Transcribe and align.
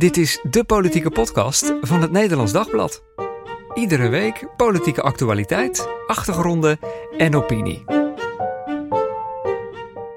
Dit 0.00 0.16
is 0.16 0.40
de 0.50 0.64
politieke 0.64 1.10
podcast 1.10 1.74
van 1.80 2.00
het 2.00 2.10
Nederlands 2.10 2.52
Dagblad. 2.52 3.02
Iedere 3.74 4.08
week 4.08 4.46
politieke 4.56 5.02
actualiteit, 5.02 5.88
achtergronden 6.06 6.78
en 7.16 7.36
opinie. 7.36 7.99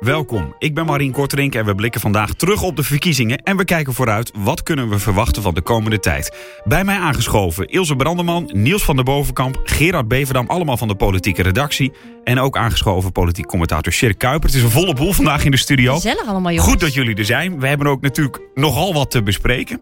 Welkom, 0.03 0.55
ik 0.59 0.73
ben 0.73 0.85
Marien 0.85 1.11
Korterink 1.11 1.55
en 1.55 1.65
we 1.65 1.75
blikken 1.75 2.01
vandaag 2.01 2.33
terug 2.33 2.61
op 2.61 2.75
de 2.75 2.83
verkiezingen 2.83 3.37
en 3.37 3.57
we 3.57 3.65
kijken 3.65 3.93
vooruit 3.93 4.31
wat 4.37 4.63
kunnen 4.63 4.89
we 4.89 4.99
verwachten 4.99 5.41
van 5.41 5.53
de 5.53 5.61
komende 5.61 5.99
tijd. 5.99 6.37
Bij 6.63 6.83
mij 6.83 6.97
aangeschoven 6.97 7.67
Ilse 7.67 7.95
Brandeman, 7.95 8.49
Niels 8.53 8.83
van 8.83 8.95
der 8.95 9.05
Bovenkamp, 9.05 9.59
Gerard 9.63 10.07
Beverdam, 10.07 10.47
allemaal 10.47 10.77
van 10.77 10.87
de 10.87 10.95
politieke 10.95 11.41
redactie. 11.41 11.91
En 12.23 12.39
ook 12.39 12.57
aangeschoven 12.57 13.11
politiek 13.11 13.45
commentator 13.45 13.93
Sjerk 13.93 14.17
Kuiper. 14.17 14.49
Het 14.49 14.57
is 14.57 14.63
een 14.63 14.69
volle 14.69 14.93
boel 14.93 15.13
vandaag 15.13 15.45
in 15.45 15.51
de 15.51 15.57
studio. 15.57 15.93
Gezellig 15.93 16.27
allemaal 16.27 16.51
jongens. 16.51 16.69
Goed 16.69 16.79
dat 16.79 16.93
jullie 16.93 17.15
er 17.15 17.25
zijn. 17.25 17.59
We 17.59 17.67
hebben 17.67 17.87
ook 17.87 18.01
natuurlijk 18.01 18.39
nogal 18.53 18.93
wat 18.93 19.11
te 19.11 19.23
bespreken. 19.23 19.81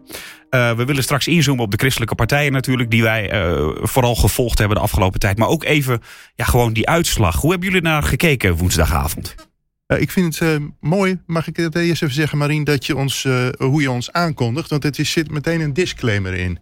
Uh, 0.50 0.72
we 0.72 0.84
willen 0.84 1.02
straks 1.02 1.26
inzoomen 1.26 1.64
op 1.64 1.70
de 1.70 1.76
christelijke 1.76 2.14
partijen 2.14 2.52
natuurlijk, 2.52 2.90
die 2.90 3.02
wij 3.02 3.50
uh, 3.50 3.68
vooral 3.82 4.14
gevolgd 4.14 4.58
hebben 4.58 4.76
de 4.76 4.82
afgelopen 4.82 5.20
tijd. 5.20 5.38
Maar 5.38 5.48
ook 5.48 5.64
even 5.64 6.00
ja, 6.34 6.44
gewoon 6.44 6.72
die 6.72 6.88
uitslag. 6.88 7.40
Hoe 7.40 7.50
hebben 7.50 7.68
jullie 7.68 7.84
naar 7.84 8.02
gekeken 8.02 8.56
woensdagavond? 8.56 9.34
Uh, 9.92 10.00
ik 10.00 10.10
vind 10.10 10.38
het 10.38 10.60
uh, 10.60 10.66
mooi, 10.80 11.18
mag 11.26 11.46
ik 11.46 11.56
het 11.56 11.74
eerst 11.74 12.02
even 12.02 12.14
zeggen, 12.14 12.38
Marien, 12.38 12.64
dat 12.64 12.86
je 12.86 12.96
ons, 12.96 13.24
uh, 13.24 13.48
hoe 13.58 13.82
je 13.82 13.90
ons 13.90 14.12
aankondigt. 14.12 14.70
Want 14.70 14.82
het 14.82 14.98
is, 14.98 15.10
zit 15.10 15.30
meteen 15.30 15.60
een 15.60 15.72
disclaimer 15.72 16.34
in. 16.34 16.58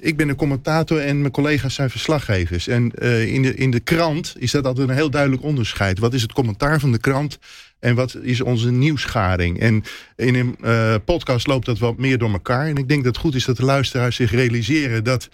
ik 0.00 0.16
ben 0.16 0.28
een 0.28 0.36
commentator 0.36 1.00
en 1.00 1.20
mijn 1.20 1.32
collega's 1.32 1.74
zijn 1.74 1.90
verslaggevers. 1.90 2.68
En 2.68 2.90
in, 3.26 3.42
de, 3.42 3.54
in 3.54 3.70
de 3.70 3.80
krant 3.80 4.34
is 4.38 4.50
dat 4.50 4.66
altijd 4.66 4.88
een 4.88 4.94
heel 4.94 5.10
duidelijk 5.10 5.42
onderscheid. 5.42 5.98
Wat 5.98 6.14
is 6.14 6.22
het 6.22 6.32
commentaar 6.32 6.80
van 6.80 6.92
de 6.92 6.98
krant 6.98 7.38
en 7.78 7.94
wat 7.94 8.16
is 8.22 8.40
onze 8.40 8.70
nieuwsgaring? 8.70 9.60
En 9.60 9.84
in 10.16 10.34
een 10.34 11.04
podcast 11.04 11.46
loopt 11.46 11.66
dat 11.66 11.78
wat 11.78 11.98
meer 11.98 12.18
door 12.18 12.32
elkaar. 12.32 12.66
En 12.66 12.76
ik 12.76 12.88
denk 12.88 13.04
dat 13.04 13.14
het 13.14 13.24
goed 13.24 13.34
is 13.34 13.44
dat 13.44 13.56
de 13.56 13.64
luisteraars 13.64 14.16
zich 14.16 14.30
realiseren 14.30 15.04
dat 15.04 15.28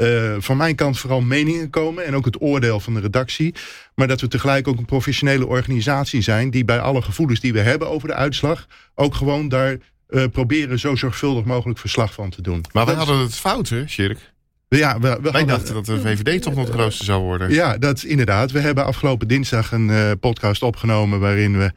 uh, 0.00 0.34
van 0.38 0.56
mijn 0.56 0.74
kant 0.74 0.98
vooral 0.98 1.20
meningen 1.20 1.70
komen 1.70 2.04
en 2.04 2.14
ook 2.14 2.24
het 2.24 2.40
oordeel 2.40 2.80
van 2.80 2.94
de 2.94 3.00
redactie. 3.00 3.54
Maar 3.94 4.08
dat 4.08 4.20
we 4.20 4.28
tegelijk 4.28 4.68
ook 4.68 4.78
een 4.78 4.84
professionele 4.84 5.46
organisatie 5.46 6.20
zijn 6.20 6.50
die 6.50 6.64
bij 6.64 6.80
alle 6.80 7.02
gevoelens 7.02 7.40
die 7.40 7.52
we 7.52 7.60
hebben 7.60 7.88
over 7.88 8.08
de 8.08 8.14
uitslag 8.14 8.66
ook 8.94 9.14
gewoon 9.14 9.48
daar 9.48 9.76
uh, 10.08 10.24
proberen 10.32 10.78
zo 10.78 10.96
zorgvuldig 10.96 11.44
mogelijk 11.44 11.78
verslag 11.78 12.12
van 12.12 12.30
te 12.30 12.42
doen. 12.42 12.64
Maar 12.72 12.86
we 12.86 12.92
hadden 12.92 13.18
het 13.18 13.34
fout, 13.34 13.68
hè, 13.68 13.88
Shirk? 13.88 14.32
Ja, 14.68 15.00
we, 15.00 15.18
we 15.22 15.30
Wij 15.30 15.44
dachten 15.44 15.74
dat 15.74 15.86
de 15.86 16.00
VVD 16.00 16.42
toch 16.42 16.54
nog 16.54 16.66
de 16.66 16.72
grootste 16.72 17.04
zou 17.04 17.22
worden. 17.22 17.50
Ja, 17.50 17.78
dat 17.78 18.02
inderdaad. 18.02 18.50
We 18.50 18.60
hebben 18.60 18.84
afgelopen 18.84 19.28
dinsdag 19.28 19.72
een 19.72 19.88
uh, 19.88 20.10
podcast 20.20 20.62
opgenomen 20.62 21.20
waarin 21.20 21.58
we 21.58 21.72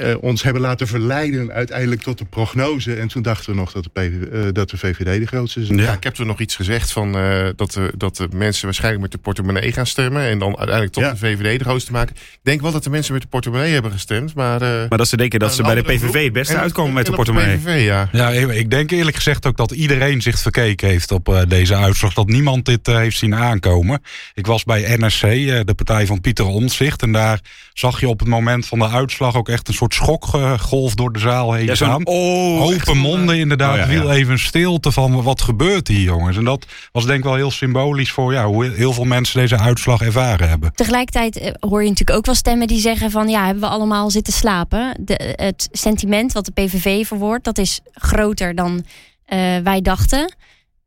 uh, 0.00 0.14
ons 0.20 0.42
hebben 0.42 0.62
laten 0.62 0.86
verleiden 0.86 1.52
uiteindelijk 1.52 2.02
tot 2.02 2.18
de 2.18 2.24
prognose. 2.24 2.94
En 2.94 3.08
toen 3.08 3.22
dachten 3.22 3.50
we 3.50 3.56
nog 3.56 3.72
dat 3.72 3.84
de, 3.84 3.90
PV, 3.92 4.32
uh, 4.32 4.52
dat 4.52 4.70
de 4.70 4.76
VVD 4.76 5.20
de 5.20 5.26
grootste 5.26 5.60
is. 5.60 5.68
Ja, 5.68 5.74
ja 5.74 5.92
ik 5.92 6.04
heb 6.04 6.18
er 6.18 6.26
nog 6.26 6.40
iets 6.40 6.56
gezegd 6.56 6.92
van 6.92 7.16
uh, 7.16 7.48
dat, 7.56 7.72
de, 7.72 7.92
dat 7.96 8.16
de 8.16 8.28
mensen 8.32 8.64
waarschijnlijk 8.64 9.02
met 9.02 9.12
de 9.12 9.18
portemonnee 9.18 9.72
gaan 9.72 9.86
stemmen. 9.86 10.22
En 10.22 10.38
dan 10.38 10.48
uiteindelijk 10.48 10.92
tot 10.92 11.02
ja. 11.02 11.10
de 11.10 11.16
VVD 11.16 11.58
de 11.58 11.64
grootste 11.64 11.92
maken. 11.92 12.16
Ik 12.16 12.38
denk 12.42 12.60
wel 12.60 12.72
dat 12.72 12.84
de 12.84 12.90
mensen 12.90 13.12
met 13.12 13.22
de 13.22 13.28
portemonnee 13.28 13.72
hebben 13.72 13.92
gestemd. 13.92 14.34
Maar, 14.34 14.60
maar 14.60 14.98
dat 14.98 15.08
ze 15.08 15.16
denken 15.16 15.38
dat 15.38 15.54
ze 15.54 15.62
bij 15.62 15.74
de 15.74 15.82
PVV 15.82 16.24
het 16.24 16.32
beste 16.32 16.54
en, 16.54 16.60
uitkomen 16.60 16.90
en, 16.90 16.96
met 16.96 17.06
de 17.06 17.12
portemonnee. 17.12 17.56
De 17.56 17.62
PVV, 17.62 17.84
ja. 17.84 18.08
ja, 18.12 18.30
ik 18.30 18.70
denk 18.70 18.90
eerlijk 18.90 19.16
gezegd 19.16 19.46
ook 19.46 19.56
dat 19.56 19.70
iedereen 19.70 20.22
zich 20.22 20.38
verkeken 20.38 20.88
heeft 20.88 21.10
op 21.10 21.44
deze 21.48 21.74
uitslag. 21.74 22.14
Dat 22.14 22.26
niemand 22.26 22.64
dit 22.64 22.86
heeft 22.86 23.18
zien 23.18 23.34
aankomen. 23.34 24.02
Ik 24.34 24.46
was 24.46 24.64
bij 24.64 24.96
NSC, 24.98 25.20
de 25.20 25.74
partij 25.76 26.06
van 26.06 26.20
Pieter 26.20 26.46
Omtzigt. 26.46 27.02
En 27.02 27.12
daar 27.12 27.40
zag 27.72 28.00
je 28.00 28.08
op 28.08 28.18
het 28.18 28.28
moment 28.28 28.66
van 28.66 28.78
de 28.78 28.88
uitslag 28.88 29.34
ook 29.34 29.48
echt 29.48 29.68
een 29.68 29.74
soort 29.74 29.87
schokgolf 29.94 30.94
door 30.94 31.12
de 31.12 31.18
zaal 31.18 31.52
heen 31.52 31.66
ja, 31.66 31.74
gaan. 31.74 32.06
Oh, 32.06 32.62
Open 32.62 32.96
monden 32.96 33.38
inderdaad. 33.38 33.72
Oh, 33.72 33.76
ja, 33.76 33.92
ja. 33.92 34.00
Viel 34.00 34.12
even 34.12 34.38
stilte 34.38 34.92
van 34.92 35.22
wat 35.22 35.42
gebeurt 35.42 35.88
hier 35.88 36.00
jongens. 36.00 36.36
En 36.36 36.44
dat 36.44 36.66
was 36.92 37.06
denk 37.06 37.18
ik 37.18 37.24
wel 37.24 37.34
heel 37.34 37.50
symbolisch 37.50 38.12
voor 38.12 38.32
ja, 38.32 38.46
hoe 38.46 38.64
heel 38.64 38.92
veel 38.92 39.04
mensen 39.04 39.40
deze 39.40 39.58
uitslag 39.58 40.00
ervaren 40.00 40.48
hebben. 40.48 40.72
Tegelijkertijd 40.74 41.56
hoor 41.60 41.82
je 41.82 41.88
natuurlijk 41.88 42.18
ook 42.18 42.26
wel 42.26 42.34
stemmen 42.34 42.66
die 42.66 42.80
zeggen 42.80 43.10
van 43.10 43.28
ja, 43.28 43.44
hebben 43.44 43.62
we 43.62 43.68
allemaal 43.68 44.10
zitten 44.10 44.32
slapen. 44.32 44.96
De, 45.00 45.34
het 45.36 45.68
sentiment 45.72 46.32
wat 46.32 46.44
de 46.44 46.52
PVV 46.52 47.06
verwoordt, 47.06 47.44
dat 47.44 47.58
is 47.58 47.80
groter 47.92 48.54
dan 48.54 48.84
uh, 49.28 49.58
wij 49.58 49.80
dachten. 49.80 50.34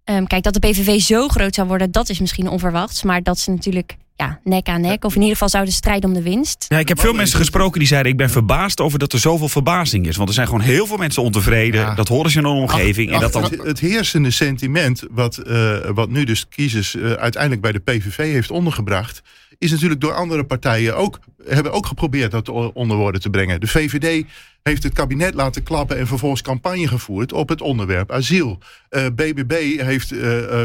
Um, 0.06 0.28
kijk, 0.28 0.44
dat 0.44 0.54
de 0.54 0.60
PVV 0.60 1.00
zo 1.00 1.28
groot 1.28 1.56
zou 1.56 1.68
worden, 1.68 1.92
dat 1.92 2.10
is 2.10 2.20
misschien 2.20 2.50
onverwachts. 2.50 3.04
Maar 3.04 3.24
dat 3.24 3.40
ze 3.40 3.52
natuurlijk 3.52 3.96
ja, 4.22 4.40
nek 4.44 4.68
aan 4.68 4.82
nek. 4.82 5.04
Of 5.04 5.14
in 5.16 5.20
ieder 5.20 5.34
geval 5.34 5.50
zouden 5.50 5.74
strijden 5.74 6.10
om 6.10 6.16
de 6.16 6.22
winst. 6.22 6.66
Ja, 6.68 6.80
ik 6.80 6.88
heb 6.88 7.00
veel 7.00 7.14
mensen 7.14 7.38
gesproken 7.38 7.80
die 7.80 7.88
zeiden... 7.88 8.12
ik 8.12 8.18
ben 8.18 8.30
verbaasd 8.30 8.80
over 8.80 9.00
dat 9.00 9.14
er 9.14 9.20
zoveel 9.20 9.50
verbazing 9.50 10.08
is. 10.08 10.16
Want 10.16 10.30
er 10.30 10.36
zijn 10.36 10.48
gewoon 10.48 10.62
heel 10.62 10.86
veel 10.86 10.98
mensen 10.98 11.24
ontevreden. 11.24 11.82
Ja. 11.82 11.96
Dat 11.96 12.08
horen 12.08 12.32
ze 12.32 12.40
in 12.40 12.46
een 12.46 12.52
omgeving. 12.52 13.10
Ach, 13.10 13.16
en 13.16 13.22
dat 13.22 13.34
dan... 13.34 13.44
het, 13.44 13.64
het 13.64 13.80
heersende 13.80 14.32
sentiment... 14.32 15.04
wat, 15.12 15.40
uh, 15.48 15.78
wat 15.94 16.10
nu 16.10 16.24
dus 16.24 16.48
kiezers 16.48 16.96
uh, 16.96 17.12
uiteindelijk 17.12 17.62
bij 17.62 17.72
de 17.72 17.80
PVV 17.80 18.18
heeft 18.18 18.52
ondergebracht... 18.52 19.22
is 19.62 19.72
natuurlijk 19.72 20.02
door 20.02 20.14
andere 20.14 20.44
partijen 20.44 20.96
ook... 20.96 21.20
hebben 21.44 21.72
ook 21.72 21.86
geprobeerd 21.86 22.32
dat 22.32 22.50
onder 22.74 22.98
woorden 22.98 23.22
te 23.22 23.30
brengen. 23.30 23.60
De 23.60 23.68
VVD 23.68 24.26
heeft 24.64 24.84
het 24.84 24.94
kabinet 24.94 25.34
laten 25.34 25.64
klappen 25.64 25.98
en 25.98 26.08
vervolgens 26.08 26.42
campagne 26.42 26.88
gevoerd 26.88 27.34
op 27.34 27.50
het 27.50 27.62
onderwerp 27.62 28.12
asiel. 28.12 28.60
Uh, 28.90 29.06
BBB 29.06 29.80
heeft 29.82 30.12
uh, 30.12 30.64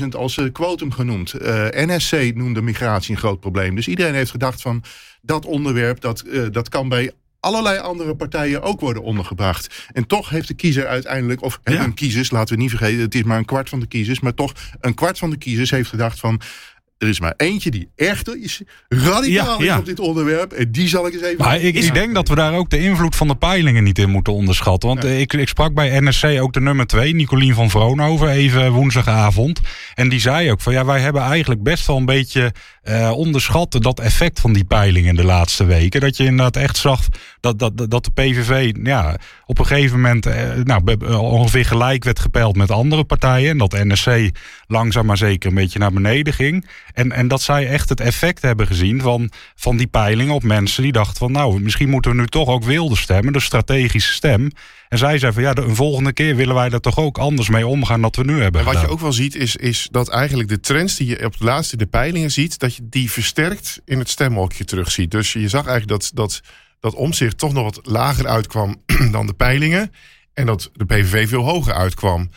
15.000 0.00 0.08
als 0.08 0.36
uh, 0.36 0.52
quotum 0.52 0.92
genoemd. 0.92 1.34
Uh, 1.42 1.66
NSC 1.70 2.34
noemde 2.34 2.62
migratie 2.62 3.10
een 3.10 3.20
groot 3.20 3.40
probleem. 3.40 3.74
Dus 3.74 3.88
iedereen 3.88 4.14
heeft 4.14 4.30
gedacht 4.30 4.62
van 4.62 4.82
dat 5.22 5.44
onderwerp 5.46 6.00
dat, 6.00 6.24
dat 6.50 6.68
kan 6.68 6.88
bij 6.88 7.12
allerlei 7.40 7.78
andere 7.78 8.16
partijen 8.16 8.62
ook 8.62 8.80
worden 8.80 9.02
ondergebracht. 9.02 9.86
En 9.92 10.06
toch 10.06 10.28
heeft 10.28 10.48
de 10.48 10.54
kiezer 10.54 10.86
uiteindelijk, 10.86 11.42
of 11.42 11.60
hebben 11.62 11.86
ja. 11.86 11.92
kiezers, 11.92 12.30
laten 12.30 12.56
we 12.56 12.62
niet 12.62 12.70
vergeten, 12.70 13.00
het 13.00 13.14
is 13.14 13.22
maar 13.22 13.38
een 13.38 13.44
kwart 13.44 13.68
van 13.68 13.80
de 13.80 13.86
kiezers, 13.86 14.20
maar 14.20 14.34
toch 14.34 14.52
een 14.80 14.94
kwart 14.94 15.18
van 15.18 15.30
de 15.30 15.38
kiezers 15.38 15.70
heeft 15.70 15.88
gedacht 15.88 16.20
van 16.20 16.40
er 16.98 17.08
is 17.08 17.20
maar 17.20 17.34
eentje 17.36 17.70
die 17.70 17.88
echt 17.96 18.36
is, 18.36 18.62
radicaal 18.88 19.58
ja, 19.58 19.64
ja. 19.64 19.72
is 19.72 19.78
op 19.78 19.86
dit 19.86 20.00
onderwerp. 20.00 20.52
En 20.52 20.72
die 20.72 20.88
zal 20.88 21.06
ik 21.06 21.12
eens 21.12 21.22
even... 21.22 21.44
Maar 21.44 21.60
ik, 21.60 21.74
ik 21.74 21.94
denk 21.94 22.14
dat 22.14 22.28
we 22.28 22.34
daar 22.34 22.54
ook 22.54 22.70
de 22.70 22.78
invloed 22.78 23.16
van 23.16 23.28
de 23.28 23.36
peilingen 23.36 23.84
niet 23.84 23.98
in 23.98 24.10
moeten 24.10 24.32
onderschatten. 24.32 24.88
Want 24.88 25.02
ja. 25.02 25.08
ik, 25.08 25.32
ik 25.32 25.48
sprak 25.48 25.74
bij 25.74 26.00
NSC 26.00 26.24
ook 26.24 26.52
de 26.52 26.60
nummer 26.60 26.86
2, 26.86 27.14
Nicolien 27.14 27.54
van 27.54 27.70
Vroonhoven, 27.70 28.28
even 28.28 28.72
woensdagavond. 28.72 29.60
En 29.94 30.08
die 30.08 30.20
zei 30.20 30.50
ook 30.50 30.60
van 30.60 30.72
ja, 30.72 30.84
wij 30.84 31.00
hebben 31.00 31.22
eigenlijk 31.22 31.62
best 31.62 31.86
wel 31.86 31.96
een 31.96 32.04
beetje 32.04 32.52
uh, 32.88 33.10
onderschat 33.10 33.76
dat 33.78 34.00
effect 34.00 34.40
van 34.40 34.52
die 34.52 34.64
peilingen 34.64 35.14
de 35.14 35.24
laatste 35.24 35.64
weken. 35.64 36.00
Dat 36.00 36.16
je 36.16 36.24
inderdaad 36.24 36.56
echt 36.56 36.76
zag 36.76 37.06
dat, 37.40 37.58
dat, 37.58 37.90
dat 37.90 38.04
de 38.04 38.10
PVV 38.10 38.72
ja, 38.82 39.16
op 39.46 39.58
een 39.58 39.66
gegeven 39.66 40.00
moment 40.00 40.26
uh, 40.26 40.34
nou, 40.64 41.06
ongeveer 41.08 41.64
gelijk 41.64 42.04
werd 42.04 42.18
gepeild 42.18 42.56
met 42.56 42.70
andere 42.70 43.04
partijen. 43.04 43.50
En 43.50 43.58
dat 43.58 43.72
NSC 43.72 44.30
langzaam 44.66 45.06
maar 45.06 45.16
zeker 45.16 45.48
een 45.48 45.54
beetje 45.54 45.78
naar 45.78 45.92
beneden 45.92 46.32
ging. 46.32 46.68
En, 46.94 47.12
en 47.12 47.28
dat 47.28 47.42
zij 47.42 47.68
echt 47.68 47.88
het 47.88 48.00
effect 48.00 48.42
hebben 48.42 48.66
gezien 48.66 49.00
van, 49.00 49.30
van 49.54 49.76
die 49.76 49.86
peilingen 49.86 50.34
op 50.34 50.42
mensen 50.42 50.82
die 50.82 50.92
dachten 50.92 51.16
van 51.16 51.32
nou, 51.32 51.60
misschien 51.60 51.88
moeten 51.88 52.10
we 52.10 52.16
nu 52.16 52.26
toch 52.26 52.48
ook 52.48 52.64
wilde 52.64 52.96
stemmen, 52.96 53.32
de 53.32 53.40
strategische 53.40 54.12
stem. 54.12 54.50
En 54.88 54.98
zij 54.98 55.18
zei 55.18 55.32
van 55.32 55.42
ja, 55.42 55.52
de, 55.52 55.62
een 55.62 55.74
volgende 55.74 56.12
keer 56.12 56.36
willen 56.36 56.54
wij 56.54 56.70
er 56.70 56.80
toch 56.80 56.98
ook 56.98 57.18
anders 57.18 57.48
mee 57.48 57.66
omgaan 57.66 58.00
dan 58.00 58.12
we 58.16 58.24
nu 58.24 58.40
hebben. 58.42 58.60
En 58.60 58.66
wat 58.66 58.74
gedaan. 58.74 58.88
je 58.88 58.94
ook 58.94 59.02
wel 59.02 59.12
ziet 59.12 59.34
is, 59.34 59.56
is 59.56 59.88
dat 59.90 60.08
eigenlijk 60.08 60.48
de 60.48 60.60
trends 60.60 60.96
die 60.96 61.06
je 61.06 61.24
op 61.24 61.38
de 61.38 61.44
laatste 61.44 61.76
de 61.76 61.86
peilingen 61.86 62.30
ziet, 62.30 62.58
dat 62.58 62.74
je 62.74 62.88
die 62.88 63.10
versterkt 63.10 63.80
in 63.84 63.98
het 63.98 64.08
stemhokje 64.08 64.64
terugziet. 64.64 65.10
Dus 65.10 65.32
je 65.32 65.48
zag 65.48 65.66
eigenlijk 65.66 66.00
dat, 66.00 66.10
dat, 66.14 66.40
dat 66.80 66.94
omzicht 66.94 67.38
toch 67.38 67.52
nog 67.52 67.64
wat 67.64 67.86
lager 67.86 68.26
uitkwam 68.26 68.82
dan 69.10 69.26
de 69.26 69.34
peilingen. 69.34 69.92
En 70.34 70.46
dat 70.46 70.70
de 70.72 70.84
PVV 70.84 71.28
veel 71.28 71.44
hoger 71.44 71.74
uitkwam. 71.74 72.30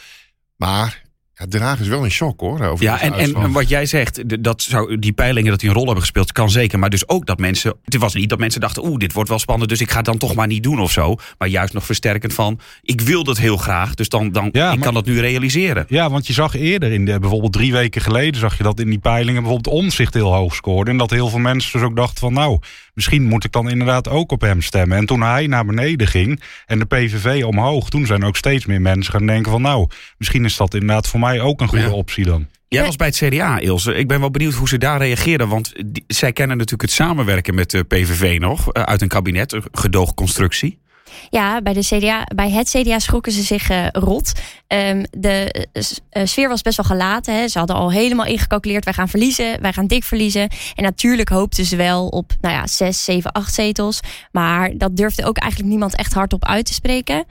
Maar 0.55 1.01
ja, 1.41 1.47
Den 1.47 1.61
Haag 1.61 1.79
is 1.79 1.87
wel 1.87 2.03
een 2.03 2.11
shock 2.11 2.39
hoor. 2.39 2.61
Over 2.61 2.85
ja, 2.85 2.99
en, 3.01 3.13
en, 3.13 3.35
en, 3.35 3.51
wat 3.51 3.69
jij 3.69 3.85
zegt, 3.85 4.43
dat 4.43 4.61
zou, 4.61 4.99
die 4.99 5.11
peilingen 5.13 5.49
dat 5.51 5.59
die 5.59 5.69
een 5.69 5.75
rol 5.75 5.85
hebben 5.85 6.03
gespeeld, 6.03 6.31
kan 6.31 6.49
zeker. 6.49 6.79
Maar 6.79 6.89
dus 6.89 7.07
ook 7.07 7.25
dat 7.25 7.39
mensen. 7.39 7.75
Het 7.83 7.97
was 7.97 8.13
niet 8.13 8.29
dat 8.29 8.39
mensen 8.39 8.61
dachten, 8.61 8.85
oeh, 8.85 8.97
dit 8.97 9.13
wordt 9.13 9.29
wel 9.29 9.39
spannend, 9.39 9.69
dus 9.69 9.81
ik 9.81 9.89
ga 9.89 9.97
het 9.97 10.05
dan 10.05 10.17
toch 10.17 10.35
maar 10.35 10.47
niet 10.47 10.63
doen 10.63 10.79
of 10.79 10.91
zo. 10.91 11.15
Maar 11.37 11.47
juist 11.47 11.73
nog 11.73 11.85
versterkend 11.85 12.33
van, 12.33 12.59
ik 12.81 13.01
wil 13.01 13.23
dat 13.23 13.37
heel 13.37 13.57
graag, 13.57 13.93
dus 13.93 14.09
dan, 14.09 14.31
dan 14.31 14.49
ja, 14.51 14.71
ik 14.71 14.75
maar, 14.75 14.85
kan 14.85 14.93
dat 14.93 15.05
nu 15.05 15.19
realiseren. 15.19 15.85
Ja, 15.87 16.09
want 16.09 16.27
je 16.27 16.33
zag 16.33 16.55
eerder, 16.55 16.91
in 16.91 17.05
de, 17.05 17.19
bijvoorbeeld 17.19 17.53
drie 17.53 17.71
weken 17.71 18.01
geleden, 18.01 18.39
zag 18.39 18.57
je 18.57 18.63
dat 18.63 18.79
in 18.79 18.89
die 18.89 18.99
peilingen 18.99 19.41
bijvoorbeeld 19.43 19.75
omzicht 19.75 20.13
heel 20.13 20.33
hoog 20.33 20.55
scoorde. 20.55 20.91
En 20.91 20.97
dat 20.97 21.09
heel 21.09 21.29
veel 21.29 21.39
mensen 21.39 21.71
dus 21.79 21.89
ook 21.89 21.95
dachten 21.95 22.19
van, 22.19 22.33
nou, 22.33 22.59
misschien 22.93 23.23
moet 23.23 23.43
ik 23.43 23.51
dan 23.51 23.69
inderdaad 23.69 24.09
ook 24.09 24.31
op 24.31 24.41
hem 24.41 24.61
stemmen. 24.61 24.97
En 24.97 25.05
toen 25.05 25.21
hij 25.21 25.47
naar 25.47 25.65
beneden 25.65 26.07
ging 26.07 26.41
en 26.65 26.79
de 26.79 26.85
PVV 26.85 27.43
omhoog, 27.43 27.89
toen 27.89 28.05
zijn 28.05 28.23
ook 28.23 28.35
steeds 28.35 28.65
meer 28.65 28.81
mensen 28.81 29.13
gaan 29.13 29.25
denken 29.25 29.51
van, 29.51 29.61
nou, 29.61 29.87
misschien 30.17 30.45
is 30.45 30.57
dat 30.57 30.73
inderdaad 30.73 31.07
voor 31.07 31.19
mij 31.19 31.30
ook 31.39 31.61
een 31.61 31.67
goede 31.67 31.83
ja. 31.83 31.91
optie 31.91 32.25
dan. 32.25 32.47
Jij 32.67 32.85
was 32.85 32.95
bij 32.95 33.07
het 33.07 33.15
CDA, 33.15 33.59
Ilse. 33.59 33.93
Ik 33.93 34.07
ben 34.07 34.19
wel 34.19 34.31
benieuwd 34.31 34.53
hoe 34.53 34.67
ze 34.67 34.77
daar 34.77 34.99
reageerden. 34.99 35.47
Want 35.47 35.73
die, 35.85 36.03
zij 36.07 36.33
kennen 36.33 36.57
natuurlijk 36.57 36.89
het 36.89 36.91
samenwerken 36.91 37.55
met 37.55 37.69
de 37.71 37.83
PVV 37.83 38.39
nog. 38.39 38.59
Uh, 38.59 38.83
uit 38.83 39.01
een 39.01 39.07
kabinet, 39.07 39.51
een 39.51 39.63
gedoogconstructie. 39.71 40.79
Ja, 41.29 41.61
bij, 41.61 41.73
de 41.73 41.79
CDA, 41.79 42.23
bij 42.35 42.49
het 42.49 42.69
CDA 42.69 42.99
schrokken 42.99 43.31
ze 43.31 43.41
zich 43.41 43.69
uh, 43.69 43.87
rot. 43.91 44.31
Um, 44.67 45.03
de 45.09 45.67
uh, 45.73 46.25
sfeer 46.25 46.49
was 46.49 46.61
best 46.61 46.77
wel 46.77 46.85
gelaten. 46.85 47.35
Hè. 47.35 47.47
Ze 47.47 47.57
hadden 47.57 47.75
al 47.75 47.91
helemaal 47.91 48.25
ingecalculeerd. 48.25 48.85
Wij 48.85 48.93
gaan 48.93 49.09
verliezen, 49.09 49.61
wij 49.61 49.73
gaan 49.73 49.87
dik 49.87 50.03
verliezen. 50.03 50.49
En 50.75 50.83
natuurlijk 50.83 51.29
hoopten 51.29 51.65
ze 51.65 51.75
wel 51.75 52.07
op 52.07 52.31
nou 52.41 52.55
ja, 52.55 52.67
zes, 52.67 53.03
zeven, 53.03 53.31
acht 53.31 53.53
zetels. 53.53 53.99
Maar 54.31 54.77
dat 54.77 54.97
durfde 54.97 55.25
ook 55.25 55.37
eigenlijk 55.37 55.71
niemand 55.71 55.95
echt 55.95 56.13
hardop 56.13 56.45
uit 56.45 56.65
te 56.65 56.73
spreken. 56.73 57.25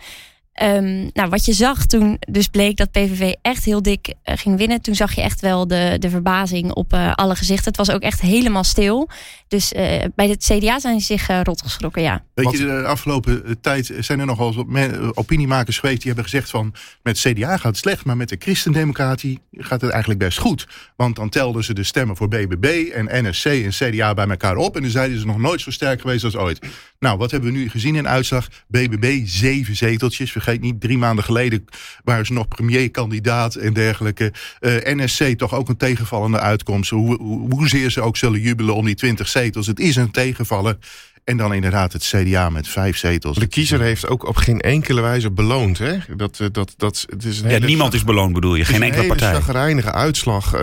Ehm, 0.60 1.08
nou, 1.12 1.28
wat 1.28 1.44
je 1.44 1.52
zag 1.52 1.86
toen 1.86 2.16
dus 2.30 2.48
bleek 2.48 2.76
dat 2.76 2.90
PVV 2.90 3.32
echt 3.42 3.64
heel 3.64 3.82
dik 3.82 4.14
eh, 4.22 4.36
ging 4.36 4.56
winnen. 4.56 4.80
Toen 4.80 4.94
zag 4.94 5.14
je 5.14 5.22
echt 5.22 5.40
wel 5.40 5.66
de, 5.66 5.96
de 5.98 6.10
verbazing 6.10 6.72
op 6.72 6.92
eh, 6.92 7.12
alle 7.14 7.36
gezichten. 7.36 7.66
Het 7.66 7.76
was 7.76 7.90
ook 7.90 8.00
echt 8.00 8.20
helemaal 8.20 8.64
stil. 8.64 9.08
Dus 9.48 9.72
eh, 9.72 10.04
bij 10.14 10.28
het 10.28 10.44
CDA 10.44 10.78
zijn 10.78 11.00
ze 11.00 11.06
zich 11.06 11.30
uh, 11.30 11.40
rot 11.42 11.62
geschrokken, 11.62 12.02
ja. 12.02 12.22
Weet 12.34 12.50
je, 12.50 12.58
de 12.58 12.84
afgelopen 12.84 13.60
tijd 13.60 13.92
zijn 13.98 14.20
er 14.20 14.26
nogal 14.26 14.66
opiniemakers 15.14 15.78
geweest... 15.78 15.98
die 15.98 16.06
hebben 16.06 16.24
gezegd 16.24 16.50
van, 16.50 16.74
met 17.02 17.18
CDA 17.18 17.56
gaat 17.56 17.62
het 17.62 17.76
slecht... 17.76 18.04
maar 18.04 18.16
met 18.16 18.28
de 18.28 18.36
christendemocratie 18.38 19.38
gaat 19.52 19.80
het 19.80 19.90
eigenlijk 19.90 20.20
best 20.20 20.38
goed. 20.38 20.68
Want 20.96 21.16
dan 21.16 21.28
telden 21.28 21.64
ze 21.64 21.74
de 21.74 21.84
stemmen 21.84 22.16
voor 22.16 22.28
BBB 22.28 22.90
en 22.94 23.28
NSC 23.28 23.44
en 23.44 23.70
CDA 23.70 24.14
bij 24.14 24.28
elkaar 24.28 24.56
op... 24.56 24.76
en 24.76 24.82
dan 24.82 24.90
zeiden 24.90 25.20
ze 25.20 25.26
nog 25.26 25.38
nooit 25.38 25.60
zo 25.60 25.70
sterk 25.70 26.00
geweest 26.00 26.24
als 26.24 26.36
ooit. 26.36 26.66
Nou, 26.98 27.18
wat 27.18 27.30
hebben 27.30 27.52
we 27.52 27.58
nu 27.58 27.68
gezien 27.68 27.96
in 27.96 28.08
uitslag? 28.08 28.48
BBB, 28.68 29.20
zeven 29.24 29.76
zeteltjes. 29.76 30.32
Vergeet 30.32 30.49
niet, 30.58 30.80
drie 30.80 30.98
maanden 30.98 31.24
geleden 31.24 31.64
waren 32.04 32.26
ze 32.26 32.32
nog 32.32 32.48
premierkandidaat 32.48 33.54
en 33.54 33.72
dergelijke. 33.72 34.32
Uh, 34.60 34.72
NSC 34.84 35.24
toch 35.24 35.54
ook 35.54 35.68
een 35.68 35.76
tegenvallende 35.76 36.38
uitkomst. 36.38 36.90
Hoe, 36.90 37.16
hoe, 37.16 37.54
hoezeer 37.54 37.90
ze 37.90 38.00
ook 38.00 38.16
zullen 38.16 38.40
jubelen 38.40 38.74
om 38.74 38.84
die 38.84 38.94
20 38.94 39.28
zetels. 39.28 39.66
Het 39.66 39.80
is 39.80 39.96
een 39.96 40.10
tegenvaller. 40.10 40.76
En 41.24 41.36
dan 41.36 41.54
inderdaad 41.54 41.92
het 41.92 42.04
CDA 42.04 42.50
met 42.50 42.68
vijf 42.68 42.96
zetels. 42.96 43.38
De 43.38 43.46
kiezer 43.46 43.80
heeft 43.80 44.08
ook 44.08 44.28
op 44.28 44.36
geen 44.36 44.60
enkele 44.60 45.00
wijze 45.00 45.30
beloond. 45.30 45.78
Hè? 45.78 45.96
Dat, 46.16 46.40
dat, 46.52 46.74
dat, 46.76 47.06
het 47.08 47.24
is 47.24 47.40
een 47.40 47.50
ja, 47.50 47.58
niemand 47.58 47.94
is 47.94 48.04
beloond 48.04 48.32
bedoel 48.32 48.54
je, 48.54 48.64
geen 48.64 48.82
enkele 48.82 49.06
partij. 49.06 49.28
Het 49.28 49.36
is 49.36 49.46
een 49.46 49.52
chagrijnige 49.52 49.92
uitslag. 49.92 50.54
Uh, 50.54 50.60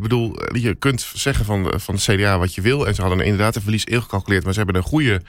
bedoel, 0.00 0.36
je 0.52 0.74
kunt 0.78 1.06
zeggen 1.14 1.44
van, 1.44 1.72
van 1.76 1.94
het 1.94 2.04
CDA 2.04 2.38
wat 2.38 2.54
je 2.54 2.60
wil. 2.60 2.86
En 2.86 2.94
ze 2.94 3.00
hadden 3.00 3.20
inderdaad 3.20 3.56
een 3.56 3.62
verlies 3.62 3.84
ingecalculeerd. 3.84 4.44
Maar 4.44 4.52
ze 4.52 4.58
hebben 4.58 4.76
een 4.76 4.88
goede 4.88 5.22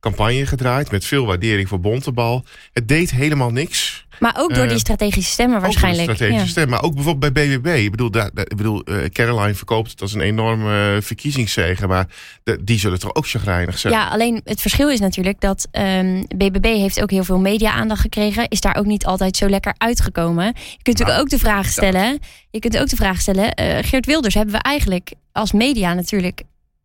campagne 0.00 0.46
gedraaid 0.46 0.90
met 0.90 1.04
veel 1.04 1.26
waardering 1.26 1.68
voor 1.68 1.80
Bontebal. 1.80 2.44
Het 2.72 2.88
deed 2.88 3.10
helemaal 3.10 3.50
niks. 3.50 4.06
Maar 4.20 4.34
ook 4.38 4.54
door 4.54 4.64
die 4.64 4.72
eh, 4.72 4.78
strategische 4.78 5.30
stemmen 5.30 5.60
waarschijnlijk. 5.60 6.08
Ook 6.08 6.14
strategische 6.14 6.44
ja. 6.44 6.50
stemmen, 6.50 6.74
maar 6.74 6.82
ook 6.82 6.94
bijvoorbeeld 6.94 7.32
bij 7.32 7.58
BBB. 7.58 7.66
Ik 7.66 7.90
bedoel, 7.90 8.10
daar, 8.10 8.30
ik 8.34 8.56
bedoel 8.56 8.82
uh, 8.84 9.04
Caroline 9.04 9.54
verkoopt 9.54 9.90
het 9.90 10.00
als 10.00 10.14
een 10.14 10.20
enorme 10.20 10.94
uh, 10.94 11.02
verkiezingszege, 11.02 11.86
maar 11.86 12.06
de, 12.42 12.64
die 12.64 12.78
zullen 12.78 12.98
toch 12.98 13.14
ook 13.14 13.26
chagrijnig 13.26 13.78
zijn. 13.78 13.92
Ja, 13.92 14.08
alleen 14.08 14.40
het 14.44 14.60
verschil 14.60 14.90
is 14.90 15.00
natuurlijk 15.00 15.40
dat 15.40 15.68
um, 15.72 15.82
ehm, 15.82 16.22
BBB 16.36 16.64
heeft 16.64 17.02
ook 17.02 17.10
heel 17.10 17.24
veel 17.24 17.38
media-aandacht 17.38 18.00
gekregen, 18.00 18.48
is 18.48 18.60
daar 18.60 18.76
ook 18.76 18.86
niet 18.86 19.06
altijd 19.06 19.36
zo 19.36 19.48
lekker 19.48 19.74
uitgekomen. 19.78 20.46
Je 20.46 20.52
kunt 20.52 20.98
natuurlijk 20.98 21.08
nou, 21.08 21.20
ook 21.20 21.30
de 21.30 21.38
vraag 21.38 21.66
stellen, 21.66 22.18
je 22.50 22.58
kunt 22.58 22.78
ook 22.78 22.88
de 22.88 22.96
vraag 22.96 23.20
stellen, 23.20 23.52
Geert 23.84 24.06
Wilders 24.06 24.34
hebben 24.34 24.54
we 24.54 24.60
eigenlijk 24.60 25.12
als 25.32 25.52
media 25.52 25.94
natuurlijk 25.94 26.42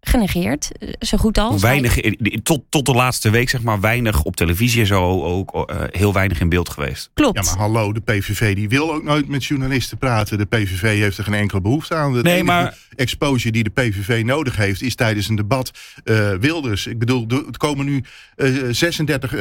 genegeerd, 0.10 0.72
eh, 0.80 0.90
zo 1.00 1.18
goed 1.18 1.38
als. 1.38 1.62
Weinig, 1.62 2.00
tot, 2.44 2.62
tot 2.70 2.86
de 2.86 2.94
laatste 2.94 3.30
week 3.30 3.50
zeg 3.50 3.62
maar, 3.62 3.80
weinig 3.80 4.24
op 4.24 4.36
televisie 4.36 4.80
en 4.82 4.88
zo 4.88 5.24
ook 5.24 5.54
uh, 5.56 5.82
heel 5.92 6.14
weinig 6.14 6.40
in 6.40 6.50
beeld 6.50 6.70
geweest. 6.70 7.10
Klopt. 7.14 7.46
Ja, 7.46 7.52
maar 7.52 7.58
hallo, 7.58 7.94
de 7.94 8.02
PVV 8.02 8.56
die 8.56 8.70
wil 8.70 8.94
ook 8.94 9.04
nooit 9.04 9.28
met 9.28 9.46
journalisten 9.46 9.98
praten. 9.98 10.38
De 10.38 10.46
PVV 10.46 11.00
heeft 11.00 11.18
er 11.18 11.24
geen 11.24 11.34
enkele 11.34 11.62
behoefte 11.62 11.96
aan. 11.96 12.14
De 12.14 12.22
nee, 12.22 12.44
maar... 12.44 12.78
exposure 12.96 13.52
die 13.52 13.64
de 13.64 13.70
PVV 13.70 14.24
nodig 14.26 14.56
heeft 14.56 14.82
is 14.82 14.96
tijdens 14.96 15.30
een 15.30 15.36
debat 15.36 15.72
uh, 16.04 16.32
Wilders. 16.40 16.88
Ik 16.88 17.00
bedoel, 17.00 17.26
er 17.28 17.58
komen 17.58 17.86
nu 17.86 18.04
uh, 18.36 18.68
36 18.72 19.34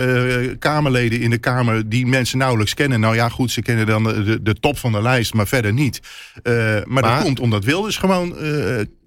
Kamerleden 0.58 1.20
in 1.20 1.30
de 1.30 1.38
Kamer 1.38 1.88
die 1.88 2.06
mensen 2.06 2.38
nauwelijks 2.38 2.74
kennen. 2.74 3.00
Nou 3.00 3.14
ja, 3.14 3.28
goed, 3.28 3.50
ze 3.50 3.62
kennen 3.62 3.86
dan 3.86 4.04
de, 4.04 4.42
de 4.42 4.54
top 4.54 4.78
van 4.78 4.92
de 4.92 5.02
lijst, 5.02 5.34
maar 5.34 5.46
verder 5.46 5.72
niet. 5.72 6.00
maar, 6.42 6.82
maar 6.84 7.02
dat 7.02 7.22
komt 7.22 7.40
omdat 7.40 7.64
Wilders 7.64 7.96
gewoon 7.96 8.36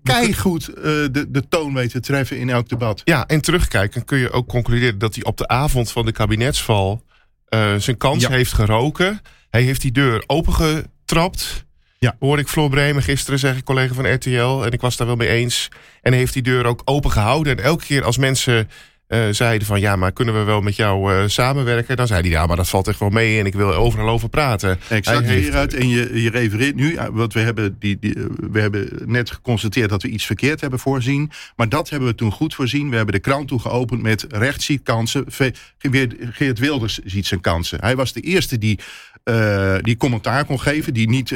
keigoed 0.07 0.69
uh, 0.69 0.83
de, 0.83 1.25
de 1.30 1.48
toon 1.50 1.74
weet 1.74 1.92
te 1.92 2.00
treffen 2.00 2.38
in 2.38 2.50
elk 2.50 2.69
debat. 2.69 3.01
Ja, 3.04 3.27
en 3.27 3.42
terugkijken 3.42 4.06
kun 4.06 4.18
je 4.18 4.31
ook 4.31 4.48
concluderen 4.48 5.00
dat 5.00 5.15
hij 5.15 5.24
op 5.24 5.38
de 5.38 5.48
avond 5.48 5.92
van 5.92 6.06
de 6.06 6.12
kabinetsval 6.12 7.04
uh, 7.50 7.75
zijn 7.75 7.98
kans 7.98 8.27
heeft 8.27 8.54
geroken. 8.54 9.21
Hij 9.50 9.62
heeft 9.62 9.81
die 9.81 9.92
deur 9.92 10.24
opengetrapt. 10.27 11.65
Ja. 12.00 12.15
Hoorde 12.19 12.42
ik 12.42 12.48
Floor 12.48 12.69
Bremen 12.69 13.04
gisteren 13.04 13.39
zeggen, 13.39 13.63
collega 13.63 13.94
van 13.94 14.13
RTL. 14.13 14.63
En 14.63 14.71
ik 14.71 14.81
was 14.81 14.98
daar 14.98 15.07
wel 15.07 15.15
mee 15.15 15.27
eens. 15.27 15.68
En 16.01 16.12
hij 16.12 16.19
heeft 16.19 16.33
die 16.33 16.42
deur 16.42 16.65
ook 16.65 16.81
open 16.86 17.12
gehouden. 17.12 17.57
En 17.57 17.63
elke 17.63 17.86
keer 17.86 18.04
als 18.04 18.18
mensen 18.18 18.69
uh, 19.07 19.27
zeiden 19.31 19.68
van 19.68 19.80
ja, 19.80 19.95
maar 19.95 20.12
kunnen 20.12 20.33
we 20.33 20.44
wel 20.44 20.62
met 20.62 20.75
jou 20.75 21.13
uh, 21.13 21.24
samenwerken? 21.27 21.95
Dan 21.95 22.07
zei 22.07 22.21
hij 22.21 22.30
ja, 22.30 22.45
maar 22.45 22.56
dat 22.56 22.69
valt 22.69 22.88
echt 22.88 23.00
wel 23.00 23.09
mee 23.09 23.39
en 23.39 23.45
ik 23.45 23.54
wil 23.54 23.74
overal 23.74 24.09
over 24.09 24.30
praten. 24.30 24.80
Exact 24.89 25.25
hij 25.25 25.38
hieruit. 25.38 25.74
En 25.74 25.89
je, 25.89 26.21
je 26.21 26.30
refereert 26.30 26.75
nu, 26.75 26.98
want 27.12 27.33
we 27.33 27.39
hebben, 27.39 27.75
die, 27.80 27.98
die, 28.00 28.13
we 28.51 28.59
hebben 28.59 28.89
net 29.06 29.31
geconstateerd 29.31 29.89
dat 29.89 30.01
we 30.01 30.09
iets 30.09 30.25
verkeerd 30.25 30.62
hebben 30.62 30.80
voorzien. 30.80 31.31
Maar 31.56 31.69
dat 31.69 31.89
hebben 31.89 32.09
we 32.09 32.15
toen 32.15 32.31
goed 32.31 32.56
voorzien. 32.56 32.89
We 32.89 32.95
hebben 32.95 33.13
de 33.13 33.19
krant 33.19 33.48
toe 33.48 33.59
geopend 33.59 34.01
met 34.01 34.25
recht 34.30 34.62
ziet 34.62 34.83
kansen. 34.83 35.25
Geert 36.31 36.59
Wilders 36.59 37.00
ziet 37.06 37.27
zijn 37.27 37.42
kansen. 37.42 37.80
Hij 37.81 37.95
was 37.95 38.13
de 38.13 38.21
eerste 38.21 38.57
die, 38.57 38.80
uh, 39.24 39.75
die 39.81 39.98
commentaar 39.98 40.45
kon 40.45 40.59
geven. 40.59 40.94
Die 40.94 41.09
niet 41.09 41.31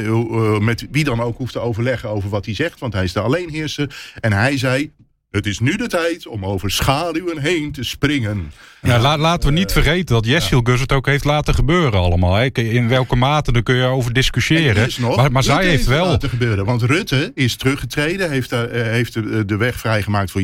met 0.60 0.86
wie 0.90 1.04
dan 1.04 1.20
ook 1.20 1.38
hoeft 1.38 1.52
te 1.52 1.60
overleggen 1.60 2.08
over 2.08 2.28
wat 2.30 2.44
hij 2.44 2.54
zegt. 2.54 2.80
Want 2.80 2.92
hij 2.92 3.04
is 3.04 3.12
de 3.12 3.20
alleenheerser. 3.20 4.12
En 4.20 4.32
hij 4.32 4.58
zei, 4.58 4.92
het 5.32 5.46
is 5.46 5.58
nu 5.58 5.76
de 5.76 5.86
tijd 5.86 6.26
om 6.26 6.44
over 6.44 6.70
schaduwen 6.70 7.38
heen 7.38 7.72
te 7.72 7.82
springen. 7.82 8.52
Ja, 8.82 8.98
laat, 8.98 9.18
laten 9.18 9.48
we 9.48 9.54
niet 9.54 9.72
vergeten 9.72 10.14
dat 10.14 10.26
Jessil 10.26 10.60
Gus 10.64 10.80
het 10.80 10.92
ook 10.92 11.06
heeft 11.06 11.24
laten 11.24 11.54
gebeuren 11.54 12.00
allemaal. 12.00 12.34
Hè. 12.34 12.44
In 12.52 12.88
welke 12.88 13.16
mate, 13.16 13.52
daar 13.52 13.62
kun 13.62 13.74
je 13.74 13.84
over 13.84 14.12
discussiëren. 14.12 14.90
Nog, 14.98 15.16
maar, 15.16 15.32
maar 15.32 15.42
zij 15.42 15.66
heeft 15.66 15.86
wel... 15.86 16.06
laten 16.06 16.28
gebeuren. 16.28 16.64
Want 16.64 16.82
Rutte 16.82 17.32
is 17.34 17.56
teruggetreden, 17.56 18.30
heeft, 18.30 18.52
uh, 18.52 18.60
heeft 18.70 19.14
de, 19.14 19.44
de 19.44 19.56
weg 19.56 19.78
vrijgemaakt 19.78 20.30
voor. 20.30 20.40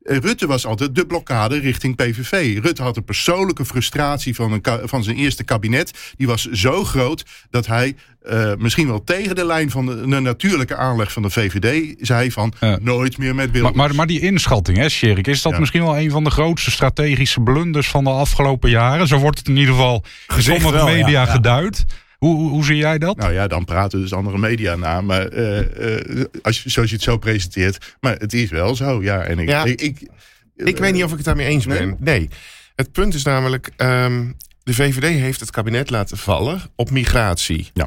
Eh, 0.00 0.16
Rutte 0.16 0.46
was 0.46 0.66
altijd 0.66 0.94
de 0.94 1.06
blokkade 1.06 1.58
richting 1.58 1.96
PVV. 1.96 2.58
Rutte 2.62 2.82
had 2.82 2.96
een 2.96 3.04
persoonlijke 3.04 3.64
frustratie 3.64 4.34
van, 4.34 4.52
een 4.52 4.88
van 4.88 5.04
zijn 5.04 5.16
eerste 5.16 5.44
kabinet. 5.44 6.14
Die 6.16 6.26
was 6.26 6.50
zo 6.50 6.84
groot 6.84 7.24
dat 7.50 7.66
hij 7.66 7.94
uh, 8.28 8.52
misschien 8.58 8.86
wel 8.86 9.04
tegen 9.04 9.34
de 9.34 9.46
lijn 9.46 9.70
van 9.70 9.86
de, 9.86 10.08
de, 10.08 10.20
natuurlijke 10.20 10.76
aanleg 10.76 11.12
van 11.12 11.22
de 11.22 11.30
VVD 11.30 11.94
zei 12.00 12.30
van 12.30 12.52
nooit 12.80 13.18
meer 13.18 13.34
met 13.34 13.50
Wilders. 13.50 13.74
Maar, 13.76 13.86
maar, 13.86 13.96
maar, 13.96 14.06
die 14.06 14.20
inschatting, 14.20 14.78
hè, 14.78 14.88
Sjerik, 14.88 15.26
is 15.26 15.42
dat 15.42 15.58
misschien 15.58 15.82
wel 15.82 15.98
een 15.98 16.10
van 16.10 16.24
de 16.24 16.30
grootste 16.30 16.70
strategische 16.70 17.29
blunders 17.38 17.88
van 17.88 18.04
de 18.04 18.10
afgelopen 18.10 18.70
jaren? 18.70 19.06
Zo 19.06 19.18
wordt 19.18 19.38
het 19.38 19.48
in 19.48 19.56
ieder 19.56 19.74
geval 19.74 20.04
in 20.36 20.42
sommige 20.42 20.84
media 20.84 21.08
ja, 21.08 21.24
geduid. 21.24 21.84
Hoe, 22.18 22.34
hoe, 22.36 22.50
hoe, 22.50 22.64
zie 22.64 22.76
jij 22.76 22.98
dat? 22.98 23.16
Nou 23.16 23.32
ja, 23.32 23.46
dan 23.46 23.64
praten 23.64 24.00
dus 24.00 24.12
andere 24.12 24.38
media 24.38 24.76
na. 24.76 25.00
Maar 25.00 25.32
uh, 25.32 25.58
uh, 25.58 26.24
als 26.42 26.62
je, 26.62 26.70
zoals 26.70 26.88
je 26.88 26.94
het 26.94 27.04
zo 27.04 27.18
presenteert. 27.18 27.96
Maar 28.00 28.16
het 28.16 28.32
is 28.32 28.50
wel 28.50 28.76
zo, 28.76 29.02
ja. 29.02 29.22
En 29.22 29.38
ik, 29.38 29.48
ja, 29.48 29.64
ik, 29.64 29.80
ik, 29.80 30.08
ik 30.56 30.78
weet 30.78 30.92
niet 30.92 31.04
of 31.04 31.10
ik 31.10 31.16
het 31.16 31.24
daarmee 31.24 31.46
eens 31.46 31.66
ben. 31.66 31.96
Nee. 31.98 32.28
Het 32.74 32.92
punt 32.92 33.14
is 33.14 33.22
namelijk, 33.22 33.70
um, 33.76 34.36
de 34.62 34.74
VVD 34.74 35.18
heeft 35.18 35.40
het 35.40 35.50
kabinet 35.50 35.90
laten 35.90 36.18
vallen 36.18 36.60
op 36.76 36.90
migratie. 36.90 37.70
Ja. 37.74 37.86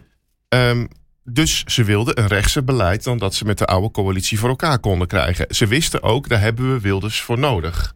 Um, 0.70 0.88
dus 1.24 1.64
ze 1.66 1.84
wilden 1.84 2.20
een 2.20 2.28
rechtse 2.28 2.64
beleid 2.64 3.04
dan 3.04 3.18
dat 3.18 3.34
ze 3.34 3.46
met 3.46 3.58
de 3.58 3.66
oude 3.66 3.92
coalitie 3.92 4.40
voor 4.40 4.50
elkaar 4.50 4.80
konden 4.80 5.08
krijgen. 5.08 5.46
Ze 5.50 5.68
wisten 5.68 6.04
ook, 6.04 6.30
daar 6.30 6.40
hebben 6.40 6.74
we 6.74 6.80
Wilders 6.80 7.22
voor 7.22 7.40
nodig. 7.40 7.96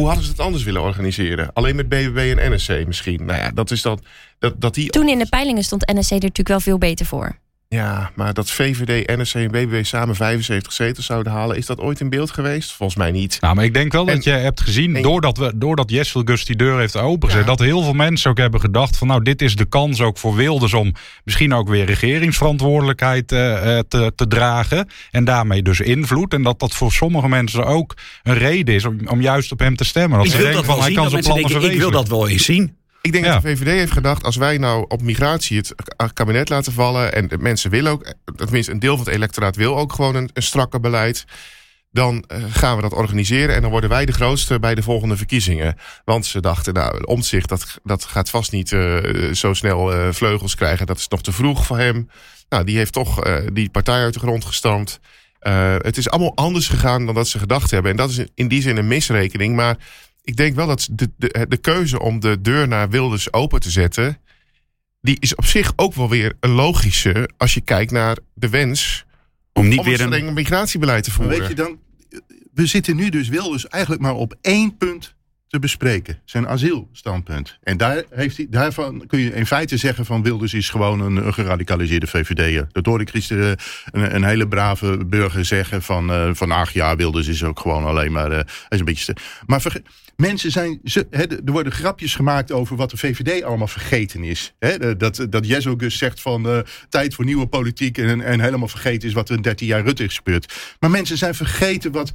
Hoe 0.00 0.06
hadden 0.06 0.24
ze 0.24 0.30
het 0.30 0.40
anders 0.40 0.64
willen 0.64 0.82
organiseren? 0.82 1.52
Alleen 1.52 1.76
met 1.76 1.88
BBB 1.88 2.34
en 2.38 2.52
NSC 2.52 2.86
misschien. 2.86 3.24
Nou 3.24 3.38
ja, 3.38 3.50
dat 3.50 3.70
is 3.70 3.82
dat, 3.82 4.00
dat, 4.38 4.60
dat 4.60 4.74
die... 4.74 4.90
Toen 4.90 5.08
in 5.08 5.18
de 5.18 5.28
peilingen 5.28 5.62
stond 5.62 5.86
NSC 5.86 6.10
er 6.10 6.14
natuurlijk 6.14 6.48
wel 6.48 6.60
veel 6.60 6.78
beter 6.78 7.06
voor. 7.06 7.38
Ja, 7.68 8.10
maar 8.14 8.34
dat 8.34 8.50
VVD, 8.50 9.16
NSC 9.18 9.34
en 9.34 9.50
BBB 9.50 9.84
samen 9.84 10.14
75 10.14 10.72
zetels 10.72 11.06
zouden 11.06 11.32
halen... 11.32 11.56
is 11.56 11.66
dat 11.66 11.80
ooit 11.80 12.00
in 12.00 12.10
beeld 12.10 12.30
geweest? 12.30 12.72
Volgens 12.72 12.98
mij 12.98 13.10
niet. 13.10 13.38
Nou, 13.40 13.54
maar 13.54 13.64
ik 13.64 13.74
denk 13.74 13.92
wel 13.92 14.04
dat 14.04 14.24
je 14.24 14.30
hebt 14.30 14.60
gezien... 14.60 15.02
doordat, 15.02 15.36
we, 15.36 15.52
doordat 15.54 15.90
Jessel 15.90 16.22
Gus 16.24 16.44
die 16.44 16.56
deur 16.56 16.78
heeft 16.78 16.96
opengezet... 16.96 17.46
dat 17.46 17.58
heel 17.58 17.82
veel 17.82 17.92
mensen 17.92 18.30
ook 18.30 18.38
hebben 18.38 18.60
gedacht 18.60 18.96
van... 18.96 19.06
nou, 19.06 19.22
dit 19.22 19.42
is 19.42 19.56
de 19.56 19.64
kans 19.64 20.00
ook 20.00 20.18
voor 20.18 20.34
Wilders... 20.34 20.74
om 20.74 20.92
misschien 21.24 21.54
ook 21.54 21.68
weer 21.68 21.84
regeringsverantwoordelijkheid 21.84 23.32
uh, 23.32 23.38
te, 23.88 24.12
te 24.14 24.26
dragen... 24.26 24.88
en 25.10 25.24
daarmee 25.24 25.62
dus 25.62 25.80
invloed. 25.80 26.32
En 26.32 26.42
dat 26.42 26.60
dat 26.60 26.74
voor 26.74 26.92
sommige 26.92 27.28
mensen 27.28 27.66
ook 27.66 27.94
een 28.22 28.38
reden 28.38 28.74
is... 28.74 28.84
om, 28.84 28.98
om 29.08 29.20
juist 29.20 29.52
op 29.52 29.58
hem 29.58 29.76
te 29.76 29.84
stemmen. 29.84 30.18
Dat 30.18 30.26
ik 30.26 30.40
wil 30.40 30.52
dat 30.52 30.64
van, 30.64 30.80
hij 30.80 30.92
kan 30.92 31.10
zijn 31.10 31.22
plannen 31.22 31.72
Ik 31.72 31.78
wil 31.78 31.90
dat 31.90 32.08
wel 32.08 32.28
eens 32.28 32.44
zien. 32.44 32.76
Ik 33.06 33.12
denk 33.12 33.24
dat 33.24 33.42
de 33.42 33.48
VVD 33.48 33.66
heeft 33.66 33.92
gedacht, 33.92 34.24
als 34.24 34.36
wij 34.36 34.58
nou 34.58 34.84
op 34.88 35.02
migratie 35.02 35.56
het 35.56 35.74
kabinet 36.12 36.48
laten 36.48 36.72
vallen... 36.72 37.12
en 37.12 37.28
de 37.28 37.38
mensen 37.38 37.70
willen 37.70 37.92
ook, 37.92 38.14
tenminste 38.36 38.72
een 38.72 38.78
deel 38.78 38.96
van 38.96 39.04
het 39.04 39.14
electoraat 39.14 39.56
wil 39.56 39.78
ook 39.78 39.92
gewoon 39.92 40.14
een, 40.14 40.30
een 40.32 40.42
strakke 40.42 40.80
beleid... 40.80 41.24
dan 41.90 42.24
uh, 42.28 42.44
gaan 42.48 42.76
we 42.76 42.82
dat 42.82 42.92
organiseren 42.92 43.54
en 43.54 43.62
dan 43.62 43.70
worden 43.70 43.90
wij 43.90 44.06
de 44.06 44.12
grootste 44.12 44.58
bij 44.58 44.74
de 44.74 44.82
volgende 44.82 45.16
verkiezingen. 45.16 45.76
Want 46.04 46.26
ze 46.26 46.40
dachten, 46.40 46.74
nou, 46.74 47.04
omzicht, 47.04 47.48
dat, 47.48 47.78
dat 47.82 48.04
gaat 48.04 48.30
vast 48.30 48.52
niet 48.52 48.70
uh, 48.70 49.32
zo 49.32 49.54
snel 49.54 49.94
uh, 49.94 50.12
vleugels 50.12 50.54
krijgen. 50.54 50.86
Dat 50.86 50.98
is 50.98 51.08
nog 51.08 51.22
te 51.22 51.32
vroeg 51.32 51.66
voor 51.66 51.78
hem. 51.78 52.10
Nou, 52.48 52.64
die 52.64 52.76
heeft 52.76 52.92
toch 52.92 53.42
die 53.52 53.70
partij 53.70 54.02
uit 54.02 54.14
de 54.14 54.20
grond 54.20 54.44
gestampt. 54.44 55.00
het 55.78 55.96
is 55.96 56.10
allemaal 56.10 56.36
anders 56.36 56.68
gegaan 56.68 57.06
dan 57.06 57.14
dat 57.14 57.28
ze 57.28 57.38
gedacht 57.38 57.70
hebben. 57.70 57.90
En 57.90 57.96
dat 57.96 58.10
is 58.10 58.20
in 58.34 58.48
die 58.48 58.62
zin 58.62 58.76
een 58.76 58.86
misrekening, 58.86 59.56
maar 59.56 59.76
ik 60.26 60.36
denk 60.36 60.54
wel 60.54 60.66
dat 60.66 60.88
de, 60.90 61.10
de, 61.16 61.46
de 61.48 61.56
keuze 61.56 62.00
om 62.00 62.20
de 62.20 62.40
deur 62.40 62.68
naar 62.68 62.90
Wilders 62.90 63.32
open 63.32 63.60
te 63.60 63.70
zetten. 63.70 64.18
die 65.00 65.16
is 65.20 65.34
op 65.34 65.44
zich 65.44 65.72
ook 65.76 65.94
wel 65.94 66.08
weer 66.08 66.32
een 66.40 66.50
logische. 66.50 67.30
als 67.36 67.54
je 67.54 67.60
kijkt 67.60 67.90
naar 67.90 68.18
de 68.34 68.48
wens. 68.48 69.04
om 69.52 69.68
niet 69.68 69.78
om 69.78 69.84
weer 69.84 70.00
een 70.00 70.34
migratiebeleid 70.34 71.04
te 71.04 71.10
voeren. 71.10 71.38
weet 71.38 71.48
je 71.48 71.54
dan, 71.54 71.78
we 72.54 72.66
zitten 72.66 72.96
nu 72.96 73.08
dus 73.08 73.28
Wilders 73.28 73.68
eigenlijk 73.68 74.02
maar 74.02 74.14
op 74.14 74.36
één 74.40 74.76
punt 74.76 75.14
te 75.48 75.58
bespreken. 75.58 76.18
Zijn 76.24 76.48
asielstandpunt. 76.48 77.58
En 77.62 77.76
daar 77.76 78.02
heeft 78.10 78.36
hij, 78.36 78.46
daarvan 78.50 79.06
kun 79.06 79.18
je 79.18 79.34
in 79.34 79.46
feite 79.46 79.76
zeggen 79.76 80.04
van 80.04 80.22
Wilders 80.22 80.54
is 80.54 80.70
gewoon 80.70 81.00
een, 81.00 81.34
geradicaliseerde 81.34 82.06
VVD'er. 82.06 82.66
Dat 82.72 82.86
hoor 82.86 83.00
ik 83.00 83.10
gisteren 83.10 83.56
een, 83.90 84.14
een 84.14 84.24
hele 84.24 84.48
brave 84.48 85.04
burger 85.06 85.44
zeggen 85.44 85.82
van, 85.82 86.10
uh, 86.10 86.30
van 86.32 86.50
ach 86.50 86.70
ja, 86.70 86.96
Wilders 86.96 87.26
is 87.26 87.44
ook 87.44 87.60
gewoon 87.60 87.84
alleen 87.84 88.12
maar, 88.12 88.32
uh, 88.32 88.38
is 88.68 88.78
een 88.78 88.84
beetje... 88.84 89.16
Maar 89.46 89.62
mensen 90.16 90.50
zijn, 90.50 90.80
ze, 90.84 91.06
er 91.10 91.52
worden 91.52 91.72
grapjes 91.72 92.14
gemaakt 92.14 92.52
over 92.52 92.76
wat 92.76 92.90
de 92.90 92.96
VVD 92.96 93.42
allemaal 93.42 93.68
vergeten 93.68 94.24
is. 94.24 94.54
He, 94.58 94.96
dat, 94.96 95.26
dat 95.30 95.46
Gus 95.46 95.98
zegt 95.98 96.20
van 96.20 96.64
tijd 96.88 97.14
voor 97.14 97.24
nieuwe 97.24 97.46
politiek 97.46 97.98
en, 97.98 98.20
en 98.20 98.40
helemaal 98.40 98.68
vergeten 98.68 99.08
is 99.08 99.14
wat 99.14 99.28
er 99.28 99.36
in 99.36 99.42
13 99.42 99.66
jaar 99.66 99.84
Rutte 99.84 100.04
is 100.04 100.16
gebeurd. 100.16 100.54
Maar 100.80 100.90
mensen 100.90 101.18
zijn 101.18 101.34
vergeten 101.34 101.92
wat 101.92 102.12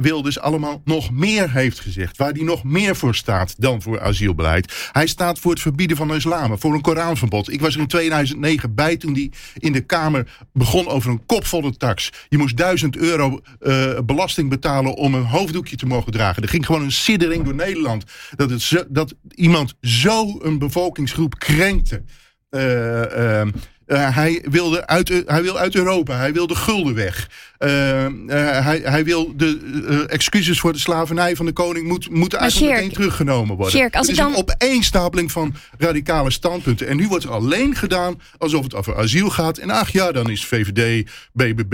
Wilders 0.00 0.38
allemaal 0.38 0.82
nog 0.84 1.10
meer 1.10 1.52
heeft 1.52 1.80
gezegd. 1.80 2.16
Waar 2.16 2.32
hij 2.32 2.42
nog 2.42 2.64
meer 2.64 2.96
voor 2.96 3.14
staat 3.14 3.54
dan 3.58 3.82
voor 3.82 4.00
asielbeleid. 4.00 4.88
Hij 4.92 5.06
staat 5.06 5.38
voor 5.38 5.50
het 5.50 5.60
verbieden 5.60 5.96
van 5.96 6.14
islam, 6.14 6.58
voor 6.58 6.74
een 6.74 6.80
Koranverbod. 6.80 7.52
Ik 7.52 7.60
was 7.60 7.74
er 7.74 7.80
in 7.80 7.86
2009 7.86 8.74
bij 8.74 8.96
toen 8.96 9.12
hij 9.12 9.30
in 9.58 9.72
de 9.72 9.80
Kamer 9.80 10.46
begon 10.52 10.88
over 10.88 11.10
een 11.10 11.26
kopvolle 11.26 11.76
tax. 11.76 12.10
Je 12.28 12.38
moest 12.38 12.56
duizend 12.56 12.96
euro 12.96 13.40
uh, 13.60 13.98
belasting 14.06 14.48
betalen 14.48 14.94
om 14.94 15.14
een 15.14 15.24
hoofddoekje 15.24 15.76
te 15.76 15.86
mogen 15.86 16.12
dragen. 16.12 16.42
Er 16.42 16.48
ging 16.48 16.66
gewoon 16.66 16.82
een 16.82 16.92
siddering 16.92 17.44
door 17.44 17.54
Nederland. 17.54 18.04
Dat, 18.36 18.50
het 18.50 18.86
dat 18.88 19.14
iemand 19.34 19.74
zo 19.80 20.38
een 20.42 20.58
bevolkingsgroep 20.58 21.38
krenkte. 21.38 22.02
Uh, 22.50 23.00
uh, 23.00 23.46
uh, 23.86 24.14
hij, 24.16 24.44
wilde 24.50 24.86
uit, 24.86 25.08
hij 25.26 25.42
wil 25.42 25.58
uit 25.58 25.74
Europa. 25.74 26.16
Hij 26.16 26.32
wil 26.32 26.46
de 26.46 26.54
gulden 26.54 26.94
weg. 26.94 27.30
Uh, 27.64 28.04
uh, 28.04 28.64
hij, 28.64 28.80
hij, 28.84 29.04
wil 29.04 29.32
de 29.36 30.04
excuses 30.08 30.60
voor 30.60 30.72
de 30.72 30.78
slavernij 30.78 31.36
van 31.36 31.46
de 31.46 31.52
koning 31.52 31.86
moet, 31.88 32.10
moeten 32.10 32.38
eigenlijk 32.38 32.72
Sjerk, 32.72 32.82
meteen 32.82 32.96
teruggenomen 32.96 33.56
worden. 33.56 33.78
Sjerk, 33.78 33.96
als 33.96 34.06
het 34.06 34.16
is 34.16 34.22
dan... 34.22 34.32
een 34.32 34.38
opeenstapeling 34.38 35.32
van 35.32 35.54
radicale 35.78 36.30
standpunten. 36.30 36.86
En 36.86 36.96
nu 36.96 37.08
wordt 37.08 37.24
er 37.24 37.30
alleen 37.30 37.74
gedaan 37.74 38.20
alsof 38.38 38.62
het 38.64 38.74
over 38.74 38.96
asiel 38.96 39.30
gaat. 39.30 39.58
En 39.58 39.70
ach 39.70 39.92
ja, 39.92 40.12
dan 40.12 40.30
is 40.30 40.44
VVD, 40.44 41.10
BBB, 41.32 41.72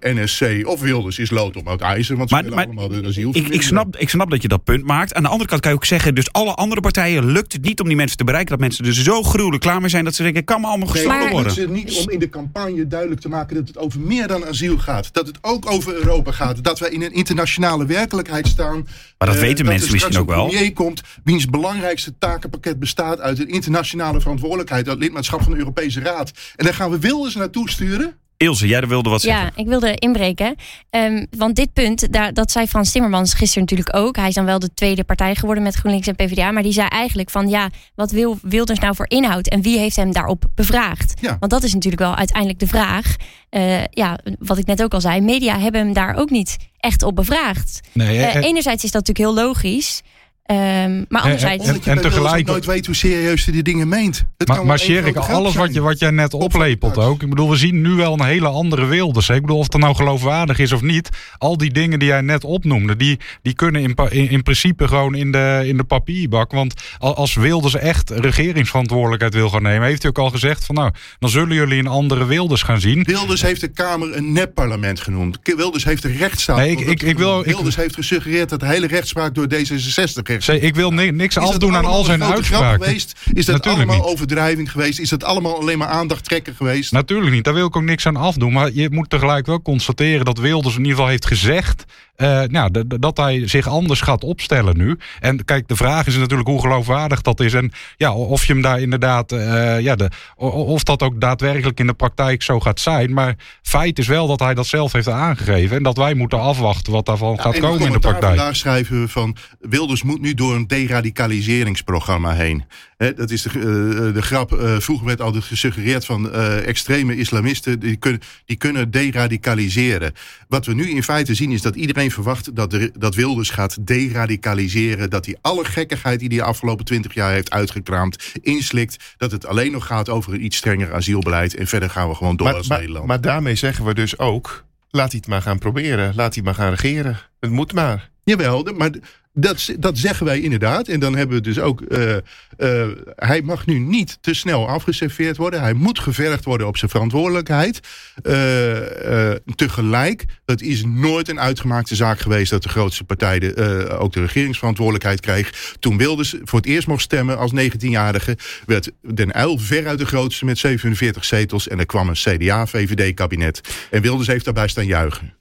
NSC 0.00 0.66
of 0.66 0.80
Wilders 0.80 1.18
is 1.18 1.30
lood 1.30 1.56
om 1.56 1.68
uit 1.68 1.80
ijzer. 1.80 2.16
Want 2.16 2.28
ze 2.28 2.34
maar, 2.34 2.44
willen 2.44 2.58
maar, 2.58 2.66
allemaal 2.66 2.88
de 2.88 3.08
asiel 3.08 3.30
ik, 3.32 3.48
ik, 3.48 3.62
snap, 3.62 3.96
ik 3.96 4.08
snap 4.08 4.30
dat 4.30 4.42
je 4.42 4.48
dat 4.48 4.64
punt 4.64 4.84
maakt. 4.84 5.14
Aan 5.14 5.22
de 5.22 5.28
andere 5.28 5.48
kant 5.48 5.60
kan 5.60 5.70
je 5.70 5.76
ook 5.76 5.84
zeggen, 5.84 6.14
dus 6.14 6.32
alle 6.32 6.54
andere 6.54 6.80
partijen 6.80 7.32
lukt 7.32 7.52
het 7.52 7.62
niet 7.62 7.80
om 7.80 7.86
die 7.86 7.96
mensen 7.96 8.16
te 8.16 8.24
bereiken. 8.24 8.50
Dat 8.50 8.60
mensen 8.60 8.84
er 8.84 8.94
zo 8.94 9.22
gruwelijk 9.22 9.62
klaar 9.62 9.80
mee 9.80 9.90
zijn 9.90 10.04
dat 10.04 10.14
ze 10.14 10.22
denken, 10.22 10.40
ik 10.40 10.46
kan 10.46 10.60
me 10.60 10.66
allemaal 10.66 10.88
gestolen 10.88 11.18
nee, 11.18 11.30
worden. 11.30 11.50
Het 11.50 11.60
is 11.60 11.68
niet 11.68 11.98
om 11.98 12.10
in 12.10 12.18
de 12.18 12.28
campagne 12.28 12.86
duidelijk 12.86 13.20
te 13.20 13.28
maken 13.28 13.56
dat 13.56 13.68
het 13.68 13.78
over 13.78 14.00
meer 14.00 14.26
dan 14.26 14.46
asiel 14.46 14.78
gaat. 14.78 14.93
Dat 15.02 15.26
het 15.26 15.38
ook 15.40 15.70
over 15.70 15.94
Europa 15.94 16.30
gaat. 16.30 16.64
Dat 16.64 16.78
wij 16.78 16.90
in 16.90 17.02
een 17.02 17.12
internationale 17.12 17.86
werkelijkheid 17.86 18.46
staan. 18.46 18.86
Maar 19.18 19.28
dat 19.28 19.36
uh, 19.36 19.42
weten 19.42 19.64
dat 19.64 19.74
mensen 19.74 19.92
misschien 19.92 20.18
ook 20.18 20.28
wel. 20.28 20.46
premier 20.48 20.72
komt 20.72 21.02
wiens 21.24 21.46
belangrijkste 21.46 22.18
takenpakket 22.18 22.78
bestaat 22.78 23.20
uit 23.20 23.38
een 23.38 23.48
internationale 23.48 24.20
verantwoordelijkheid. 24.20 24.84
Dat 24.84 24.98
lidmaatschap 24.98 25.42
van 25.42 25.52
de 25.52 25.58
Europese 25.58 26.00
Raad. 26.00 26.30
En 26.56 26.64
daar 26.64 26.74
gaan 26.74 26.90
we 26.90 26.98
Wilders 26.98 27.34
naartoe 27.34 27.70
sturen. 27.70 28.18
Ilse, 28.44 28.66
jij 28.66 28.86
wilde 28.86 29.10
wat 29.10 29.20
zeggen. 29.20 29.44
Ja, 29.44 29.62
ik 29.62 29.66
wilde 29.66 29.94
inbreken. 29.94 30.54
Um, 30.90 31.26
want 31.36 31.56
dit 31.56 31.72
punt, 31.72 32.12
daar, 32.12 32.32
dat 32.32 32.50
zei 32.50 32.66
Frans 32.66 32.92
Timmermans 32.92 33.34
gisteren 33.34 33.62
natuurlijk 33.62 33.96
ook. 33.96 34.16
Hij 34.16 34.28
is 34.28 34.34
dan 34.34 34.44
wel 34.44 34.58
de 34.58 34.74
tweede 34.74 35.04
partij 35.04 35.34
geworden 35.34 35.62
met 35.62 35.74
GroenLinks 35.74 36.06
en 36.06 36.14
PvdA. 36.14 36.50
Maar 36.50 36.62
die 36.62 36.72
zei 36.72 36.88
eigenlijk 36.88 37.30
van 37.30 37.48
ja, 37.48 37.70
wat 37.94 38.10
wil 38.10 38.38
Wilders 38.42 38.78
nou 38.78 38.94
voor 38.94 39.08
inhoud? 39.08 39.48
En 39.48 39.62
wie 39.62 39.78
heeft 39.78 39.96
hem 39.96 40.12
daarop 40.12 40.44
bevraagd? 40.54 41.14
Ja. 41.20 41.36
Want 41.38 41.52
dat 41.52 41.62
is 41.62 41.72
natuurlijk 41.74 42.02
wel 42.02 42.14
uiteindelijk 42.16 42.58
de 42.58 42.66
vraag. 42.66 43.16
Uh, 43.50 43.84
ja, 43.90 44.18
wat 44.38 44.58
ik 44.58 44.66
net 44.66 44.82
ook 44.82 44.94
al 44.94 45.00
zei. 45.00 45.20
Media 45.20 45.58
hebben 45.58 45.80
hem 45.80 45.92
daar 45.92 46.14
ook 46.16 46.30
niet 46.30 46.56
echt 46.78 47.02
op 47.02 47.16
bevraagd. 47.16 47.80
Nee, 47.92 48.18
uh, 48.18 48.34
enerzijds 48.34 48.84
is 48.84 48.90
dat 48.90 49.06
natuurlijk 49.06 49.36
heel 49.36 49.46
logisch. 49.46 50.02
Um, 50.50 51.04
maar 51.08 51.22
anderzijds... 51.22 51.66
En, 51.66 51.74
en, 51.74 51.96
en 51.96 52.00
tegelijk... 52.00 52.46
nooit 52.46 52.64
weet 52.64 52.86
hoe 52.86 52.94
serieus 52.94 53.44
hij 53.44 53.52
die 53.52 53.62
dingen 53.62 53.88
meent. 53.88 54.24
Het 54.36 54.48
maar 54.48 54.66
maar 54.66 54.78
Sjerik, 54.78 55.16
alles 55.16 55.54
wat, 55.54 55.74
je, 55.74 55.80
wat 55.80 55.98
jij 55.98 56.10
net 56.10 56.34
oplepelt 56.34 56.98
ook. 56.98 57.22
Ik 57.22 57.28
bedoel, 57.28 57.50
we 57.50 57.56
zien 57.56 57.80
nu 57.80 57.90
wel 57.90 58.12
een 58.12 58.24
hele 58.24 58.48
andere 58.48 58.84
Wilders. 58.84 59.28
Ik 59.28 59.40
bedoel, 59.40 59.58
of 59.58 59.68
dat 59.68 59.80
nou 59.80 59.94
geloofwaardig 59.94 60.58
is 60.58 60.72
of 60.72 60.82
niet. 60.82 61.08
Al 61.38 61.56
die 61.56 61.72
dingen 61.72 61.98
die 61.98 62.08
jij 62.08 62.20
net 62.20 62.44
opnoemde, 62.44 62.96
die, 62.96 63.18
die 63.42 63.54
kunnen 63.54 63.82
in, 63.82 63.94
in, 64.10 64.30
in 64.30 64.42
principe 64.42 64.88
gewoon 64.88 65.14
in 65.14 65.32
de, 65.32 65.62
in 65.66 65.76
de 65.76 65.84
papierbak. 65.84 66.52
Want 66.52 66.74
als 66.98 67.34
Wilders 67.34 67.74
echt 67.74 68.10
regeringsverantwoordelijkheid 68.10 69.34
wil 69.34 69.50
gaan 69.50 69.62
nemen, 69.62 69.88
heeft 69.88 70.02
hij 70.02 70.10
ook 70.10 70.18
al 70.18 70.30
gezegd 70.30 70.64
van 70.64 70.74
nou, 70.74 70.90
dan 71.18 71.30
zullen 71.30 71.54
jullie 71.54 71.78
een 71.78 71.86
andere 71.86 72.24
Wilders 72.24 72.62
gaan 72.62 72.80
zien. 72.80 73.02
Wilders 73.02 73.42
heeft 73.42 73.60
de 73.60 73.68
Kamer 73.68 74.16
een 74.16 74.32
nepparlement 74.32 75.00
genoemd. 75.00 75.38
Wilders 75.42 75.84
heeft 75.84 76.02
de 76.02 76.12
rechtsstaat. 76.12 76.56
Nee, 76.56 76.70
ik, 76.70 76.80
ik, 76.80 77.02
ik 77.02 77.18
wil, 77.18 77.42
Wilders 77.42 77.76
heeft 77.76 77.94
gesuggereerd 77.94 78.48
dat 78.48 78.60
de 78.60 78.66
hele 78.66 78.86
rechtspraak 78.86 79.34
door 79.34 79.46
D66 79.54 80.33
Ik 80.48 80.74
wil 80.74 80.90
ni 80.92 81.10
niks 81.10 81.38
afdoen 81.38 81.76
aan 81.76 81.84
al 81.84 82.04
zijn 82.04 82.24
uitspraken. 82.24 82.84
Geweest? 82.84 83.12
Is 83.32 83.44
dat 83.46 83.54
Natuurlijk 83.54 83.90
allemaal 83.90 84.06
niet. 84.06 84.14
overdrijving 84.14 84.70
geweest? 84.70 84.98
Is 84.98 85.08
dat 85.08 85.24
allemaal 85.24 85.60
alleen 85.60 85.78
maar 85.78 85.88
aandacht 85.88 86.24
trekken 86.24 86.54
geweest? 86.54 86.92
Natuurlijk 86.92 87.32
niet, 87.32 87.44
daar 87.44 87.54
wil 87.54 87.66
ik 87.66 87.76
ook 87.76 87.82
niks 87.82 88.06
aan 88.06 88.16
afdoen. 88.16 88.52
Maar 88.52 88.70
je 88.72 88.90
moet 88.90 89.10
tegelijk 89.10 89.46
wel 89.46 89.62
constateren 89.62 90.24
dat 90.24 90.38
Wilders 90.38 90.74
in 90.74 90.80
ieder 90.80 90.94
geval 90.94 91.10
heeft 91.10 91.26
gezegd... 91.26 91.84
Uh, 92.16 92.42
nou, 92.42 92.70
dat 92.86 93.16
hij 93.16 93.48
zich 93.48 93.68
anders 93.68 94.00
gaat 94.00 94.24
opstellen 94.24 94.76
nu. 94.76 94.98
En 95.20 95.44
kijk, 95.44 95.68
de 95.68 95.76
vraag 95.76 96.06
is 96.06 96.16
natuurlijk 96.16 96.48
hoe 96.48 96.60
geloofwaardig 96.60 97.22
dat 97.22 97.40
is. 97.40 97.54
En 97.54 97.72
ja, 97.96 98.12
of 98.12 98.46
je 98.46 98.52
hem 98.52 98.62
daar 98.62 98.80
inderdaad... 98.80 99.32
Uh, 99.32 99.80
ja, 99.80 99.94
de, 99.94 100.10
of 100.36 100.82
dat 100.82 101.02
ook 101.02 101.20
daadwerkelijk 101.20 101.80
in 101.80 101.86
de 101.86 101.92
praktijk 101.92 102.42
zo 102.42 102.60
gaat 102.60 102.80
zijn. 102.80 103.12
Maar 103.12 103.34
feit 103.62 103.98
is 103.98 104.06
wel 104.06 104.26
dat 104.26 104.40
hij 104.40 104.54
dat 104.54 104.66
zelf 104.66 104.92
heeft 104.92 105.08
aangegeven. 105.08 105.76
En 105.76 105.82
dat 105.82 105.96
wij 105.96 106.14
moeten 106.14 106.40
afwachten 106.40 106.92
wat 106.92 107.06
daarvan 107.06 107.34
ja, 107.34 107.42
gaat 107.42 107.58
komen 107.58 107.86
in 107.86 107.92
de 107.92 107.98
praktijk. 107.98 108.36
Vandaag 108.36 108.56
schrijven 108.56 109.00
we 109.00 109.08
van... 109.08 109.36
Wilders 109.60 110.02
moet 110.02 110.20
nu 110.20 110.34
door 110.34 110.54
een 110.54 110.66
deradicaliseringsprogramma 110.66 112.32
heen. 112.32 112.64
He, 112.96 113.14
dat 113.14 113.30
is 113.30 113.42
de, 113.42 113.50
uh, 113.58 114.14
de 114.14 114.22
grap. 114.22 114.56
Vroeger 114.78 115.06
werd 115.06 115.20
altijd 115.20 115.44
gesuggereerd 115.44 116.04
van 116.04 116.32
extreme 116.32 117.16
islamisten... 117.16 117.80
Die 117.80 117.96
kunnen, 117.96 118.20
die 118.44 118.56
kunnen 118.56 118.90
deradicaliseren. 118.90 120.12
Wat 120.48 120.66
we 120.66 120.74
nu 120.74 120.90
in 120.90 121.02
feite 121.02 121.34
zien 121.34 121.50
is 121.50 121.62
dat 121.62 121.76
iedereen 121.76 122.03
verwacht... 122.12 122.56
dat, 122.56 122.70
de, 122.70 122.92
dat 122.98 123.14
Wilders 123.14 123.50
gaat 123.50 123.86
deradicaliseren. 123.86 125.10
Dat 125.10 125.26
hij 125.26 125.36
alle 125.40 125.64
gekkigheid 125.64 126.18
die 126.18 126.28
hij 126.28 126.36
de 126.36 126.44
afgelopen 126.44 126.84
twintig 126.84 127.14
jaar 127.14 127.32
heeft 127.32 127.50
uitgekraamd... 127.50 128.32
inslikt. 128.42 129.14
Dat 129.16 129.30
het 129.30 129.46
alleen 129.46 129.72
nog 129.72 129.86
gaat 129.86 130.08
over 130.08 130.34
een 130.34 130.44
iets 130.44 130.56
strenger 130.56 130.94
asielbeleid. 130.94 131.54
En 131.54 131.66
verder 131.66 131.90
gaan 131.90 132.08
we 132.08 132.14
gewoon 132.14 132.36
door 132.36 132.46
maar, 132.46 132.56
als 132.56 132.68
maar, 132.68 132.78
Nederland. 132.78 133.06
Maar 133.06 133.20
daarmee 133.20 133.54
zeggen 133.54 133.84
we 133.84 133.94
dus 133.94 134.18
ook... 134.18 134.64
laat 134.90 135.10
hij 135.10 135.20
het 135.20 135.28
maar 135.28 135.42
gaan 135.42 135.58
proberen. 135.58 136.14
Laat 136.14 136.34
hij 136.34 136.44
maar 136.44 136.54
gaan 136.54 136.70
regeren. 136.70 137.18
Het 137.40 137.50
moet 137.50 137.72
maar. 137.72 138.10
Jawel, 138.24 138.62
maar 138.62 138.90
dat, 139.34 139.74
dat 139.78 139.98
zeggen 139.98 140.26
wij 140.26 140.40
inderdaad. 140.40 140.88
En 140.88 141.00
dan 141.00 141.16
hebben 141.16 141.36
we 141.36 141.42
dus 141.42 141.58
ook... 141.58 141.80
Uh, 141.88 142.16
uh, 142.58 142.86
hij 143.16 143.42
mag 143.42 143.66
nu 143.66 143.78
niet 143.78 144.18
te 144.20 144.34
snel 144.34 144.68
afgeserveerd 144.68 145.36
worden. 145.36 145.60
Hij 145.60 145.72
moet 145.72 145.98
gevergd 145.98 146.44
worden 146.44 146.66
op 146.66 146.76
zijn 146.76 146.90
verantwoordelijkheid. 146.90 147.80
Uh, 148.22 149.30
tegelijk, 149.54 150.24
het 150.44 150.62
is 150.62 150.84
nooit 150.84 151.28
een 151.28 151.40
uitgemaakte 151.40 151.94
zaak 151.94 152.18
geweest... 152.18 152.50
dat 152.50 152.62
de 152.62 152.68
grootste 152.68 153.04
partij 153.04 153.56
ook 153.98 154.12
de 154.12 154.20
regeringsverantwoordelijkheid 154.20 155.20
kreeg. 155.20 155.74
Toen 155.78 155.96
Wilders 155.96 156.34
voor 156.42 156.58
het 156.58 156.68
eerst 156.68 156.86
mocht 156.86 157.02
stemmen 157.02 157.38
als 157.38 157.52
19-jarige... 157.52 158.36
werd 158.66 158.90
Den 159.14 159.38
Uyl 159.40 159.58
veruit 159.58 159.98
de 159.98 160.06
grootste 160.06 160.44
met 160.44 160.58
47 160.58 161.24
zetels. 161.24 161.68
En 161.68 161.78
er 161.78 161.86
kwam 161.86 162.08
een 162.08 162.14
CDA-VVD-kabinet. 162.14 163.60
En 163.90 164.02
Wilders 164.02 164.28
heeft 164.28 164.44
daarbij 164.44 164.68
staan 164.68 164.86
juichen. 164.86 165.34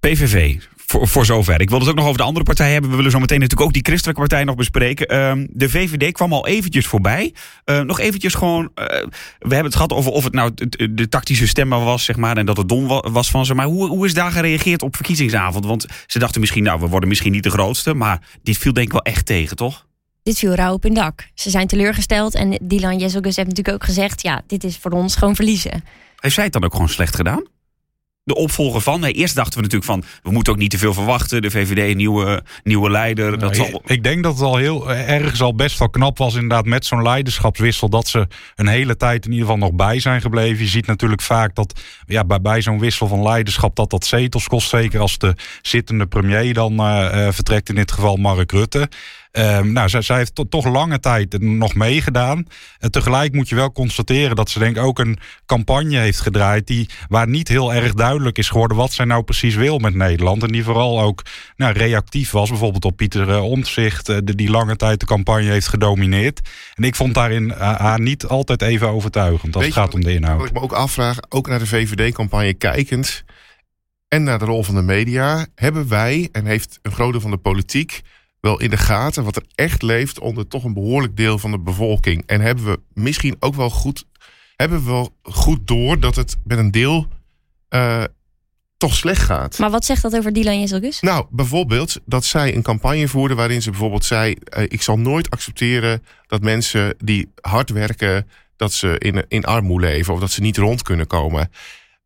PVV, 0.00 0.56
voor, 0.86 1.08
voor 1.08 1.24
zover. 1.24 1.60
Ik 1.60 1.70
wil 1.70 1.78
het 1.78 1.88
ook 1.88 1.94
nog 1.94 2.04
over 2.04 2.18
de 2.18 2.24
andere 2.24 2.44
partijen 2.44 2.72
hebben. 2.72 2.90
We 2.90 2.96
willen 2.96 3.10
zo 3.10 3.18
meteen 3.18 3.40
natuurlijk 3.40 3.66
ook 3.66 3.74
die 3.74 3.84
christelijke 3.84 4.20
partij 4.20 4.44
nog 4.44 4.54
bespreken. 4.54 5.16
Um, 5.16 5.46
de 5.50 5.68
VVD 5.68 6.12
kwam 6.12 6.32
al 6.32 6.46
eventjes 6.46 6.86
voorbij. 6.86 7.34
Uh, 7.64 7.80
nog 7.80 8.00
eventjes 8.00 8.34
gewoon... 8.34 8.62
Uh, 8.64 8.86
we 9.38 9.54
hebben 9.54 9.64
het 9.64 9.74
gehad 9.74 9.92
over 9.92 10.12
of 10.12 10.24
het 10.24 10.32
nou 10.32 10.50
de, 10.54 10.94
de 10.94 11.08
tactische 11.08 11.46
stemmer 11.46 11.84
was, 11.84 12.04
zeg 12.04 12.16
maar... 12.16 12.36
en 12.36 12.46
dat 12.46 12.56
het 12.56 12.68
dom 12.68 12.86
was 12.86 13.30
van 13.30 13.46
ze. 13.46 13.54
Maar 13.54 13.66
hoe, 13.66 13.88
hoe 13.88 14.06
is 14.06 14.14
daar 14.14 14.32
gereageerd 14.32 14.82
op 14.82 14.96
verkiezingsavond? 14.96 15.66
Want 15.66 15.86
ze 16.06 16.18
dachten 16.18 16.40
misschien, 16.40 16.62
nou, 16.62 16.80
we 16.80 16.86
worden 16.86 17.08
misschien 17.08 17.32
niet 17.32 17.42
de 17.42 17.50
grootste... 17.50 17.94
maar 17.94 18.20
dit 18.42 18.58
viel 18.58 18.72
denk 18.72 18.86
ik 18.86 18.92
wel 18.92 19.02
echt 19.02 19.26
tegen, 19.26 19.56
toch? 19.56 19.86
Dit 20.22 20.38
viel 20.38 20.54
rauw 20.54 20.72
op 20.72 20.82
hun 20.82 20.94
dak. 20.94 21.28
Ze 21.34 21.50
zijn 21.50 21.66
teleurgesteld. 21.66 22.34
En 22.34 22.58
Dylan 22.62 22.98
Jezelgus 22.98 23.36
heeft 23.36 23.48
natuurlijk 23.48 23.76
ook 23.76 23.84
gezegd... 23.84 24.22
ja, 24.22 24.42
dit 24.46 24.64
is 24.64 24.76
voor 24.76 24.90
ons 24.90 25.16
gewoon 25.16 25.34
verliezen. 25.34 25.84
Heeft 26.16 26.34
zij 26.34 26.44
het 26.44 26.52
dan 26.52 26.64
ook 26.64 26.72
gewoon 26.72 26.88
slecht 26.88 27.16
gedaan? 27.16 27.44
De 28.26 28.34
opvolger 28.34 28.80
van. 28.80 29.00
Nee, 29.00 29.12
eerst 29.12 29.34
dachten 29.34 29.54
we 29.54 29.62
natuurlijk 29.62 29.90
van, 29.90 30.04
we 30.22 30.30
moeten 30.30 30.52
ook 30.52 30.58
niet 30.58 30.70
te 30.70 30.78
veel 30.78 30.94
verwachten. 30.94 31.42
De 31.42 31.50
VVD, 31.50 31.94
nieuwe, 31.96 32.42
nieuwe 32.64 32.90
leider. 32.90 33.26
Nou, 33.26 33.38
dat 33.38 33.56
zal... 33.56 33.66
ik, 33.66 33.80
ik 33.84 34.02
denk 34.02 34.22
dat 34.22 34.32
het 34.32 34.42
al 34.42 34.56
heel 34.56 34.90
ergens 34.92 35.42
al 35.42 35.54
best 35.54 35.78
wel 35.78 35.90
knap 35.90 36.18
was 36.18 36.34
inderdaad 36.34 36.64
met 36.64 36.86
zo'n 36.86 37.02
leiderschapswissel. 37.02 37.88
Dat 37.88 38.08
ze 38.08 38.26
een 38.54 38.66
hele 38.66 38.96
tijd 38.96 39.24
in 39.24 39.30
ieder 39.30 39.46
geval 39.46 39.60
nog 39.60 39.72
bij 39.72 40.00
zijn 40.00 40.20
gebleven. 40.20 40.64
Je 40.64 40.70
ziet 40.70 40.86
natuurlijk 40.86 41.22
vaak 41.22 41.54
dat 41.54 41.80
ja, 42.06 42.24
bij, 42.24 42.40
bij 42.40 42.62
zo'n 42.62 42.78
wissel 42.78 43.06
van 43.06 43.22
leiderschap 43.22 43.76
dat 43.76 43.90
dat 43.90 44.04
zetels 44.04 44.46
kost. 44.46 44.68
Zeker 44.68 45.00
als 45.00 45.18
de 45.18 45.34
zittende 45.62 46.06
premier 46.06 46.54
dan 46.54 46.72
uh, 46.72 47.08
uh, 47.14 47.28
vertrekt, 47.32 47.68
in 47.68 47.74
dit 47.74 47.92
geval 47.92 48.16
Mark 48.16 48.52
Rutte. 48.52 48.88
Um, 49.38 49.72
nou, 49.72 49.88
zij, 49.88 50.02
zij 50.02 50.16
heeft 50.16 50.34
to, 50.34 50.48
toch 50.48 50.64
lange 50.64 51.00
tijd 51.00 51.40
nog 51.40 51.74
meegedaan. 51.74 52.46
En 52.78 52.90
tegelijk 52.90 53.32
moet 53.32 53.48
je 53.48 53.54
wel 53.54 53.72
constateren 53.72 54.36
dat 54.36 54.50
ze 54.50 54.58
denk 54.58 54.76
ik 54.76 54.82
ook 54.82 54.98
een 54.98 55.18
campagne 55.46 55.98
heeft 55.98 56.20
gedraaid 56.20 56.66
die 56.66 56.88
waar 57.08 57.28
niet 57.28 57.48
heel 57.48 57.74
erg 57.74 57.94
duidelijk 57.94 58.38
is 58.38 58.48
geworden 58.48 58.76
wat 58.76 58.92
zij 58.92 59.04
nou 59.04 59.22
precies 59.22 59.54
wil 59.54 59.78
met 59.78 59.94
Nederland. 59.94 60.42
En 60.42 60.52
die 60.52 60.64
vooral 60.64 61.00
ook 61.00 61.22
nou, 61.56 61.72
reactief 61.72 62.30
was, 62.30 62.48
bijvoorbeeld 62.48 62.84
op 62.84 62.96
Pieter 62.96 63.28
uh, 63.28 63.44
Omtzigt, 63.44 64.08
uh, 64.08 64.16
die 64.22 64.50
lange 64.50 64.76
tijd 64.76 65.00
de 65.00 65.06
campagne 65.06 65.50
heeft 65.50 65.68
gedomineerd. 65.68 66.40
En 66.74 66.84
ik 66.84 66.94
vond 66.94 67.14
daarin 67.14 67.44
uh, 67.44 67.74
haar 67.78 68.00
niet 68.00 68.26
altijd 68.26 68.62
even 68.62 68.88
overtuigend 68.88 69.56
als 69.56 69.64
het 69.64 69.74
gaat 69.74 69.94
om 69.94 70.04
de 70.04 70.14
inhoud. 70.14 70.38
Wat 70.38 70.48
ik 70.48 70.52
me 70.52 70.60
ook 70.60 70.72
afvraag, 70.72 71.18
ook 71.28 71.48
naar 71.48 71.58
de 71.58 71.66
VVD-campagne 71.66 72.54
kijkend 72.54 73.24
en 74.08 74.22
naar 74.22 74.38
de 74.38 74.44
rol 74.44 74.62
van 74.62 74.74
de 74.74 74.82
media, 74.82 75.46
hebben 75.54 75.88
wij 75.88 76.28
en 76.32 76.46
heeft 76.46 76.78
een 76.82 76.92
groot 76.92 77.12
deel 77.12 77.20
van 77.20 77.30
de 77.30 77.36
politiek 77.36 78.02
wel 78.46 78.60
in 78.60 78.70
de 78.70 78.76
gaten 78.76 79.24
wat 79.24 79.36
er 79.36 79.44
echt 79.54 79.82
leeft 79.82 80.18
onder 80.18 80.48
toch 80.48 80.64
een 80.64 80.74
behoorlijk 80.74 81.16
deel 81.16 81.38
van 81.38 81.50
de 81.50 81.58
bevolking. 81.58 82.22
En 82.26 82.40
hebben 82.40 82.64
we 82.64 82.80
misschien 82.92 83.36
ook 83.40 83.54
wel 83.54 83.70
goed, 83.70 84.04
hebben 84.56 84.78
we 84.78 84.90
wel 84.90 85.16
goed 85.22 85.66
door 85.66 86.00
dat 86.00 86.16
het 86.16 86.36
met 86.44 86.58
een 86.58 86.70
deel 86.70 87.06
uh, 87.70 88.04
toch 88.76 88.94
slecht 88.94 89.22
gaat. 89.22 89.58
Maar 89.58 89.70
wat 89.70 89.84
zegt 89.84 90.02
dat 90.02 90.16
over 90.16 90.32
Dylan 90.32 90.60
Jezelgus? 90.60 91.00
Nou, 91.00 91.26
bijvoorbeeld 91.30 92.00
dat 92.04 92.24
zij 92.24 92.54
een 92.54 92.62
campagne 92.62 93.08
voerde 93.08 93.34
waarin 93.34 93.62
ze 93.62 93.70
bijvoorbeeld 93.70 94.04
zei: 94.04 94.34
uh, 94.56 94.62
ik 94.62 94.82
zal 94.82 94.98
nooit 94.98 95.30
accepteren 95.30 96.02
dat 96.26 96.42
mensen 96.42 96.94
die 96.98 97.32
hard 97.40 97.70
werken 97.70 98.28
dat 98.56 98.72
ze 98.72 98.98
in, 98.98 99.24
in 99.28 99.44
armoede 99.44 99.86
leven 99.86 100.14
of 100.14 100.20
dat 100.20 100.30
ze 100.30 100.40
niet 100.40 100.56
rond 100.56 100.82
kunnen 100.82 101.06
komen. 101.06 101.50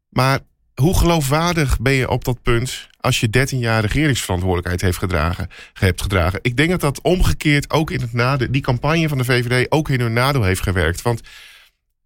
Maar 0.08 0.40
hoe 0.74 0.98
geloofwaardig 0.98 1.80
ben 1.80 1.92
je 1.92 2.08
op 2.08 2.24
dat 2.24 2.42
punt 2.42 2.88
als 3.00 3.20
je 3.20 3.30
13 3.30 3.58
jaar 3.58 3.80
regeringsverantwoordelijkheid 3.80 4.80
heeft 4.80 4.98
gedragen, 4.98 5.48
hebt 5.72 6.02
gedragen? 6.02 6.38
Ik 6.42 6.56
denk 6.56 6.70
dat 6.70 6.80
dat 6.80 7.00
omgekeerd 7.00 7.70
ook 7.70 7.90
in 7.90 8.00
het 8.00 8.12
nadeel, 8.12 8.50
die 8.50 8.62
campagne 8.62 9.08
van 9.08 9.18
de 9.18 9.24
VVD 9.24 9.66
ook 9.72 9.88
in 9.88 10.00
hun 10.00 10.12
nadeel 10.12 10.42
heeft 10.42 10.62
gewerkt. 10.62 11.02
Want 11.02 11.20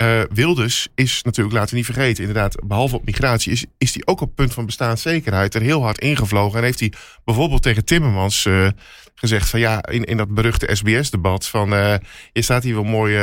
uh, 0.03 0.21
Wilders 0.31 0.89
is 0.95 1.23
natuurlijk, 1.23 1.57
laten 1.57 1.71
we 1.71 1.77
niet 1.77 1.85
vergeten, 1.85 2.25
inderdaad, 2.25 2.67
behalve 2.67 2.97
op 2.97 3.05
migratie, 3.05 3.53
is, 3.53 3.65
is 3.79 3.93
die 3.93 4.07
ook 4.07 4.21
op 4.21 4.35
punt 4.35 4.55
van 4.55 4.67
bestaanszekerheid 4.67 5.55
er 5.55 5.63
heel 5.63 5.83
hard 5.83 5.99
ingevlogen. 5.99 6.59
En 6.59 6.65
heeft 6.65 6.81
hij 6.81 6.93
bijvoorbeeld 7.25 7.63
tegen 7.63 7.85
Timmermans 7.85 8.45
uh, 8.45 8.69
gezegd 9.15 9.49
van 9.49 9.61
ja, 9.61 9.87
in, 9.87 10.05
in 10.05 10.17
dat 10.17 10.35
beruchte 10.35 10.75
SBS-debat 10.75 11.47
van 11.47 11.73
uh, 11.73 11.95
je 12.33 12.43
staat 12.43 12.63
hier 12.63 12.75
wel 12.75 12.85
mooi 12.85 13.15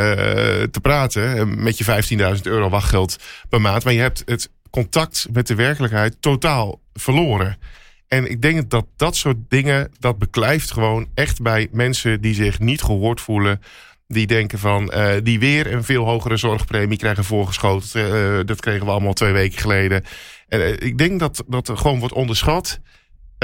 te 0.72 0.80
praten 0.82 1.64
met 1.64 1.78
je 1.78 2.04
15.000 2.36 2.42
euro 2.42 2.70
wachtgeld 2.70 3.16
per 3.50 3.62
maand, 3.62 3.84
maar 3.84 3.94
je 3.94 4.00
hebt 4.00 4.24
het 4.26 4.50
contact 4.72 5.28
met 5.32 5.48
de 5.48 5.56
werkelijkheid 5.56 6.16
totaal 6.20 6.82
verloren. 6.94 7.58
En 8.08 8.30
ik 8.32 8.42
denk 8.42 8.70
dat 8.70 8.86
dat 8.96 9.16
soort 9.16 9.38
dingen, 9.48 9.92
dat 10.00 10.18
beklijft 10.18 10.72
gewoon 10.72 11.08
echt 11.14 11.42
bij 11.42 11.68
mensen 11.72 12.22
die 12.22 12.34
zich 12.34 12.60
niet 12.60 12.82
gehoord 12.82 13.22
voelen. 13.22 13.62
Die 14.08 14.28
denken 14.28 14.60
van, 14.60 14.92
uh, 14.94 15.14
die 15.24 15.40
weer 15.40 15.74
een 15.74 15.84
veel 15.84 16.06
hogere 16.06 16.38
zorgpremie 16.38 16.98
krijgen 16.98 17.24
voorgeschoten. 17.24 18.08
Uh, 18.08 18.46
dat 18.46 18.60
kregen 18.60 18.86
we 18.86 18.92
allemaal 18.92 19.14
twee 19.14 19.32
weken 19.32 19.60
geleden. 19.60 20.04
En 20.48 20.82
ik 20.82 20.98
denk 20.98 21.20
dat 21.20 21.44
dat 21.48 21.72
gewoon 21.74 22.00
wordt 22.00 22.14
onderschat. 22.14 22.80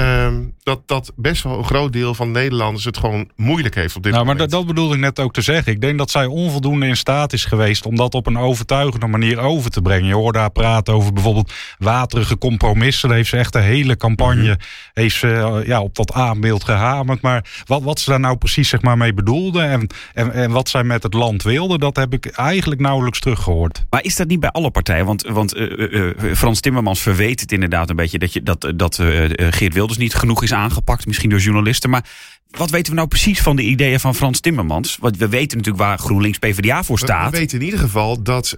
Um, 0.00 0.54
dat, 0.62 0.80
dat 0.86 1.12
best 1.16 1.42
wel 1.42 1.58
een 1.58 1.64
groot 1.64 1.92
deel 1.92 2.14
van 2.14 2.30
Nederlanders 2.30 2.84
het 2.84 2.98
gewoon 2.98 3.30
moeilijk 3.36 3.74
heeft 3.74 3.96
op 3.96 4.02
dit 4.02 4.12
nou, 4.12 4.24
moment. 4.24 4.40
Maar 4.40 4.48
dat, 4.48 4.58
dat 4.58 4.74
bedoelde 4.74 4.94
ik 4.94 5.00
net 5.00 5.18
ook 5.18 5.32
te 5.32 5.40
zeggen. 5.40 5.72
Ik 5.72 5.80
denk 5.80 5.98
dat 5.98 6.10
zij 6.10 6.26
onvoldoende 6.26 6.86
in 6.86 6.96
staat 6.96 7.32
is 7.32 7.44
geweest 7.44 7.86
om 7.86 7.96
dat 7.96 8.14
op 8.14 8.26
een 8.26 8.38
overtuigende 8.38 9.06
manier 9.06 9.38
over 9.38 9.70
te 9.70 9.82
brengen. 9.82 10.06
Je 10.06 10.14
hoorde 10.14 10.38
haar 10.38 10.50
praten 10.50 10.94
over 10.94 11.12
bijvoorbeeld 11.12 11.52
waterige 11.78 12.38
compromissen. 12.38 13.08
Daar 13.08 13.16
heeft 13.16 13.30
ze 13.30 13.36
echt 13.36 13.54
een 13.54 13.62
hele 13.62 13.96
campagne 13.96 14.40
mm 14.40 14.46
-hmm. 14.46 14.56
heeft 14.92 15.16
ze, 15.16 15.62
ja, 15.66 15.82
op 15.82 15.94
dat 15.94 16.12
aanbeeld 16.12 16.64
gehamerd. 16.64 17.20
Maar 17.20 17.62
wat, 17.64 17.82
wat 17.82 18.00
ze 18.00 18.10
daar 18.10 18.20
nou 18.20 18.36
precies 18.36 18.68
zeg 18.68 18.82
maar, 18.82 18.96
mee 18.96 19.14
bedoelde 19.14 19.60
en, 19.60 19.86
en, 20.14 20.32
en 20.32 20.50
wat 20.50 20.68
zij 20.68 20.84
met 20.84 21.02
het 21.02 21.14
land 21.14 21.42
wilde, 21.42 21.78
dat 21.78 21.96
heb 21.96 22.12
ik 22.12 22.26
eigenlijk 22.26 22.80
nauwelijks 22.80 23.20
teruggehoord. 23.20 23.84
Maar 23.90 24.04
is 24.04 24.16
dat 24.16 24.28
niet 24.28 24.40
bij 24.40 24.50
alle 24.50 24.70
partijen? 24.70 25.06
Want, 25.06 25.22
want 25.22 25.56
uh, 25.56 26.12
uh, 26.24 26.34
Frans 26.34 26.60
Timmermans 26.60 27.00
verweet 27.00 27.40
het 27.40 27.52
inderdaad 27.52 27.90
een 27.90 27.96
beetje 27.96 28.18
dat, 28.18 28.32
je, 28.32 28.42
dat, 28.42 28.72
dat 28.76 28.98
uh, 28.98 29.24
Geert 29.50 29.74
Wilders 29.74 29.87
niet 29.96 30.14
genoeg 30.14 30.42
is 30.42 30.52
aangepakt, 30.52 31.06
misschien 31.06 31.30
door 31.30 31.38
journalisten. 31.38 31.90
Maar 31.90 32.04
wat 32.50 32.70
weten 32.70 32.90
we 32.90 32.96
nou 32.96 33.08
precies 33.08 33.40
van 33.40 33.56
de 33.56 33.62
ideeën 33.62 34.00
van 34.00 34.14
Frans 34.14 34.40
Timmermans? 34.40 34.96
Want 35.00 35.16
we 35.16 35.28
weten 35.28 35.56
natuurlijk 35.56 35.84
waar 35.84 35.98
GroenLinks 35.98 36.38
PvdA 36.38 36.84
voor 36.84 36.98
staat. 36.98 37.24
We, 37.24 37.30
we 37.30 37.38
weten 37.38 37.58
in 37.58 37.64
ieder 37.64 37.80
geval 37.80 38.22
dat 38.22 38.54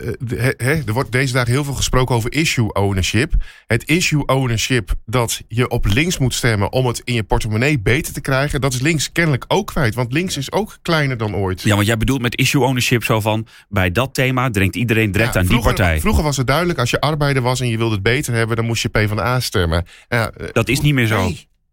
he, 0.57 0.73
er 0.87 0.93
wordt 0.93 1.12
deze 1.12 1.33
dagen 1.33 1.53
heel 1.53 1.64
veel 1.64 1.75
gesproken 1.75 2.14
over 2.14 2.33
issue 2.33 2.73
ownership. 2.73 3.33
Het 3.66 3.88
issue 3.88 4.27
ownership 4.27 4.95
dat 5.07 5.43
je 5.49 5.69
op 5.69 5.87
links 5.87 6.19
moet 6.19 6.35
stemmen 6.35 6.73
om 6.73 6.87
het 6.87 7.03
in 7.05 7.14
je 7.14 7.23
portemonnee 7.23 7.79
beter 7.79 8.12
te 8.12 8.21
krijgen, 8.21 8.61
dat 8.61 8.73
is 8.73 8.81
links 8.81 9.12
kennelijk 9.12 9.45
ook 9.49 9.66
kwijt. 9.66 9.95
Want 9.95 10.12
links 10.12 10.37
is 10.37 10.53
ook 10.53 10.79
kleiner 10.83 11.16
dan 11.16 11.37
ooit. 11.37 11.62
Ja, 11.62 11.75
want 11.75 11.87
jij 11.87 11.97
bedoelt 11.97 12.21
met 12.21 12.37
issue 12.37 12.62
ownership 12.62 13.05
zo 13.05 13.21
van 13.21 13.47
bij 13.69 13.93
dat 13.93 14.14
thema 14.14 14.51
dringt 14.51 14.77
iedereen 14.77 15.12
direct 15.12 15.35
ja, 15.35 15.40
aan 15.40 15.47
vroeger, 15.47 15.69
die 15.69 15.77
partij. 15.77 16.01
Vroeger 16.01 16.23
was 16.23 16.37
het 16.37 16.47
duidelijk, 16.47 16.79
als 16.79 16.90
je 16.90 17.01
arbeider 17.01 17.43
was 17.43 17.61
en 17.61 17.69
je 17.69 17.77
wilde 17.77 17.95
het 17.95 18.03
beter 18.03 18.35
hebben, 18.35 18.57
dan 18.57 18.64
moest 18.64 18.83
je 18.83 18.88
PvdA 18.88 19.40
stemmen. 19.40 19.85
Ja, 20.09 20.33
dat 20.53 20.69
is 20.69 20.81
niet 20.81 20.95
meer 20.95 21.07
zo. 21.07 21.19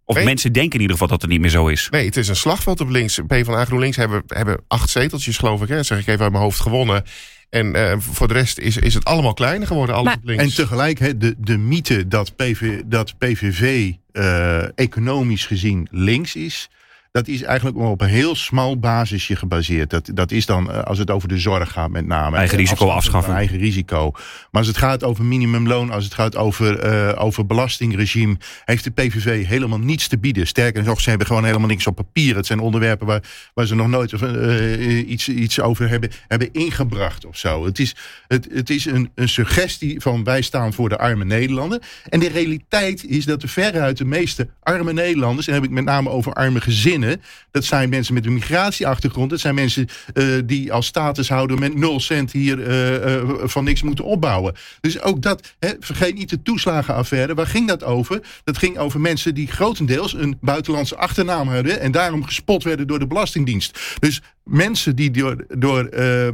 Of 0.05 0.15
Nee. 0.15 0.25
mensen 0.25 0.51
denken 0.53 0.73
in 0.73 0.79
ieder 0.81 0.91
geval 0.97 1.07
dat 1.11 1.21
het 1.21 1.31
niet 1.31 1.39
meer 1.41 1.49
zo 1.49 1.67
is. 1.67 1.87
Nee, 1.91 2.05
het 2.05 2.17
is 2.17 2.27
een 2.27 2.35
slagveld 2.35 2.79
op 2.81 2.89
links. 2.89 3.19
PvdA 3.27 3.65
GroenLinks 3.65 3.97
hebben, 3.97 4.23
hebben 4.27 4.61
acht 4.67 4.89
zeteltjes, 4.89 5.37
geloof 5.37 5.61
ik. 5.61 5.67
Hè? 5.67 5.75
Dat 5.75 5.85
zeg 5.85 5.99
ik 5.99 6.07
even 6.07 6.21
uit 6.21 6.31
mijn 6.31 6.43
hoofd 6.43 6.59
gewonnen. 6.59 7.03
En 7.49 7.75
uh, 7.77 7.93
voor 7.97 8.27
de 8.27 8.33
rest 8.33 8.57
is, 8.57 8.77
is 8.77 8.93
het 8.93 9.03
allemaal 9.05 9.33
kleiner 9.33 9.67
geworden. 9.67 9.95
Alles 9.95 10.07
Maar- 10.07 10.17
op 10.17 10.23
links. 10.23 10.43
En 10.43 10.53
tegelijk 10.53 10.99
hè, 10.99 11.17
de, 11.17 11.35
de 11.37 11.57
mythe 11.57 12.07
dat, 12.07 12.35
PV, 12.35 12.81
dat 12.85 13.17
PVV 13.17 13.91
eh, 14.11 14.77
economisch 14.79 15.45
gezien 15.45 15.87
links 15.91 16.35
is. 16.35 16.69
Dat 17.17 17.27
is 17.27 17.41
eigenlijk 17.41 17.77
op 17.77 18.01
een 18.01 18.07
heel 18.07 18.35
smal 18.35 18.79
basisje 18.79 19.35
gebaseerd. 19.35 19.89
Dat, 19.89 20.09
dat 20.13 20.31
is 20.31 20.45
dan 20.45 20.71
eh, 20.71 20.83
als 20.83 20.97
het 20.97 21.11
over 21.11 21.27
de 21.27 21.37
zorg 21.37 21.71
gaat 21.71 21.89
met 21.89 22.05
name. 22.05 22.37
Eigen 22.37 22.57
risico 22.57 22.87
afschaffen 22.87 23.33
Eigen 23.33 23.57
risico. 23.57 24.11
Maar 24.11 24.61
als 24.61 24.67
het 24.67 24.77
gaat 24.77 25.03
over 25.03 25.25
minimumloon, 25.25 25.91
als 25.91 26.03
het 26.03 26.13
gaat 26.13 26.35
over, 26.35 26.79
eh, 26.79 27.23
over 27.23 27.45
belastingregime, 27.45 28.37
heeft 28.65 28.83
de 28.83 28.91
PVV 28.91 29.45
helemaal 29.45 29.79
niets 29.79 30.07
te 30.07 30.17
bieden. 30.17 30.47
Sterker 30.47 30.83
nog, 30.83 31.01
ze 31.01 31.09
hebben 31.09 31.27
gewoon 31.27 31.45
helemaal 31.45 31.67
niks 31.67 31.87
op 31.87 31.95
papier. 31.95 32.35
Het 32.35 32.45
zijn 32.45 32.59
onderwerpen 32.59 33.07
waar, 33.07 33.21
waar 33.53 33.65
ze 33.65 33.75
nog 33.75 33.87
nooit 33.87 34.13
eh, 34.13 35.09
iets, 35.09 35.29
iets 35.29 35.59
over 35.59 35.89
hebben, 35.89 36.11
hebben 36.27 36.53
ingebracht 36.53 37.25
of 37.25 37.37
zo. 37.37 37.65
Het 37.65 37.79
is, 37.79 37.95
het, 38.27 38.47
het 38.51 38.69
is 38.69 38.85
een, 38.85 39.11
een 39.15 39.29
suggestie 39.29 40.01
van 40.01 40.23
wij 40.23 40.41
staan 40.41 40.73
voor 40.73 40.89
de 40.89 40.97
arme 40.97 41.25
Nederlander. 41.25 41.81
En 42.09 42.19
de 42.19 42.29
realiteit 42.29 43.05
is 43.05 43.25
dat 43.25 43.41
de 43.41 43.47
veruit 43.47 43.97
de 43.97 44.05
meeste 44.05 44.47
arme 44.63 44.93
Nederlanders, 44.93 45.47
en 45.47 45.53
dan 45.53 45.61
heb 45.61 45.71
ik 45.71 45.75
met 45.75 45.85
name 45.85 46.09
over 46.09 46.33
arme 46.33 46.61
gezinnen, 46.61 47.06
dat 47.51 47.63
zijn 47.63 47.89
mensen 47.89 48.13
met 48.13 48.25
een 48.25 48.33
migratieachtergrond, 48.33 49.29
dat 49.29 49.39
zijn 49.39 49.55
mensen 49.55 49.87
eh, 50.13 50.25
die 50.45 50.73
als 50.73 50.85
statushouder 50.85 51.59
met 51.59 51.75
nul 51.75 51.99
cent 51.99 52.31
hier 52.31 52.67
eh, 52.67 53.15
eh, 53.15 53.29
van 53.43 53.63
niks 53.63 53.81
moeten 53.81 54.05
opbouwen. 54.05 54.55
Dus 54.81 55.01
ook 55.01 55.21
dat, 55.21 55.55
vergeet 55.79 56.15
niet 56.15 56.29
de 56.29 56.41
toeslagenaffaire. 56.41 57.33
Waar 57.33 57.47
ging 57.47 57.67
dat 57.67 57.83
over? 57.83 58.21
Dat 58.43 58.57
ging 58.57 58.77
over 58.77 58.99
mensen 58.99 59.33
die 59.33 59.47
grotendeels 59.47 60.13
een 60.13 60.37
buitenlandse 60.41 60.97
achternaam 60.97 61.47
hadden 61.47 61.79
en 61.79 61.91
daarom 61.91 62.23
gespot 62.23 62.63
werden 62.63 62.87
door 62.87 62.99
de 62.99 63.07
Belastingdienst. 63.07 63.79
Dus 63.99 64.21
mensen 64.43 64.95
die 64.95 65.11
door, 65.11 65.45
door, 65.47 65.89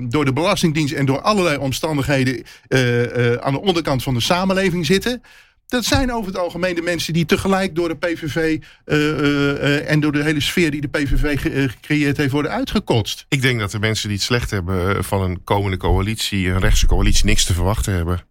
door 0.09 0.25
de 0.25 0.33
Belastingdienst 0.33 0.93
en 0.93 1.05
door 1.05 1.21
allerlei 1.21 1.57
omstandigheden 1.57 2.43
aan 3.41 3.53
de 3.53 3.61
onderkant 3.61 4.03
van 4.03 4.13
de 4.13 4.21
samenleving 4.21 4.85
zitten. 4.85 5.21
Dat 5.73 5.85
zijn 5.85 6.13
over 6.13 6.31
het 6.31 6.37
algemeen 6.37 6.75
de 6.75 6.81
mensen 6.81 7.13
die 7.13 7.25
tegelijk 7.25 7.75
door 7.75 7.87
de 7.87 7.95
PVV 7.95 8.61
eh, 8.85 9.09
eh, 9.49 9.89
en 9.89 9.99
door 9.99 10.11
de 10.11 10.23
hele 10.23 10.39
sfeer 10.39 10.71
die 10.71 10.81
de 10.81 10.87
PVV 10.87 11.23
eh, 11.23 11.69
gecreëerd 11.69 12.17
heeft 12.17 12.31
worden 12.31 12.51
uitgekotst. 12.51 13.25
Ik 13.29 13.41
denk 13.41 13.59
dat 13.59 13.71
de 13.71 13.79
mensen 13.79 14.07
die 14.07 14.17
het 14.17 14.25
slecht 14.25 14.51
hebben 14.51 15.03
van 15.03 15.21
een 15.21 15.43
komende 15.43 15.77
coalitie, 15.77 16.49
een 16.49 16.59
rechtse 16.59 16.85
coalitie, 16.85 17.25
niks 17.25 17.45
te 17.45 17.53
verwachten 17.53 17.93
hebben. 17.93 18.25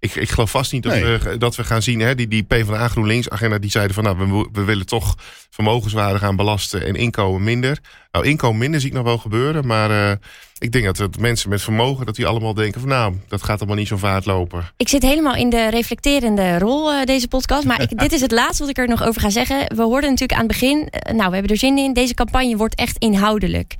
Ik, 0.00 0.14
ik 0.14 0.28
geloof 0.30 0.50
vast 0.50 0.72
niet 0.72 0.82
dat, 0.82 0.92
Nee. 0.92 1.18
we, 1.18 1.38
dat 1.38 1.56
we 1.56 1.64
gaan 1.64 1.82
zien, 1.82 2.00
hè, 2.00 2.14
die, 2.14 2.28
die 2.28 2.42
PvdA 2.42 2.88
GroenLinks 2.88 3.30
agenda, 3.30 3.58
die 3.58 3.70
zeiden 3.70 3.94
van 3.94 4.04
nou, 4.04 4.16
we, 4.18 4.48
we 4.52 4.64
willen 4.64 4.86
toch 4.86 5.14
vermogenswaarde 5.50 6.18
gaan 6.18 6.36
belasten 6.36 6.84
en 6.86 6.94
inkomen 6.94 7.42
minder. 7.44 7.78
Nou, 8.12 8.26
inkomen 8.26 8.58
minder 8.58 8.80
zie 8.80 8.88
ik 8.88 8.94
nog 8.94 9.04
wel 9.04 9.18
gebeuren, 9.18 9.66
maar 9.66 9.90
eh, 10.10 10.16
ik 10.58 10.72
denk 10.72 10.84
dat 10.84 10.96
het 10.98 11.18
mensen 11.18 11.50
met 11.50 11.62
vermogen, 11.62 12.06
dat 12.06 12.16
die 12.16 12.26
allemaal 12.26 12.54
denken 12.54 12.80
van 12.80 12.88
nou, 12.88 13.14
dat 13.28 13.42
gaat 13.42 13.58
allemaal 13.58 13.76
niet 13.76 13.88
zo 13.88 13.96
vaart 13.96 14.24
lopen. 14.26 14.70
Ik 14.76 14.88
zit 14.88 15.02
helemaal 15.02 15.34
in 15.34 15.50
de 15.50 15.70
reflecterende 15.70 16.58
rol 16.58 16.92
eh, 16.92 17.04
deze 17.04 17.28
podcast. 17.28 17.64
Maar 17.64 17.82
ik, 17.82 17.98
dit 18.04 18.12
is 18.12 18.20
het 18.20 18.32
laatste 18.32 18.62
wat 18.62 18.70
ik 18.70 18.78
er 18.78 18.88
nog 18.88 19.02
over 19.02 19.20
ga 19.20 19.30
zeggen. 19.30 19.76
We 19.76 19.82
hoorden 19.82 20.10
natuurlijk 20.10 20.40
aan 20.40 20.46
het 20.46 20.58
begin. 20.58 20.88
eh, 20.90 21.14
nou, 21.14 21.28
we 21.28 21.34
hebben 21.34 21.52
er 21.52 21.58
zin 21.58 21.78
in. 21.78 21.92
Deze 21.92 22.14
campagne 22.14 22.56
wordt 22.56 22.74
echt 22.74 22.98
inhoudelijk. 22.98 23.74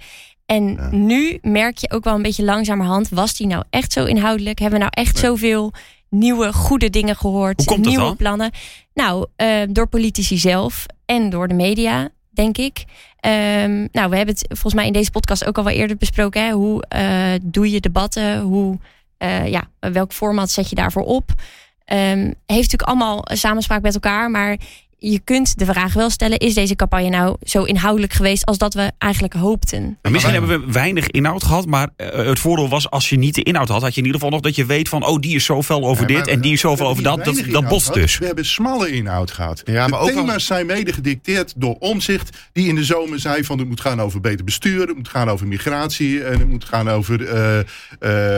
En 0.47 0.73
Ja. 0.73 0.89
nu 0.91 1.39
merk 1.43 1.79
je 1.79 1.91
ook 1.91 2.05
wel 2.05 2.15
een 2.15 2.23
beetje 2.23 2.45
langzamerhand. 2.45 3.09
Was 3.09 3.37
die 3.37 3.47
nou 3.47 3.65
echt 3.71 3.93
zo 3.93 4.05
inhoudelijk? 4.05 4.59
Hebben 4.59 4.79
we 4.79 4.85
nou 4.85 5.07
echt 5.07 5.19
zoveel 5.19 5.73
nieuwe, 6.11 6.53
goede 6.53 6.91
dingen 6.91 7.17
gehoord? 7.17 7.77
Nieuwe 7.77 8.05
dan? 8.05 8.17
plannen? 8.17 8.51
Nou, 8.95 9.27
eh, 9.37 9.63
door 9.71 9.87
politici 9.87 10.39
zelf 10.39 10.87
en 11.05 11.31
door 11.31 11.49
de 11.49 11.55
media, 11.55 12.09
denk 12.31 12.57
ik. 12.59 12.85
Ehm, 13.21 13.87
nou, 13.93 14.11
we 14.11 14.17
hebben 14.17 14.35
het 14.35 14.45
volgens 14.49 14.75
mij 14.75 14.87
in 14.87 14.93
deze 14.93 15.11
podcast 15.11 15.45
ook 15.45 15.59
al 15.59 15.65
wel 15.65 15.73
eerder 15.73 15.97
besproken. 15.97 16.45
Hè? 16.45 16.53
Hoe 16.53 16.85
eh, 16.89 17.33
doe 17.43 17.71
je 17.71 17.81
debatten? 17.81 18.41
Hoe, 18.41 18.79
eh, 19.17 19.47
ja, 19.47 19.69
welk 19.79 20.13
format 20.13 20.51
zet 20.51 20.69
je 20.69 20.75
daarvoor 20.75 21.03
op? 21.03 21.31
Ehm, 21.85 22.25
heeft 22.25 22.37
natuurlijk 22.47 22.83
allemaal 22.83 23.31
een 23.31 23.37
samenspraak 23.37 23.83
met 23.83 23.95
elkaar. 23.95 24.31
Maar 24.31 24.57
je 24.99 25.21
kunt 25.25 25.59
de 25.59 25.65
vraag 25.65 25.93
wel 25.93 26.11
stellen: 26.11 26.39
is 26.39 26.55
deze 26.55 26.77
campagne 26.77 27.09
nou 27.09 27.37
zo 27.43 27.63
inhoudelijk 27.63 28.13
geweest 28.13 28.47
als 28.47 28.59
dat 28.59 28.75
we 28.75 28.93
eigenlijk 28.99 29.35
hoopten? 29.35 29.99
Maar 30.03 30.13
misschien 30.13 30.35
hebben 30.35 30.61
we 30.61 30.73
weinig 30.73 31.09
inhoud 31.09 31.43
gehad, 31.43 31.67
maar 31.67 31.89
uh, 31.97 32.09
het 32.09 32.39
voordeel 32.39 32.69
was 32.69 32.91
als 32.91 33.09
je 33.09 33.19
niet 33.19 33.35
de 33.35 33.43
inhoud 33.43 33.69
had, 33.69 33.83
had 33.83 33.95
je 33.95 34.01
in 34.01 34.07
ieder 34.07 34.21
geval 34.21 34.35
nog 34.35 34.45
dat 34.45 34.57
je 34.57 34.67
weet 34.67 34.89
van, 34.89 35.07
oh, 35.07 35.21
die 35.21 35.35
is 35.35 35.45
zoveel 35.45 35.87
over 35.87 36.11
Ja, 36.11 36.17
dit 36.17 36.27
en 36.27 36.41
die 36.41 36.53
is 36.53 36.61
zoveel 36.61 36.87
over 36.87 37.03
dat. 37.03 37.25
Dat, 37.25 37.43
dat 37.51 37.69
botst 37.69 37.95
dus. 37.95 38.19
We 38.19 38.27
hebben 38.27 38.45
smalle 38.45 38.91
inhoud 38.91 39.31
gehad. 39.31 39.63
Ja, 39.65 39.85
de 39.85 39.91
maar 39.91 40.01
ook 40.01 40.09
thema's 40.09 40.27
wel- 40.27 40.41
zijn 40.41 40.67
mede 40.67 40.93
gedicteerd 40.93 41.53
door 41.57 41.77
Omzicht, 41.79 42.37
die 42.53 42.69
in 42.69 42.75
de 42.75 42.85
zomer 42.85 43.21
zei 43.21 43.45
van 43.45 43.59
het 43.59 43.69
moet 43.69 43.81
gaan 43.81 44.01
over 44.01 44.21
beter 44.21 44.45
bestuur, 44.45 44.87
het 44.87 44.97
moet 44.97 45.09
gaan 45.09 45.29
over 45.31 45.47
migratie 45.47 46.25
en 46.25 46.39
het 46.39 46.49
moet 46.49 46.65
gaan 46.65 46.89
over 46.91 47.27
eh, 47.29 47.59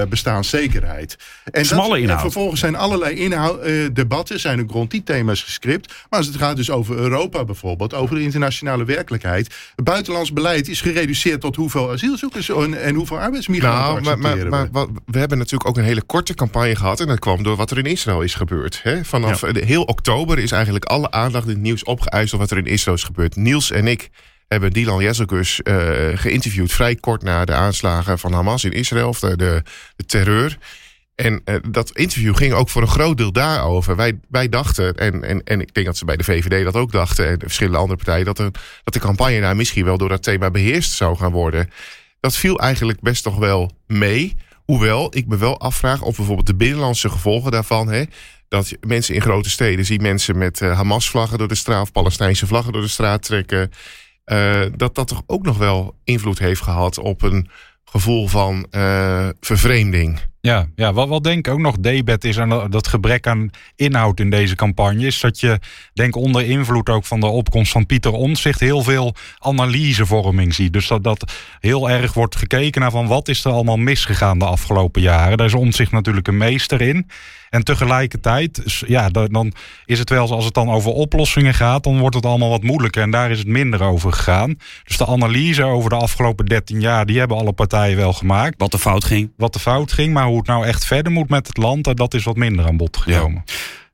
eh, 0.00 0.08
bestaanszekerheid. 0.08 1.16
En 1.52 1.64
Smalle 1.64 1.88
dat, 1.88 1.96
en 1.96 2.02
inhoud. 2.02 2.20
vervolgens 2.20 2.60
zijn 2.60 2.76
allerlei 2.76 3.14
inhoud, 3.14 3.60
eh, 3.60 3.72
debatten 3.92 4.40
zijn 4.40 4.60
ook 4.60 4.70
rond 4.70 4.90
die 4.90 5.02
thema's 5.02 5.42
gescript. 5.42 5.88
Maar 6.10 6.18
als 6.18 6.26
het 6.28 6.36
gaat 6.36 6.49
dus 6.54 6.70
over 6.70 6.96
Europa 6.96 7.44
bijvoorbeeld, 7.44 7.94
over 7.94 8.14
de 8.14 8.22
internationale 8.22 8.84
werkelijkheid. 8.84 9.54
Het 9.76 9.84
buitenlands 9.84 10.32
beleid 10.32 10.68
is 10.68 10.80
gereduceerd 10.80 11.40
tot 11.40 11.56
hoeveel 11.56 11.92
asielzoekers 11.92 12.48
en, 12.48 12.82
en 12.82 12.94
hoeveel 12.94 13.18
arbeidsmigranten 13.18 14.02
Nou, 14.02 14.18
maar, 14.18 14.48
maar, 14.70 14.86
we. 15.06 15.18
hebben 15.18 15.38
natuurlijk 15.38 15.68
ook 15.70 15.76
een 15.76 15.84
hele 15.84 16.02
korte 16.02 16.34
campagne 16.34 16.76
gehad. 16.76 17.00
En 17.00 17.06
dat 17.06 17.18
kwam 17.18 17.42
door 17.42 17.56
wat 17.56 17.70
er 17.70 17.78
in 17.78 17.84
Israël 17.84 18.22
is 18.22 18.34
gebeurd. 18.34 18.80
Hè? 18.82 19.04
Vanaf 19.04 19.40
heel 19.52 19.82
oktober 19.82 20.38
is 20.38 20.52
eigenlijk 20.52 20.84
alle 20.84 21.10
aandacht 21.10 21.46
in 21.46 21.52
het 21.52 21.60
nieuws 21.60 21.84
opgeëist... 21.84 22.32
op 22.32 22.38
wat 22.38 22.50
er 22.50 22.58
in 22.58 22.66
Israël 22.66 22.96
is 22.96 23.04
gebeurd. 23.04 23.36
Niels 23.36 23.70
en 23.70 23.86
ik 23.86 24.08
hebben 24.48 24.70
Dylan 24.70 25.02
Jezelkus 25.02 25.62
eh 25.62 26.08
geïnterviewd... 26.14 26.72
vrij 26.72 26.94
kort 26.94 27.22
na 27.22 27.44
de 27.44 27.52
aanslagen 27.52 28.18
van 28.18 28.32
Hamas 28.32 28.64
in 28.64 28.72
Israël. 28.72 29.08
Of 29.08 29.20
de, 29.20 29.36
de, 29.36 29.62
de 29.96 30.04
terreur. 30.04 30.58
En 31.20 31.40
eh, 31.44 31.54
dat 31.70 31.90
interview 31.90 32.36
ging 32.36 32.52
ook 32.52 32.68
voor 32.68 32.82
een 32.82 32.88
groot 32.88 33.16
deel 33.16 33.32
daarover. 33.32 33.96
Wij, 33.96 34.20
wij 34.28 34.48
dachten, 34.48 34.94
en, 34.94 35.24
en, 35.24 35.44
en 35.44 35.60
ik 35.60 35.74
denk 35.74 35.86
dat 35.86 35.96
ze 35.96 36.04
bij 36.04 36.16
de 36.16 36.24
VVD 36.24 36.64
dat 36.64 36.74
ook 36.74 36.92
dachten... 36.92 37.26
en 37.26 37.38
de 37.38 37.44
verschillende 37.44 37.78
andere 37.78 37.96
partijen... 37.96 38.24
dat, 38.24 38.36
dat 38.36 38.94
de 38.94 38.98
campagne 38.98 39.40
daar 39.40 39.56
misschien 39.56 39.84
wel 39.84 39.98
door 39.98 40.08
dat 40.08 40.22
thema 40.22 40.50
beheerst 40.50 40.92
zou 40.92 41.16
gaan 41.16 41.32
worden... 41.32 41.70
Dat 42.20 42.36
viel 42.36 42.58
eigenlijk 42.58 43.00
best 43.00 43.22
toch 43.22 43.36
wel 43.36 43.70
mee. 43.86 44.36
Hoewel 44.64 45.16
ik 45.16 45.26
me 45.26 45.36
wel 45.36 45.60
afvraag 45.60 46.02
of 46.02 46.16
bijvoorbeeld 46.16 46.46
de 46.46 46.54
binnenlandse 46.54 47.08
gevolgen 47.08 47.50
daarvan. 47.50 47.88
Hè, 47.88 48.04
dat 48.48 48.72
mensen 48.80 49.14
in 49.14 49.20
grote 49.20 49.50
steden 49.50 49.84
zien 49.84 50.02
mensen 50.02 50.38
met 50.38 50.60
eh, 50.60 50.76
Hamas-vlaggen 50.76 51.38
door 51.38 51.48
de 51.48 51.54
straat, 51.54 51.82
of 51.82 51.92
Palestijnse 51.92 52.46
vlaggen 52.46 52.72
door 52.72 52.82
de 52.82 52.88
straat 52.88 53.22
trekken. 53.22 53.70
eh, 54.24 54.60
dat 54.76 54.94
dat 54.94 55.08
toch 55.08 55.22
ook 55.26 55.44
nog 55.44 55.58
wel 55.58 55.96
invloed 56.04 56.38
heeft 56.38 56.62
gehad 56.62 56.98
op 56.98 57.22
een 57.22 57.48
gevoel 57.84 58.28
van 58.28 58.66
vervreemding. 59.40 60.18
Ja, 60.42 60.66
ja 60.74 60.92
wat, 60.92 61.08
wat 61.08 61.24
denk 61.24 61.46
ik 61.46 61.52
ook 61.52 61.58
nog 61.58 61.76
debet 61.76 62.24
is 62.24 62.38
aan 62.38 62.48
dat- 62.70 62.88
gebrek 62.88 63.26
aan 63.26 63.50
inhoud 63.76 64.20
in 64.20 64.30
deze 64.30 64.54
campagne, 64.54 65.06
is 65.06 65.20
dat 65.20 65.40
je, 65.40 65.58
denk 65.92 66.16
onder 66.16 66.44
invloed 66.44 66.88
ook 66.88 67.04
van 67.04 67.20
de 67.20 67.26
opkomst 67.26 67.72
van 67.72 67.86
Pieter 67.86 68.12
Omtzigt, 68.12 68.60
heel 68.60 68.82
veel 68.82 69.14
analysevorming 69.38 70.54
ziet. 70.54 70.72
Dus 70.72 70.86
dat, 70.86 71.04
dat 71.04 71.32
heel 71.60 71.90
erg 71.90 72.12
wordt 72.14 72.36
gekeken 72.36 72.80
naar 72.80 72.90
van 72.90 73.06
wat 73.06 73.28
is 73.28 73.44
er 73.44 73.52
allemaal 73.52 73.76
misgegaan 73.76 74.38
de 74.38 74.44
afgelopen 74.44 75.02
jaren. 75.02 75.36
Daar 75.36 75.46
is 75.46 75.54
Omtzigt 75.54 75.92
natuurlijk 75.92 76.28
een 76.28 76.36
meester 76.36 76.80
in. 76.80 77.08
En 77.50 77.64
tegelijkertijd, 77.64 78.82
ja, 78.86 79.08
da- 79.08 79.26
dan 79.26 79.52
is 79.86 79.98
het 79.98 80.10
wel 80.10 80.30
als 80.32 80.44
het 80.44 80.54
dan 80.54 80.70
over 80.70 80.90
oplossingen 80.92 81.54
gaat, 81.54 81.84
dan 81.84 81.98
wordt 81.98 82.14
het 82.14 82.26
allemaal 82.26 82.48
wat 82.48 82.62
moeilijker. 82.62 83.02
En 83.02 83.10
daar 83.10 83.30
is 83.30 83.38
het 83.38 83.46
minder 83.46 83.82
over 83.82 84.12
gegaan. 84.12 84.56
Dus 84.84 84.96
de 84.96 85.06
analyse 85.06 85.62
over 85.64 85.90
de 85.90 85.96
afgelopen 85.96 86.46
13 86.46 86.80
jaar, 86.80 87.06
die 87.06 87.18
hebben 87.18 87.36
alle 87.36 87.52
partijen 87.52 87.96
wel 87.96 88.12
gemaakt 88.12 88.54
Wat 88.58 88.72
er 88.72 88.78
fout 88.78 89.04
ging. 89.04 89.30
wat 89.36 89.52
de 89.52 89.58
fout 89.58 89.92
ging, 89.92 90.12
maar 90.12 90.28
hoe 90.30 90.38
het 90.38 90.48
nou 90.48 90.66
echt 90.66 90.84
verder 90.84 91.12
moet 91.12 91.28
met 91.28 91.46
het 91.46 91.56
land, 91.56 91.86
eh, 91.86 91.94
dat 91.94 92.14
is 92.14 92.24
wat 92.24 92.36
minder 92.36 92.66
aan 92.66 92.76
bod 92.76 92.96
gekomen. 92.96 93.44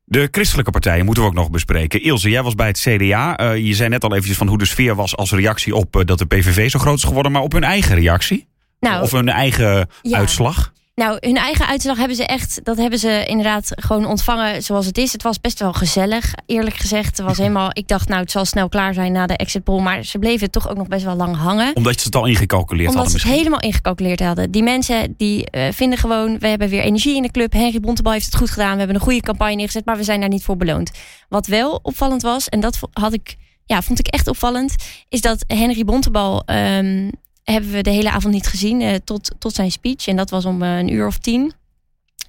De 0.04 0.28
christelijke 0.30 0.70
partijen 0.70 1.04
moeten 1.04 1.22
we 1.22 1.28
ook 1.28 1.34
nog 1.34 1.50
bespreken. 1.50 2.02
Ilse, 2.02 2.30
jij 2.30 2.42
was 2.42 2.54
bij 2.54 2.66
het 2.66 2.78
CDA. 2.80 3.36
Eh, 3.36 3.56
je 3.66 3.74
zei 3.74 3.88
net 3.88 4.04
al 4.04 4.10
eventjes 4.12 4.36
van 4.36 4.46
hoe 4.46 4.58
de 4.58 4.64
sfeer 4.64 4.94
was 4.94 5.16
als 5.16 5.32
reactie 5.32 5.74
op 5.74 5.96
eh, 5.96 6.04
dat 6.04 6.18
de 6.18 6.26
PVV 6.26 6.70
zo 6.70 6.78
groot 6.78 6.96
is 6.96 7.04
geworden. 7.04 7.32
Maar 7.32 7.42
op 7.42 7.52
hun 7.52 7.64
eigen 7.64 7.94
reactie? 7.96 8.46
Nou, 8.80 9.02
Of 9.02 9.10
hun 9.10 9.28
eigen 9.28 9.88
Ja. 10.02 10.18
uitslag? 10.18 10.72
Nou, 10.96 11.16
hun 11.20 11.36
eigen 11.36 11.66
uitslag 11.66 11.96
hebben 11.96 12.16
ze 12.16 12.26
echt, 12.26 12.60
dat 12.64 12.76
hebben 12.76 12.98
ze 12.98 13.24
inderdaad 13.26 13.72
gewoon 13.74 14.06
ontvangen 14.06 14.62
zoals 14.62 14.86
het 14.86 14.98
is. 14.98 15.12
Het 15.12 15.22
was 15.22 15.40
best 15.40 15.58
wel 15.58 15.72
gezellig, 15.72 16.34
eerlijk 16.46 16.76
gezegd. 16.76 17.16
Het 17.16 17.26
was 17.26 17.38
helemaal, 17.44 17.70
ik 17.72 17.88
dacht 17.88 18.08
nou, 18.08 18.20
het 18.20 18.30
zal 18.30 18.44
snel 18.44 18.68
klaar 18.68 18.94
zijn 18.94 19.12
na 19.12 19.26
de 19.26 19.36
exit 19.36 19.64
poll. 19.64 19.82
Maar 19.82 20.04
ze 20.04 20.18
bleven 20.18 20.50
toch 20.50 20.68
ook 20.68 20.76
nog 20.76 20.88
best 20.88 21.04
wel 21.04 21.16
lang 21.16 21.36
hangen. 21.36 21.76
Omdat 21.76 21.98
ze 22.00 22.06
het 22.06 22.14
al 22.14 22.26
ingecalculeerd 22.26 22.88
Omdat 22.88 23.02
hadden 23.02 23.20
ze 23.20 23.26
het 23.26 23.36
misschien. 23.36 23.44
helemaal 23.52 23.70
ingecalculeerd 23.70 24.20
hadden. 24.20 24.50
Die 24.50 24.62
mensen 24.62 25.14
die 25.16 25.50
eh, 25.50 25.72
vinden 25.72 25.98
gewoon, 25.98 26.38
we 26.38 26.48
hebben 26.48 26.68
weer 26.68 26.82
energie 26.82 27.16
in 27.16 27.22
de 27.22 27.30
club. 27.30 27.52
Henry 27.52 27.80
Bontebal 27.80 28.12
heeft 28.12 28.26
het 28.26 28.36
goed 28.36 28.50
gedaan. 28.50 28.72
We 28.72 28.78
hebben 28.78 28.96
een 28.96 29.02
goede 29.02 29.20
campagne 29.20 29.54
neergezet, 29.54 29.84
maar 29.84 29.96
we 29.96 30.04
zijn 30.04 30.20
daar 30.20 30.28
niet 30.28 30.44
voor 30.44 30.56
beloond. 30.56 30.90
Wat 31.28 31.46
wel 31.46 31.78
opvallend 31.82 32.22
was, 32.22 32.48
en 32.48 32.60
dat 32.60 32.78
had 32.92 33.12
ik, 33.12 33.36
ja, 33.64 33.82
vond 33.82 33.98
ik 33.98 34.06
echt 34.06 34.26
opvallend, 34.28 34.74
is 35.08 35.20
dat 35.20 35.44
Henry 35.46 35.84
Bontebal 35.84 36.42
ehm, 36.44 37.08
hebben 37.52 37.70
we 37.70 37.82
de 37.82 37.90
hele 37.90 38.10
avond 38.10 38.34
niet 38.34 38.46
gezien 38.46 38.80
eh, 38.80 38.94
tot, 39.04 39.30
tot 39.38 39.54
zijn 39.54 39.70
speech. 39.70 40.06
En 40.06 40.16
dat 40.16 40.30
was 40.30 40.44
om 40.44 40.62
eh, 40.62 40.78
een 40.78 40.92
uur 40.92 41.06
of 41.06 41.18
tien. 41.18 41.52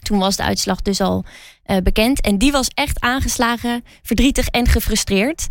Toen 0.01 0.19
was 0.19 0.35
de 0.35 0.43
uitslag 0.43 0.81
dus 0.81 1.01
al 1.01 1.25
eh, 1.63 1.77
bekend. 1.77 2.21
En 2.21 2.37
die 2.37 2.51
was 2.51 2.67
echt 2.73 2.99
aangeslagen, 2.99 3.83
verdrietig 4.01 4.47
en 4.47 4.67
gefrustreerd. 4.67 5.47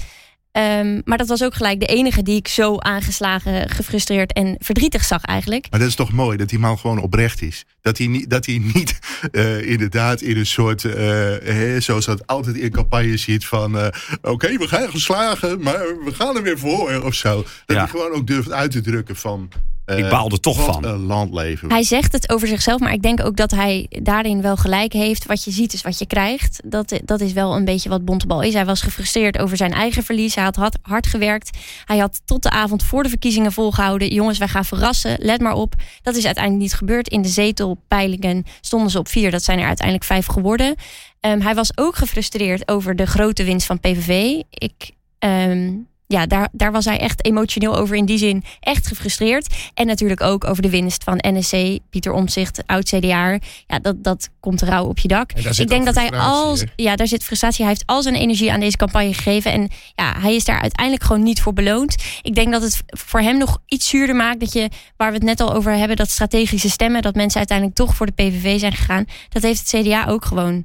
Ehm, 0.57 1.01
maar 1.05 1.19
dat 1.19 1.29
was 1.29 1.43
ook 1.45 1.55
gelijk 1.55 1.81
de 1.81 1.87
enige 1.87 2.23
die 2.23 2.37
ik 2.37 2.49
zo 2.49 2.79
aangeslagen, 2.79 3.71
gefrustreerd 3.71 4.33
en 4.33 4.57
verdrietig 4.59 5.05
zag 5.05 5.23
eigenlijk. 5.25 5.67
Maar 5.71 5.81
dat 5.81 5.89
is 5.89 5.95
toch 5.95 6.13
mooi 6.13 6.37
dat 6.37 6.49
die 6.49 6.59
man 6.59 6.79
gewoon 6.79 7.01
oprecht 7.01 7.43
is. 7.43 7.65
Dat 7.81 7.99
hij 7.99 8.07
niet, 8.07 8.31
dat 8.31 8.47
hij 8.47 8.59
niet 8.75 8.99
eh, 9.33 9.71
inderdaad 9.71 10.21
in 10.21 10.37
een 10.37 10.47
soort, 10.47 10.85
eh, 10.85 10.95
hè, 11.43 11.81
zoals 11.81 12.05
dat 12.05 12.27
altijd 12.27 12.57
in 12.57 12.71
campagne 12.71 13.17
ziet 13.17 13.47
van... 13.47 13.79
eh, 13.79 13.87
oké, 14.23 14.57
we 14.59 14.69
gaan 14.69 14.91
geslagen, 14.91 15.61
maar 15.63 15.81
we 16.05 16.15
gaan 16.15 16.37
er 16.37 16.43
weer 16.43 16.59
voor 16.59 17.03
of 17.03 17.15
zo. 17.15 17.35
Dat 17.67 17.77
Ja. 17.77 17.83
hij 17.83 17.89
gewoon 17.89 18.13
ook 18.13 18.27
durft 18.27 18.51
uit 18.53 18.71
te 18.71 18.81
drukken 18.81 19.17
van... 19.17 19.49
eh, 19.87 19.99
Ik 19.99 20.09
baal 20.09 20.31
er 20.31 20.41
toch 20.41 20.65
van. 20.65 20.85
een 20.85 21.01
landleven. 21.07 21.71
Hij 21.71 21.83
zegt 21.83 22.13
het 22.13 22.31
over 22.33 22.49
zichzelf, 22.49 22.81
maar 22.81 22.93
ik 22.93 23.03
denk 23.03 23.25
ook 23.25 23.37
dat 23.37 23.51
hij 23.51 23.87
daarin 24.03 24.43
wel 24.43 24.57
gelijk 24.57 24.93
heeft. 24.93 25.27
Wat 25.27 25.45
je 25.45 25.51
ziet 25.51 25.73
is 25.73 25.83
wat 25.83 25.99
je 25.99 26.07
krijgt. 26.07 26.61
Dat, 26.65 27.01
dat 27.05 27.21
is 27.21 27.33
wel 27.33 27.57
een 27.57 27.65
beetje 27.65 27.89
wat 27.89 28.05
Bontebal 28.05 28.43
is. 28.43 28.55
Hij 28.55 28.65
was 28.65 28.81
gefrustreerd 28.83 29.39
over 29.39 29.57
zijn 29.57 29.73
eigen 29.73 30.03
verlies. 30.03 30.35
Hij 30.35 30.45
had 30.45 30.57
hard, 30.57 30.77
hard 30.83 31.07
gewerkt. 31.07 31.59
Hij 31.85 31.99
had 31.99 32.21
tot 32.25 32.43
de 32.43 32.51
avond 32.51 32.83
voor 32.83 33.03
de 33.03 33.09
verkiezingen 33.09 33.53
volgehouden. 33.53 34.09
Jongens, 34.15 34.39
wij 34.39 34.49
gaan 34.49 34.65
verrassen. 34.65 35.17
Let 35.21 35.41
maar 35.41 35.55
op. 35.55 35.75
Dat 36.03 36.17
is 36.17 36.25
uiteindelijk 36.25 36.65
niet 36.65 36.75
gebeurd. 36.75 37.09
In 37.09 37.23
de 37.23 37.29
zetelpeilingen 37.29 38.45
stonden 38.61 38.91
ze 38.91 38.99
op 38.99 39.09
vier. 39.09 39.31
Dat 39.31 39.43
zijn 39.43 39.59
er 39.59 39.67
uiteindelijk 39.67 40.07
vijf 40.07 40.27
geworden. 40.27 40.75
Ehm, 41.21 41.41
hij 41.41 41.55
was 41.55 41.77
ook 41.77 41.97
gefrustreerd 41.97 42.69
over 42.69 42.97
de 42.97 43.07
grote 43.07 43.45
winst 43.45 43.67
van 43.67 43.81
PVV. 43.81 44.43
Ik... 44.51 44.91
ehm, 45.19 45.73
ja, 46.07 46.27
daar, 46.27 46.49
daar 46.53 46.73
was 46.73 46.85
hij 46.85 46.99
echt 46.99 47.25
emotioneel 47.25 47.77
over. 47.77 47.97
In 47.97 48.05
die 48.05 48.19
zin 48.19 48.45
echt 48.61 48.87
gefrustreerd. 48.87 49.55
En 49.75 49.87
natuurlijk 49.87 50.21
ook 50.21 50.45
over 50.45 50.63
de 50.63 50.71
winst 50.71 51.05
van 51.05 51.19
NSC, 51.29 51.79
Pieter 51.91 52.13
Omtzigt, 52.13 52.63
oud 52.67 52.85
CDA. 52.85 53.39
Ja, 53.67 53.79
dat, 53.83 54.05
dat 54.05 54.29
komt 54.41 54.63
rauw 54.63 54.85
op 54.85 54.99
je 54.99 55.09
dak. 55.09 55.33
Ik 55.33 55.69
denk 55.69 55.85
dat 55.85 55.95
hij 55.95 56.11
al, 56.11 56.57
ja, 56.77 56.97
daar 56.97 57.07
zit 57.07 57.25
frustratie. 57.25 57.65
Hij 57.65 57.73
heeft 57.73 57.87
al 57.87 58.03
zijn 58.03 58.15
energie 58.15 58.53
aan 58.53 58.61
deze 58.61 58.77
campagne 58.77 59.15
gegeven. 59.15 59.53
En 59.53 59.69
ja, 59.95 60.21
hij 60.21 60.35
is 60.35 60.45
daar 60.45 60.61
uiteindelijk 60.61 61.05
gewoon 61.05 61.23
niet 61.23 61.43
voor 61.43 61.53
beloond. 61.53 61.97
Ik 62.23 62.35
denk 62.35 62.53
dat 62.53 62.63
het 62.63 62.83
voor 62.87 63.21
hem 63.21 63.39
nog 63.39 63.59
iets 63.67 63.89
zuurder 63.89 64.17
maakt. 64.17 64.41
Dat 64.41 64.53
je, 64.53 64.71
waar 64.97 65.09
we 65.09 65.17
het 65.17 65.25
net 65.25 65.41
al 65.41 65.55
over 65.55 65.73
hebben, 65.73 65.97
dat 65.97 66.11
strategische 66.11 66.71
stemmen. 66.71 67.03
Dat 67.03 67.15
mensen 67.15 67.39
uiteindelijk 67.39 67.77
toch 67.77 67.95
voor 67.95 68.07
de 68.07 68.13
PVV 68.13 68.59
zijn 68.59 68.73
gegaan. 68.73 69.05
Dat 69.29 69.43
heeft 69.43 69.71
het 69.71 69.83
CDA 69.83 70.07
ook 70.07 70.25
gewoon 70.25 70.65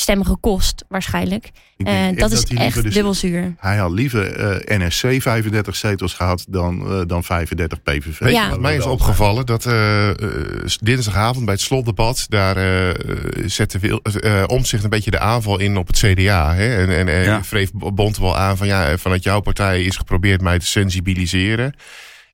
stemmen 0.00 0.26
gekost, 0.26 0.84
waarschijnlijk. 0.88 1.50
Denk 1.76 2.18
dat 2.18 2.32
is 2.32 2.44
echt 2.44 2.82
dus- 2.82 2.94
dubbelzuur. 2.94 3.54
Hij 3.58 3.76
had 3.76 3.90
liever 3.90 4.36
eh, 4.36 4.78
NSC 4.78 5.22
35 5.22 5.76
zetels 5.76 6.14
gehad 6.14 6.44
dan, 6.48 6.90
eh, 6.90 7.00
dan 7.06 7.24
35 7.24 7.82
PVV. 7.82 8.18
Weet 8.18 8.32
Ja. 8.32 8.50
wat 8.50 8.60
mij 8.60 8.76
is 8.76 8.84
opgevallen? 8.84 9.46
Dat 9.46 9.62
dinsdagavond 10.82 11.44
bij 11.44 11.54
het 11.54 11.62
slotdebat... 11.62 12.26
daar 12.28 12.56
eh 12.56 12.94
zette 13.46 14.00
Omtzigt 14.46 14.84
een 14.84 14.90
beetje 14.90 15.10
de 15.10 15.18
aanval 15.18 15.58
in 15.58 15.76
op 15.76 15.86
het 15.86 15.96
CDA. 15.98 16.54
Hè? 16.54 16.76
En, 16.76 16.96
en, 16.96 17.08
en 17.08 17.22
Ja. 17.22 17.40
wreef 17.50 17.70
Bontebal 17.72 18.36
aan 18.36 18.56
van... 18.56 18.66
ja, 18.66 18.96
vanuit 18.98 19.22
jouw 19.22 19.40
partij 19.40 19.82
is 19.82 19.96
geprobeerd 19.96 20.40
mij 20.40 20.58
te 20.58 20.66
sensibiliseren. 20.66 21.74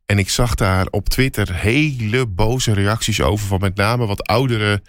En 0.06 0.18
ik 0.18 0.30
zag 0.30 0.54
daar 0.54 0.86
op 0.90 1.08
Twitter 1.08 1.54
hele 1.54 2.26
boze 2.26 2.72
reacties 2.72 3.20
over... 3.20 3.46
van 3.46 3.60
met 3.60 3.76
name 3.76 4.06
wat 4.06 4.26
oudere... 4.26 4.82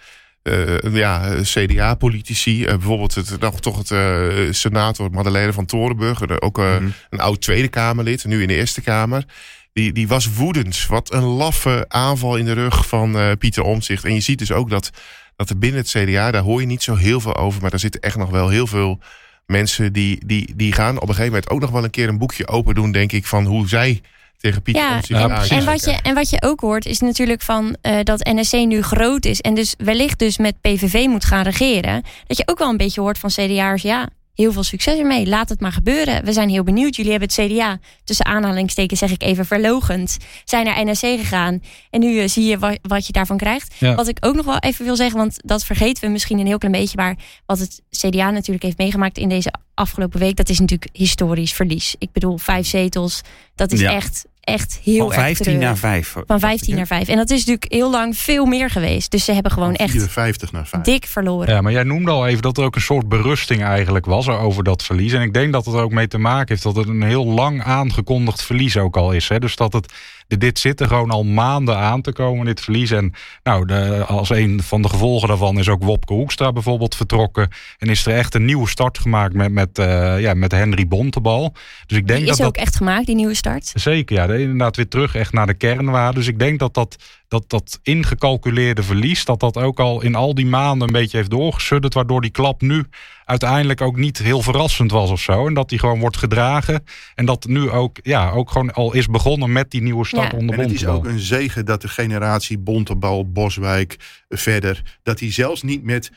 eh, 0.48 0.94
ja, 0.94 1.34
CDA-politici, 1.42 2.64
Eh, 2.64 2.72
bijvoorbeeld 2.76 3.14
het, 3.14 3.40
nog 3.40 3.60
toch 3.60 3.78
het 3.78 3.90
eh, 3.90 4.52
senator 4.52 5.10
Madeleine 5.10 5.52
van 5.52 5.66
Torenburg, 5.66 6.40
ook 6.40 6.56
Mhm. 6.56 6.88
een 7.10 7.20
oud 7.20 7.40
Tweede 7.40 7.68
Kamerlid, 7.68 8.24
nu 8.24 8.42
in 8.42 8.48
de 8.48 8.54
Eerste 8.54 8.80
Kamer. 8.80 9.24
Die, 9.72 9.92
die 9.92 10.08
was 10.08 10.32
woedend. 10.34 10.86
Wat 10.86 11.12
een 11.12 11.22
laffe 11.24 11.84
aanval 11.88 12.36
in 12.36 12.44
de 12.44 12.52
rug 12.52 12.86
van 12.88 13.36
Pieter 13.38 13.62
Omtzigt. 13.62 14.04
En 14.04 14.14
je 14.14 14.20
ziet 14.20 14.38
dus 14.38 14.52
ook 14.52 14.70
dat, 14.70 14.90
dat 15.36 15.50
er 15.50 15.58
binnen 15.58 15.80
het 15.80 15.90
CDA, 15.90 16.30
daar 16.30 16.42
hoor 16.42 16.60
je 16.60 16.66
niet 16.66 16.82
zo 16.82 16.94
heel 16.94 17.20
veel 17.20 17.36
over. 17.36 17.60
Maar 17.60 17.70
daar 17.70 17.78
zitten 17.80 18.00
echt 18.00 18.16
nog 18.16 18.30
wel 18.30 18.48
heel 18.48 18.66
veel 18.66 19.00
mensen 19.46 19.92
die, 19.92 20.26
die, 20.26 20.52
die 20.56 20.72
gaan 20.72 20.96
op 20.96 21.02
een 21.02 21.14
gegeven 21.14 21.32
moment 21.32 21.50
ook 21.50 21.60
nog 21.60 21.70
wel 21.70 21.84
een 21.84 21.90
keer 21.90 22.08
een 22.08 22.18
boekje 22.18 22.48
open 22.48 22.74
doen, 22.74 22.92
denk 22.92 23.12
ik, 23.12 23.26
van 23.26 23.44
hoe 23.44 23.68
zij 23.68 24.00
tegen 24.38 24.62
Pieter 24.62 24.82
Ja, 24.82 25.28
precies. 25.28 25.50
En 25.50 25.64
wat, 25.64 25.84
je, 25.84 25.98
en 26.02 26.14
wat 26.14 26.30
je 26.30 26.42
ook 26.42 26.60
hoort 26.60 26.86
is 26.86 27.00
natuurlijk 27.00 27.42
van 27.42 27.76
eh, 27.80 27.98
dat 28.02 28.24
NSC 28.24 28.52
nu 28.52 28.82
groot 28.82 29.24
is. 29.24 29.40
En 29.40 29.54
dus 29.54 29.74
wellicht 29.78 30.18
dus 30.18 30.38
met 30.38 30.60
PVV 30.60 31.06
moet 31.06 31.24
gaan 31.24 31.42
regeren. 31.42 32.02
Dat 32.26 32.36
je 32.36 32.42
ook 32.46 32.58
wel 32.58 32.68
een 32.68 32.76
beetje 32.76 33.00
hoort 33.00 33.18
van 33.18 33.30
CDA'ers. 33.30 33.82
Ja, 33.82 34.08
heel 34.34 34.52
veel 34.52 34.62
succes 34.62 34.98
ermee. 34.98 35.26
Laat 35.26 35.48
het 35.48 35.60
maar 35.60 35.72
gebeuren. 35.72 36.24
We 36.24 36.32
zijn 36.32 36.48
heel 36.48 36.62
benieuwd. 36.62 36.96
Jullie 36.96 37.10
hebben 37.10 37.28
het 37.28 37.50
CDA, 37.50 37.78
tussen 38.04 38.26
aanhalingstekens 38.26 39.00
zeg 39.00 39.10
ik 39.10 39.22
even 39.22 39.46
verlogend, 39.46 40.16
zijn 40.44 40.64
naar 40.64 40.84
NSC 40.84 41.00
gegaan. 41.00 41.62
En 41.90 42.00
nu 42.00 42.12
uh, 42.14 42.28
zie 42.28 42.44
je 42.44 42.58
wat, 42.58 42.78
wat, 42.82 43.06
je 43.06 43.12
daarvan 43.12 43.36
krijgt. 43.36 43.74
Ja. 43.78 43.94
Wat 43.94 44.08
ik 44.08 44.18
ook 44.20 44.34
nog 44.34 44.44
wel 44.44 44.58
even 44.58 44.84
wil 44.84 44.96
zeggen, 44.96 45.18
want 45.18 45.36
dat 45.44 45.64
vergeten 45.64 46.04
we 46.04 46.10
misschien 46.10 46.38
een 46.38 46.46
heel 46.46 46.58
klein 46.58 46.74
beetje. 46.74 46.96
Maar 46.96 47.16
wat 47.46 47.58
het 47.58 47.82
CDA 47.90 48.30
natuurlijk 48.30 48.64
heeft 48.64 48.78
meegemaakt 48.78 49.18
in 49.18 49.28
deze 49.28 49.52
afgelopen 49.78 50.20
week, 50.20 50.36
dat 50.36 50.48
is 50.48 50.58
natuurlijk 50.58 50.90
historisch 50.92 51.52
verlies. 51.52 51.94
Ik 51.98 52.12
bedoel, 52.12 52.38
vijf 52.38 52.66
zetels, 52.66 53.20
dat 53.54 53.72
is 53.72 53.80
Ja. 53.80 53.92
echt, 53.92 54.24
echt 54.40 54.80
heel 54.84 54.98
Van 54.98 55.06
erg 55.12 55.14
15 55.20 55.44
treurig. 55.44 55.64
naar 55.64 55.76
5. 55.76 56.14
Van 56.26 56.38
15 56.40 56.76
naar 56.76 56.86
5. 56.86 57.08
En 57.08 57.16
dat 57.16 57.30
is 57.30 57.38
natuurlijk 57.38 57.72
heel 57.72 57.90
lang 57.90 58.16
veel 58.18 58.44
meer 58.46 58.70
geweest. 58.70 59.10
Dus 59.10 59.24
ze 59.24 59.32
hebben 59.32 59.52
gewoon 59.52 59.74
echt 59.74 59.90
54 59.90 60.52
naar 60.52 60.66
5. 60.66 60.82
dik 60.84 61.06
verloren. 61.06 61.54
Ja, 61.54 61.60
maar 61.60 61.72
jij 61.72 61.82
noemde 61.82 62.10
al 62.10 62.26
even 62.26 62.42
dat 62.42 62.58
er 62.58 62.64
ook 62.64 62.74
een 62.74 62.80
soort 62.80 63.08
berusting 63.08 63.62
eigenlijk 63.62 64.06
was 64.06 64.28
over 64.28 64.64
dat 64.64 64.82
verlies. 64.82 65.12
En 65.12 65.22
ik 65.22 65.32
denk 65.34 65.52
dat 65.52 65.64
het 65.64 65.74
er 65.74 65.80
ook 65.82 65.92
mee 65.92 66.08
te 66.08 66.18
maken 66.18 66.48
heeft 66.48 66.62
dat 66.62 66.76
het 66.76 66.88
een 66.88 67.02
heel 67.02 67.26
lang 67.26 67.62
aangekondigd 67.62 68.42
verlies 68.42 68.76
ook 68.76 68.96
al 68.96 69.12
is. 69.12 69.28
Hè? 69.28 69.38
Dus 69.38 69.56
dat 69.56 69.72
het, 69.72 69.92
dit 70.36 70.58
zit 70.58 70.80
er 70.80 70.86
gewoon 70.86 71.10
al 71.10 71.24
maanden 71.24 71.76
aan 71.76 72.02
te 72.02 72.12
komen, 72.12 72.46
dit 72.46 72.60
verlies. 72.60 72.90
En 72.90 73.12
nou, 73.42 73.66
de, 73.66 74.04
als 74.06 74.30
een 74.30 74.62
van 74.62 74.82
de 74.82 74.88
gevolgen 74.88 75.28
daarvan 75.28 75.58
is 75.58 75.68
ook 75.68 75.82
Wopke 75.82 76.12
Hoekstra 76.12 76.52
bijvoorbeeld 76.52 76.94
vertrokken. 76.94 77.48
En 77.78 77.88
is 77.88 78.06
er 78.06 78.14
echt 78.14 78.34
een 78.34 78.44
nieuwe 78.44 78.68
start 78.68 78.98
gemaakt 78.98 79.34
met, 79.34 79.52
met, 79.52 79.78
eh, 79.78 80.20
ja, 80.20 80.34
met 80.34 80.52
Henry 80.52 80.88
Bontebal. 80.88 81.54
Dus 81.86 81.98
ik 81.98 82.06
denk 82.06 82.18
Die 82.18 82.28
dat 82.28 82.38
is 82.38 82.44
ook 82.44 82.54
dat... 82.54 82.64
echt 82.64 82.76
gemaakt, 82.76 83.06
die 83.06 83.14
nieuwe 83.14 83.34
start. 83.34 83.72
Zeker, 83.74 84.16
ja. 84.16 84.34
Inderdaad 84.34 84.76
weer 84.76 84.88
terug 84.88 85.14
echt 85.14 85.32
naar 85.32 85.46
de 85.46 85.54
kernwaarden. 85.54 86.14
Dus 86.14 86.26
ik 86.26 86.38
denk 86.38 86.58
dat 86.58 86.74
dat, 86.74 86.96
dat 87.28 87.44
dat 87.46 87.78
ingecalculeerde 87.82 88.82
verlies... 88.82 89.24
dat 89.24 89.40
dat 89.40 89.56
ook 89.56 89.80
al 89.80 90.02
in 90.02 90.14
al 90.14 90.34
die 90.34 90.46
maanden 90.46 90.86
een 90.86 90.92
beetje 90.92 91.16
heeft 91.16 91.30
doorgesudderd... 91.30 91.94
waardoor 91.94 92.20
die 92.20 92.30
klap 92.30 92.60
nu 92.60 92.84
uiteindelijk 93.24 93.80
ook 93.80 93.96
niet 93.96 94.18
heel 94.18 94.42
verrassend 94.42 94.90
was 94.90 95.10
of 95.10 95.20
zo. 95.20 95.46
En 95.46 95.54
dat 95.54 95.68
die 95.68 95.78
gewoon 95.78 96.00
wordt 96.00 96.16
gedragen. 96.16 96.84
En 97.14 97.26
dat 97.26 97.46
nu 97.46 97.70
ook, 97.70 97.98
ja, 98.02 98.30
ook 98.30 98.50
gewoon 98.50 98.74
al 98.74 98.94
is 98.94 99.06
begonnen 99.06 99.52
met 99.52 99.70
die 99.70 99.82
nieuwe 99.82 100.06
start 100.06 100.17
Ja. 100.22 100.38
onder 100.38 100.58
En 100.58 100.60
het 100.60 100.72
is 100.72 100.86
ook 100.86 101.04
een 101.04 101.18
zegen 101.18 101.64
dat 101.64 101.82
de 101.82 101.88
generatie 101.88 102.58
Bontebal, 102.58 103.30
Boswijk, 103.30 103.96
verder, 104.28 104.98
dat 105.02 105.18
die 105.18 105.32
zelfs 105.32 105.62
niet 105.62 105.82
met 105.82 106.10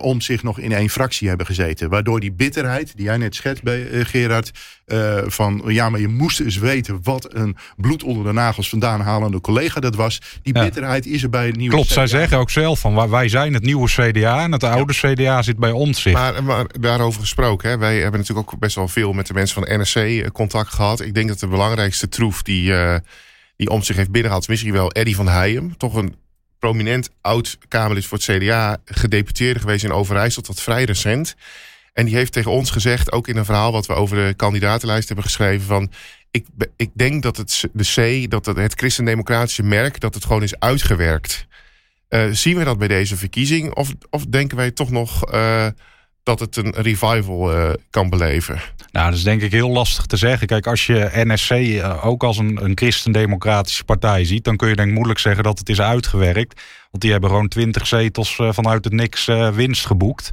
om 0.00 0.20
zich 0.20 0.42
nog 0.42 0.58
in 0.58 0.72
één 0.72 0.88
fractie 0.88 1.28
hebben 1.28 1.46
gezeten. 1.46 1.88
Waardoor 1.90 2.20
die 2.20 2.32
bitterheid, 2.32 2.96
die 2.96 3.04
jij 3.04 3.16
net 3.16 3.34
schetst 3.34 3.62
bij 3.62 3.88
eh, 3.90 4.04
Gerard, 4.04 4.50
eh, 4.84 5.18
van 5.26 5.62
ja, 5.66 5.90
maar 5.90 6.00
je 6.00 6.08
moest 6.08 6.40
eens 6.40 6.56
weten 6.58 6.98
wat 7.02 7.34
een 7.34 7.56
bloed 7.76 8.02
onder 8.02 8.24
de 8.24 8.32
nagels 8.32 8.68
vandaan 8.68 9.00
halende 9.00 9.40
collega 9.40 9.80
dat 9.80 9.94
was. 9.94 10.20
Die 10.42 10.54
Ja. 10.54 10.62
bitterheid 10.62 11.06
is 11.06 11.22
er 11.22 11.30
bij 11.30 11.46
het 11.46 11.56
nieuwe 11.56 11.74
Klopt, 11.74 11.90
zij 11.90 12.06
zeggen 12.06 12.38
ook 12.38 12.50
zelf 12.50 12.80
van 12.80 12.94
wij- 12.94 13.08
wij 13.08 13.28
zijn 13.28 13.54
het 13.54 13.62
nieuwe 13.62 13.88
CDA 13.88 14.42
en 14.42 14.52
het 14.52 14.64
oude 14.64 14.92
CDA 14.92 15.42
zit 15.42 15.58
bij 15.58 15.70
ons 15.70 16.02
zich. 16.02 16.12
Maar, 16.12 16.44
maar 16.44 16.64
daarover 16.80 17.20
gesproken, 17.20 17.70
hè, 17.70 17.78
wij 17.78 18.00
hebben 18.00 18.20
natuurlijk 18.20 18.52
ook 18.52 18.58
best 18.60 18.74
wel 18.76 18.88
veel 18.88 19.12
met 19.12 19.26
de 19.26 19.34
mensen 19.34 19.54
van 19.54 19.64
de 19.64 19.78
NSC 19.78 19.96
eh, 19.96 20.26
contact 20.32 20.72
gehad. 20.74 21.00
Ik 21.00 21.14
denk 21.14 21.28
dat 21.28 21.38
de 21.40 21.46
belangrijkste 21.48 22.08
troef 22.08 22.42
die, 22.42 22.74
eh, 22.74 22.96
die 23.56 23.68
om 23.68 23.82
zich 23.82 23.96
heeft 23.96 24.10
binnengehaald, 24.10 24.42
is 24.42 24.48
misschien 24.48 24.72
wel 24.72 24.90
Eddie 24.90 25.16
van 25.16 25.28
Heijem. 25.28 25.76
Toch 25.76 25.94
een 25.94 26.14
prominent 26.64 27.10
oud 27.20 27.58
Kamerlid 27.68 28.06
voor 28.06 28.18
het 28.18 28.26
CDA, 28.26 28.76
gedeputeerde 28.84 29.60
geweest 29.60 29.84
in 29.84 29.92
Overijssel 29.92 30.42
tot 30.42 30.60
vrij 30.60 30.84
recent. 30.84 31.36
En 31.92 32.04
die 32.04 32.14
heeft 32.14 32.32
tegen 32.32 32.50
ons 32.50 32.70
gezegd, 32.70 33.12
ook 33.12 33.28
in 33.28 33.36
een 33.36 33.44
verhaal 33.44 33.72
wat 33.72 33.86
we 33.86 33.92
over 33.92 34.16
de 34.16 34.34
kandidatenlijst 34.34 35.06
hebben 35.06 35.24
geschreven, 35.24 35.66
van 35.66 35.90
ik, 36.30 36.46
ik 36.76 36.90
denk 36.94 37.22
dat 37.22 37.36
het 37.36 37.64
de 37.72 38.24
C, 38.24 38.30
dat 38.30 38.46
het, 38.46 38.56
het 38.56 38.74
christendemocratische 38.74 39.62
merk, 39.62 40.00
dat 40.00 40.14
het 40.14 40.24
gewoon 40.24 40.42
is 40.42 40.58
uitgewerkt. 40.58 41.46
Eh, 42.08 42.28
zien 42.30 42.56
we 42.56 42.64
dat 42.64 42.78
bij 42.78 42.88
deze 42.88 43.16
verkiezing? 43.16 43.74
Of, 43.74 43.92
of 44.10 44.26
denken 44.26 44.56
wij 44.56 44.70
toch 44.70 44.90
nog 44.90 45.30
eh, 45.30 45.66
dat 46.24 46.40
het 46.40 46.56
een 46.56 46.74
revival 46.76 47.52
eh, 47.52 47.70
kan 47.90 48.10
beleven? 48.10 48.60
Nou, 48.90 49.08
dat 49.08 49.18
is 49.18 49.24
denk 49.24 49.42
ik 49.42 49.52
heel 49.52 49.70
lastig 49.70 50.06
te 50.06 50.16
zeggen. 50.16 50.46
Kijk, 50.46 50.66
als 50.66 50.86
je 50.86 51.10
NSC 51.12 51.50
eh, 51.50 52.06
ook 52.06 52.22
als 52.22 52.38
een, 52.38 52.64
een 52.64 52.72
christendemocratische 52.74 53.84
partij 53.84 54.24
ziet, 54.24 54.44
dan 54.44 54.56
kun 54.56 54.68
je 54.68 54.76
denk 54.76 54.88
ik 54.88 54.94
moeilijk 54.94 55.18
zeggen 55.18 55.44
dat 55.44 55.58
het 55.58 55.68
is 55.68 55.80
uitgewerkt. 55.80 56.62
Want 56.94 57.06
die 57.06 57.12
hebben 57.12 57.30
gewoon 57.30 57.48
twintig 57.48 57.86
zetels 57.86 58.38
eh, 58.38 58.48
vanuit 58.52 58.84
het 58.84 58.92
niks 58.92 59.28
eh, 59.28 59.48
winst 59.48 59.86
geboekt. 59.86 60.32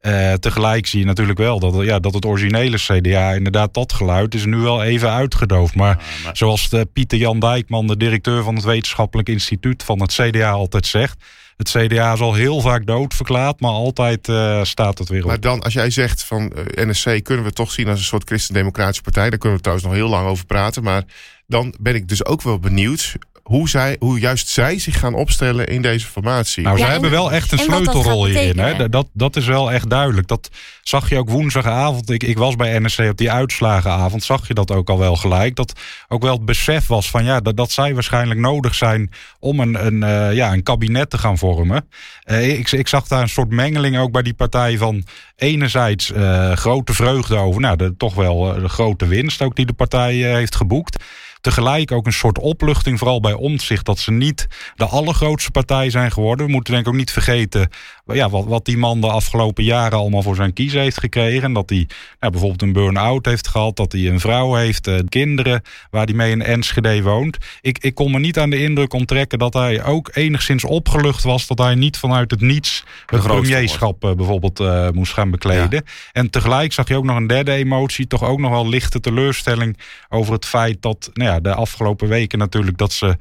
Eh, 0.00 0.32
tegelijk 0.32 0.86
zie 0.86 1.00
je 1.00 1.06
natuurlijk 1.06 1.38
wel 1.38 1.58
dat, 1.60 1.84
ja, 1.84 1.98
dat 1.98 2.14
het 2.14 2.24
originele 2.24 2.76
CDA, 2.76 3.32
inderdaad, 3.32 3.74
dat 3.74 3.92
geluid 3.92 4.34
is 4.34 4.44
nu 4.44 4.56
wel 4.56 4.82
even 4.82 5.10
uitgedoofd. 5.10 5.74
Maar, 5.74 6.04
zoals 6.32 6.68
de 6.68 6.88
Pieter 6.92 7.18
Jan 7.18 7.40
Dijkman, 7.40 7.86
de 7.86 7.96
directeur 7.96 8.42
van 8.42 8.54
het 8.54 8.64
Wetenschappelijk 8.64 9.28
Instituut 9.28 9.82
van 9.82 10.00
het 10.00 10.12
CDA, 10.12 10.50
altijd 10.50 10.86
zegt. 10.86 11.24
Het 11.58 11.70
CDA 11.70 12.12
is 12.12 12.20
al 12.20 12.34
heel 12.34 12.60
vaak 12.60 12.86
doodverklaard, 12.86 13.60
maar 13.60 13.70
altijd 13.70 14.28
eh, 14.28 14.64
staat 14.64 14.98
het 14.98 15.08
weer 15.08 15.22
op. 15.22 15.28
Maar 15.28 15.40
dan, 15.40 15.60
als 15.60 15.72
jij 15.72 15.90
zegt 15.90 16.22
van 16.22 16.52
eh, 16.52 16.86
NSC 16.86 17.22
kunnen 17.22 17.44
we 17.44 17.52
toch 17.52 17.72
zien 17.72 17.88
als 17.88 17.98
een 17.98 18.04
soort 18.04 18.28
christendemocratische 18.28 19.02
partij, 19.02 19.30
daar 19.30 19.38
kunnen 19.38 19.56
we 19.56 19.62
trouwens 19.62 19.88
nog 19.88 19.96
heel 19.98 20.08
lang 20.08 20.28
over 20.28 20.46
praten. 20.46 20.82
Maar 20.82 21.04
dan 21.46 21.74
ben 21.80 21.94
ik 21.94 22.08
dus 22.08 22.24
ook 22.24 22.42
wel 22.42 22.58
benieuwd 22.58 23.16
hoe, 23.48 23.68
zij, 23.68 23.96
hoe 23.98 24.18
juist 24.18 24.48
zij 24.48 24.78
zich 24.78 24.98
gaan 24.98 25.14
opstellen 25.14 25.66
in 25.66 25.82
deze 25.82 26.06
formatie. 26.06 26.62
Nou, 26.62 26.76
Ja, 26.76 26.80
ze 26.80 26.86
en- 26.86 26.92
hebben 26.92 27.10
wel 27.10 27.32
echt 27.32 27.52
een 27.52 27.58
sleutelrol 27.58 28.24
hierin. 28.24 28.58
Hè? 28.58 28.88
Dat, 28.88 29.06
dat 29.12 29.36
is 29.36 29.46
wel 29.46 29.72
echt 29.72 29.90
duidelijk. 29.90 30.28
Dat 30.28 30.50
zag 30.82 31.08
je 31.08 31.16
ook 31.16 31.30
woensdagavond. 31.30 32.10
Ik, 32.10 32.22
ik 32.22 32.38
was 32.38 32.56
bij 32.56 32.78
NSC 32.78 32.98
op 32.98 33.16
die 33.16 33.30
uitslagenavond. 33.30 34.24
Zag 34.24 34.48
je 34.48 34.54
dat 34.54 34.70
ook 34.70 34.90
al 34.90 34.98
wel 34.98 35.16
gelijk. 35.16 35.56
Dat 35.56 35.72
ook 36.08 36.22
wel 36.22 36.32
het 36.32 36.44
besef 36.44 36.86
was 36.86 37.10
van 37.10 37.24
ja, 37.24 37.40
dat, 37.40 37.56
dat 37.56 37.70
zij 37.70 37.94
waarschijnlijk 37.94 38.40
nodig 38.40 38.74
zijn 38.74 39.10
om 39.38 39.60
een, 39.60 39.86
een, 39.86 40.02
eh, 40.02 40.34
ja, 40.34 40.52
een 40.52 40.62
kabinet 40.62 41.10
te 41.10 41.18
gaan 41.18 41.38
vormen. 41.38 41.88
Eh, 42.22 42.58
ik, 42.58 42.72
ik 42.72 42.88
zag 42.88 43.06
daar 43.06 43.22
een 43.22 43.28
soort 43.28 43.50
mengeling 43.50 43.98
ook 43.98 44.12
bij 44.12 44.22
die 44.22 44.34
partij 44.34 44.78
van 44.78 45.04
enerzijds 45.36 46.12
eh, 46.12 46.52
grote 46.52 46.94
vreugde 46.94 47.36
over. 47.36 47.60
Nou, 47.60 47.76
de, 47.76 47.96
toch 47.96 48.14
wel 48.14 48.60
de 48.60 48.68
grote 48.68 49.06
winst 49.06 49.42
ook 49.42 49.56
die 49.56 49.66
de 49.66 49.72
partij 49.72 50.14
heeft 50.14 50.56
geboekt. 50.56 51.04
Tegelijk 51.40 51.92
ook 51.92 52.06
een 52.06 52.12
soort 52.12 52.38
opluchting, 52.38 52.98
vooral 52.98 53.20
bij 53.20 53.32
omzicht, 53.32 53.86
dat 53.86 53.98
ze 53.98 54.12
niet 54.12 54.46
de 54.74 54.84
allergrootste 54.84 55.50
partij 55.50 55.90
zijn 55.90 56.12
geworden. 56.12 56.46
We 56.46 56.52
moeten 56.52 56.72
denk 56.72 56.86
ik 56.86 56.92
ook 56.92 56.98
niet 56.98 57.12
vergeten 57.12 57.70
ja, 58.14 58.30
wat, 58.30 58.44
wat 58.44 58.64
die 58.64 58.76
man 58.76 59.00
de 59.00 59.10
afgelopen 59.10 59.64
jaren 59.64 59.98
allemaal 59.98 60.22
voor 60.22 60.36
zijn 60.36 60.52
kiezen 60.52 60.80
heeft 60.80 61.00
gekregen. 61.00 61.42
En 61.42 61.52
dat 61.52 61.70
hij 61.70 61.88
nou, 62.20 62.32
bijvoorbeeld 62.32 62.62
een 62.62 62.72
burn-out 62.72 63.26
heeft 63.26 63.48
gehad, 63.48 63.76
dat 63.76 63.92
hij 63.92 64.08
een 64.08 64.20
vrouw 64.20 64.54
heeft, 64.54 64.86
eh, 64.86 64.98
kinderen, 65.08 65.62
waar 65.90 66.04
hij 66.04 66.14
mee 66.14 66.30
in 66.30 66.42
Enschede 66.42 67.02
woont. 67.02 67.36
Ik, 67.60 67.78
ik 67.78 67.94
kon 67.94 68.10
me 68.10 68.18
niet 68.18 68.38
aan 68.38 68.50
de 68.50 68.62
indruk 68.62 68.92
onttrekken 68.92 69.38
dat 69.38 69.54
hij 69.54 69.84
ook 69.84 70.10
enigszins 70.12 70.64
opgelucht 70.64 71.22
was 71.22 71.46
dat 71.46 71.58
hij 71.58 71.74
niet 71.74 71.96
vanuit 71.96 72.30
het 72.30 72.40
niets 72.40 72.84
het 73.06 73.22
premierschap 73.22 74.04
eh, 74.04 74.12
bijvoorbeeld 74.12 74.60
eh, 74.60 74.88
moest 74.90 75.12
gaan 75.12 75.30
bekleden. 75.30 75.84
En 76.12 76.30
tegelijk 76.30 76.72
zag 76.72 76.88
je 76.88 76.96
ook 76.96 77.04
nog 77.04 77.16
een 77.16 77.26
derde 77.26 77.52
emotie, 77.52 78.06
toch 78.06 78.24
ook 78.24 78.38
nog 78.38 78.50
wel 78.50 78.68
lichte 78.68 79.00
teleurstelling 79.00 79.78
over 80.08 80.32
het 80.32 80.46
feit 80.46 80.82
dat 80.82 81.10
nou 81.12 81.30
ja, 81.30 81.37
de 81.42 81.54
afgelopen 81.54 82.08
weken 82.08 82.38
natuurlijk 82.38 82.78
dat 82.78 82.92
ze 82.92 83.16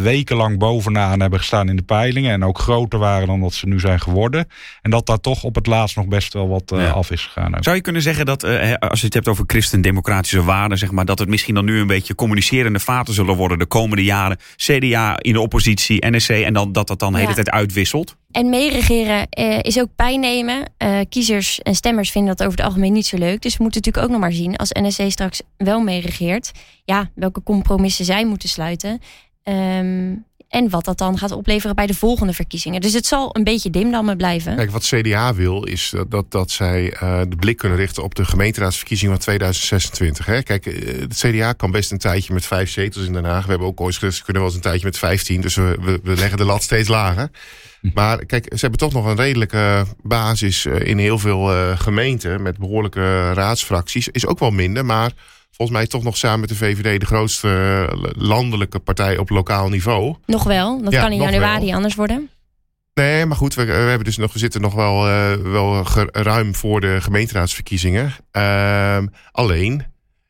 wekenlang 0.00 0.58
bovenaan 0.58 1.20
hebben 1.20 1.38
gestaan 1.38 1.68
in 1.68 1.76
de 1.76 1.82
peilingen 1.82 2.32
en 2.32 2.44
ook 2.44 2.58
groter 2.58 2.98
waren 2.98 3.26
dan 3.26 3.40
dat 3.40 3.52
ze 3.54 3.66
nu 3.68 3.80
zijn 3.80 4.00
geworden. 4.00 4.48
En 4.82 4.90
dat 4.90 5.06
daar 5.06 5.20
toch 5.20 5.44
op 5.44 5.54
het 5.54 5.66
laatst 5.66 5.96
nog 5.96 6.06
best 6.06 6.32
wel 6.32 6.48
wat 6.48 6.72
eh, 6.72 6.78
Ja. 6.78 6.90
af 6.90 7.10
is 7.10 7.22
gegaan. 7.26 7.56
ook. 7.56 7.62
Zou 7.64 7.76
je 7.76 7.82
kunnen 7.82 8.02
zeggen 8.02 8.26
dat, 8.26 8.42
eh, 8.42 8.72
als 8.74 8.98
je 9.00 9.04
het 9.04 9.14
hebt 9.14 9.28
over 9.28 9.44
christendemocratische 9.46 10.42
waarden, 10.44 10.78
zeg 10.78 10.90
maar, 10.90 11.04
dat 11.04 11.18
het 11.18 11.28
misschien 11.28 11.54
dan 11.54 11.64
nu 11.64 11.80
een 11.80 11.86
beetje 11.86 12.14
communicerende 12.14 12.78
vaten 12.80 13.14
zullen 13.14 13.36
worden 13.36 13.58
de 13.58 13.66
komende 13.66 14.04
jaren? 14.04 14.38
CDA 14.56 15.18
in 15.20 15.32
de 15.32 15.40
oppositie, 15.40 16.06
NSC, 16.10 16.28
en 16.30 16.52
dan, 16.54 16.72
dat 16.72 16.86
dat 16.86 16.98
dan 16.98 17.12
de 17.12 17.18
hele 17.18 17.28
Ja. 17.28 17.34
tijd 17.34 17.50
uitwisselt? 17.50 18.16
En 18.30 18.50
meeregeren 18.50 19.28
eh, 19.28 19.58
is 19.62 19.78
ook 19.80 19.88
pijn 19.96 20.20
nemen. 20.20 20.72
Eh, 20.76 20.98
kiezers 21.08 21.60
en 21.60 21.74
stemmers 21.74 22.10
vinden 22.10 22.36
dat 22.36 22.46
over 22.46 22.58
het 22.58 22.66
algemeen 22.66 22.92
niet 22.92 23.06
zo 23.06 23.16
leuk. 23.18 23.42
Dus 23.42 23.56
we 23.56 23.62
moeten 23.62 23.80
natuurlijk 23.80 24.04
ook 24.06 24.20
nog 24.20 24.20
maar 24.28 24.36
zien, 24.38 24.56
als 24.56 24.70
NSC 24.72 25.10
straks 25.10 25.42
wel 25.56 25.80
meeregeert, 25.80 26.50
ja, 26.84 27.10
welke 27.14 27.42
compromissen 27.42 28.04
zij 28.04 28.26
moeten 28.26 28.48
sluiten. 28.48 29.00
Ehm, 29.42 30.14
en 30.52 30.70
wat 30.70 30.84
dat 30.84 30.98
dan 30.98 31.18
gaat 31.18 31.30
opleveren 31.30 31.76
bij 31.76 31.86
de 31.86 31.94
volgende 31.94 32.32
verkiezingen. 32.32 32.80
Dus 32.80 32.92
het 32.92 33.06
zal 33.06 33.36
een 33.36 33.44
beetje 33.44 33.70
dimdammen 33.70 34.16
blijven. 34.16 34.56
Kijk, 34.56 34.70
wat 34.70 34.84
CDA 34.84 35.34
wil 35.34 35.64
is 35.64 35.94
dat, 36.08 36.30
dat, 36.30 36.50
zij 36.50 36.92
eh, 36.92 37.20
de 37.28 37.36
blik 37.36 37.56
kunnen 37.56 37.78
richten 37.78 38.02
op 38.02 38.14
de 38.14 38.24
gemeenteraadsverkiezingen 38.24 39.14
van 39.14 39.22
2026. 39.22 40.26
Hè? 40.26 40.42
Kijk, 40.42 40.66
eh, 40.66 41.00
het 41.00 41.14
CDA 41.14 41.52
kan 41.52 41.70
best 41.70 41.90
een 41.90 41.98
tijdje 41.98 42.32
met 42.32 42.46
vijf 42.46 42.70
zetels 42.70 43.06
in 43.06 43.12
Den 43.12 43.24
Haag. 43.24 43.44
We 43.44 43.50
hebben 43.50 43.68
ook 43.68 43.80
ooit 43.80 43.94
gezegd, 43.94 44.16
ze 44.16 44.24
kunnen 44.24 44.42
wel 44.42 44.50
eens 44.50 44.60
een 44.60 44.70
tijdje 44.70 44.86
met 44.86 44.98
15. 44.98 45.40
Dus 45.40 45.54
we, 45.54 46.00
we, 46.02 46.14
leggen 46.14 46.38
de 46.38 46.44
lat 46.44 46.62
steeds 46.62 46.88
lager. 46.88 47.30
Maar 47.94 48.26
kijk, 48.26 48.44
ze 48.44 48.60
hebben 48.60 48.78
toch 48.78 48.92
nog 48.92 49.06
een 49.06 49.16
redelijke 49.16 49.84
basis 50.02 50.66
eh, 50.66 50.80
in 50.80 50.98
heel 50.98 51.18
veel 51.18 51.76
gemeenten 51.76 52.42
met 52.42 52.58
behoorlijke 52.58 53.32
raadsfracties. 53.32 54.08
Is 54.08 54.26
ook 54.26 54.38
wel 54.38 54.50
minder, 54.50 54.84
maar 54.84 55.12
volgens 55.56 55.78
mij 55.78 55.86
toch 55.86 56.02
nog 56.02 56.16
samen 56.16 56.40
met 56.40 56.48
de 56.48 56.54
VVD 56.54 57.00
de 57.00 57.06
grootste 57.06 57.48
eh, 57.90 58.10
landelijke 58.12 58.78
partij 58.78 59.18
op 59.18 59.30
lokaal 59.30 59.68
niveau. 59.68 60.14
Nog 60.26 60.42
wel, 60.44 60.82
dat 60.82 60.92
Ja, 60.92 61.00
kan 61.00 61.12
in 61.12 61.20
januari 61.20 61.66
wel. 61.66 61.74
anders 61.74 61.94
worden. 61.94 62.30
Nee, 62.94 63.26
maar 63.26 63.36
goed, 63.36 63.54
we, 63.54 63.64
we, 63.64 63.72
hebben 63.72 64.04
dus 64.04 64.16
nog, 64.16 64.32
we 64.32 64.38
zitten 64.38 64.60
nog 64.60 64.74
wel, 64.74 65.08
eh, 65.08 65.32
wel 65.34 65.84
ruim 66.12 66.54
voor 66.54 66.80
de 66.80 67.00
gemeenteraadsverkiezingen. 67.00 68.12
Ehm, 68.30 69.06
alleen, 69.32 69.84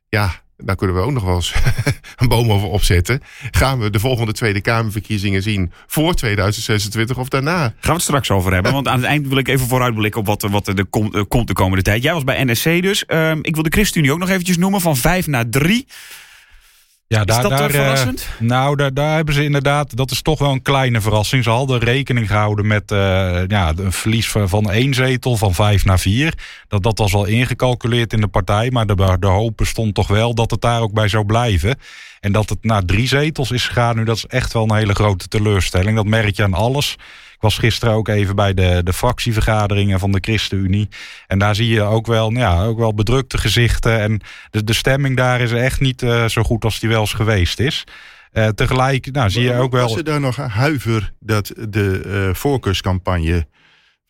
ja, 0.09 0.43
daar 0.65 0.77
kunnen 0.77 0.97
we 0.97 1.03
ook 1.03 1.13
nog 1.13 1.25
wel 1.25 1.35
eens 1.35 1.55
een 2.17 2.29
boom 2.29 2.53
over 2.53 2.69
opzetten. 2.69 3.23
Gaan 3.51 3.79
we 3.79 3.91
de 3.91 4.01
volgende 4.01 4.33
Tweede 4.33 4.61
Kamerverkiezingen 4.61 5.43
zien 5.43 5.73
voor 5.87 6.15
2026 6.15 7.19
of 7.19 7.29
daarna? 7.29 7.59
Gaan 7.59 7.75
we 7.81 7.93
het 7.93 8.03
straks 8.03 8.31
over 8.31 8.53
hebben. 8.53 8.73
Want 8.73 8.89
aan 8.89 8.97
het 8.97 9.07
eind 9.07 9.29
wil 9.29 9.39
ik 9.39 9.49
even 9.49 9.67
vooruitblikken 9.67 10.21
op 10.21 10.27
wat, 10.27 10.43
wat 10.43 10.69
er 10.69 10.87
komt 11.29 11.47
de 11.47 11.53
komende 11.53 11.83
tijd. 11.83 12.03
Jij 12.03 12.13
was 12.13 12.25
bij 12.25 12.45
NSC 12.45 12.83
dus. 12.83 13.07
Ehm, 13.07 13.39
ik 13.43 13.55
wil 13.55 13.63
de 13.63 13.71
ChristenUnie 13.71 14.13
ook 14.13 14.19
nog 14.19 14.29
eventjes 14.29 14.57
noemen. 14.57 14.81
Van 14.81 14.97
vijf 14.97 15.27
naar 15.27 15.49
drie. 15.49 15.87
Ja, 17.13 17.25
daar, 17.25 17.37
is 17.37 17.43
dat 17.43 17.59
daar, 17.59 17.71
eh, 17.71 17.81
verrassend? 17.81 18.29
nou, 18.39 18.77
daar, 18.77 18.95
daar 18.95 19.15
hebben 19.15 19.35
ze 19.35 19.45
inderdaad, 19.45 19.97
dat 19.97 20.11
is 20.11 20.23
toch 20.23 20.39
wel 20.39 20.51
een 20.51 20.63
kleine 20.63 21.01
verrassing. 21.01 21.45
Ze 21.45 21.51
hadden 21.51 21.79
rekening 21.79 22.27
gehouden 22.27 22.67
met 22.67 22.91
uh, 22.91 22.99
ja, 23.47 23.73
een 23.77 23.93
verlies 23.93 24.31
van, 24.31 24.49
van 24.49 24.71
één 24.71 24.95
zetel, 24.95 25.37
van 25.37 25.55
vijf 25.55 25.85
naar 25.85 25.99
vier. 25.99 26.35
Dat, 26.69 26.83
dat 26.83 26.99
was 26.99 27.15
al 27.15 27.25
ingecalculeerd 27.25 28.13
in 28.13 28.21
de 28.21 28.29
partij, 28.29 28.71
maar 28.71 28.87
de, 28.87 29.17
de 29.21 29.27
hoop 29.27 29.57
bestond 29.57 29.95
toch 29.95 30.09
wel 30.09 30.35
dat 30.35 30.51
het 30.51 30.61
daar 30.61 30.81
ook 30.81 30.93
bij 30.93 31.09
zou 31.09 31.25
blijven. 31.25 31.77
En 32.21 32.33
dat 32.33 32.49
het 32.49 32.65
naar 32.65 32.85
drie 32.85 33.07
zetels 33.07 33.51
is 33.51 33.67
gegaan 33.67 33.97
nu, 33.97 34.05
dat 34.05 34.17
is 34.17 34.27
echt 34.27 34.53
wel 34.53 34.63
een 34.63 34.77
hele 34.77 34.95
grote 34.95 35.29
teleurstelling. 35.29 35.97
Dat 35.97 36.07
merk 36.07 36.37
je 36.37 36.43
aan 36.43 36.55
alles 36.55 36.97
was 37.43 37.59
gisteren 37.59 37.95
ook 37.95 38.09
even 38.09 38.37
bij 38.37 38.55
de, 38.55 38.81
de 38.85 38.93
fractievergaderingen 38.93 39.99
van 39.99 40.13
de 40.13 40.19
ChristenUnie. 40.21 40.89
En 41.27 41.39
daar 41.39 41.55
zie 41.55 41.69
je 41.69 41.83
ook 41.83 42.07
wel, 42.07 42.31
nou 42.31 42.55
ja, 42.57 42.65
ook 42.65 42.79
wel 42.79 42.95
bedrukte 42.95 43.39
gezichten. 43.39 44.01
En 44.01 44.21
de, 44.51 44.65
de 44.65 44.73
stemming 44.73 45.17
daar 45.17 45.41
is 45.41 45.53
echt 45.53 45.81
niet 45.81 46.03
uh, 46.03 46.29
zo 46.29 46.43
goed 46.43 46.65
als 46.65 46.81
die 46.81 46.89
wel 46.89 47.01
eens 47.01 47.13
geweest 47.13 47.61
is. 47.61 47.85
Uh, 48.33 48.49
tegelijk 48.49 49.13
nou, 49.13 49.31
zie 49.31 49.43
je 49.43 49.55
ook 49.55 49.73
wel. 49.73 49.89
Was 49.89 49.97
er 49.97 50.05
daar 50.05 50.21
nog 50.21 50.37
huiver 50.37 51.13
dat 51.21 51.53
de 51.69 52.03
uh, 52.07 52.35
voorkeurscampagne 52.35 53.47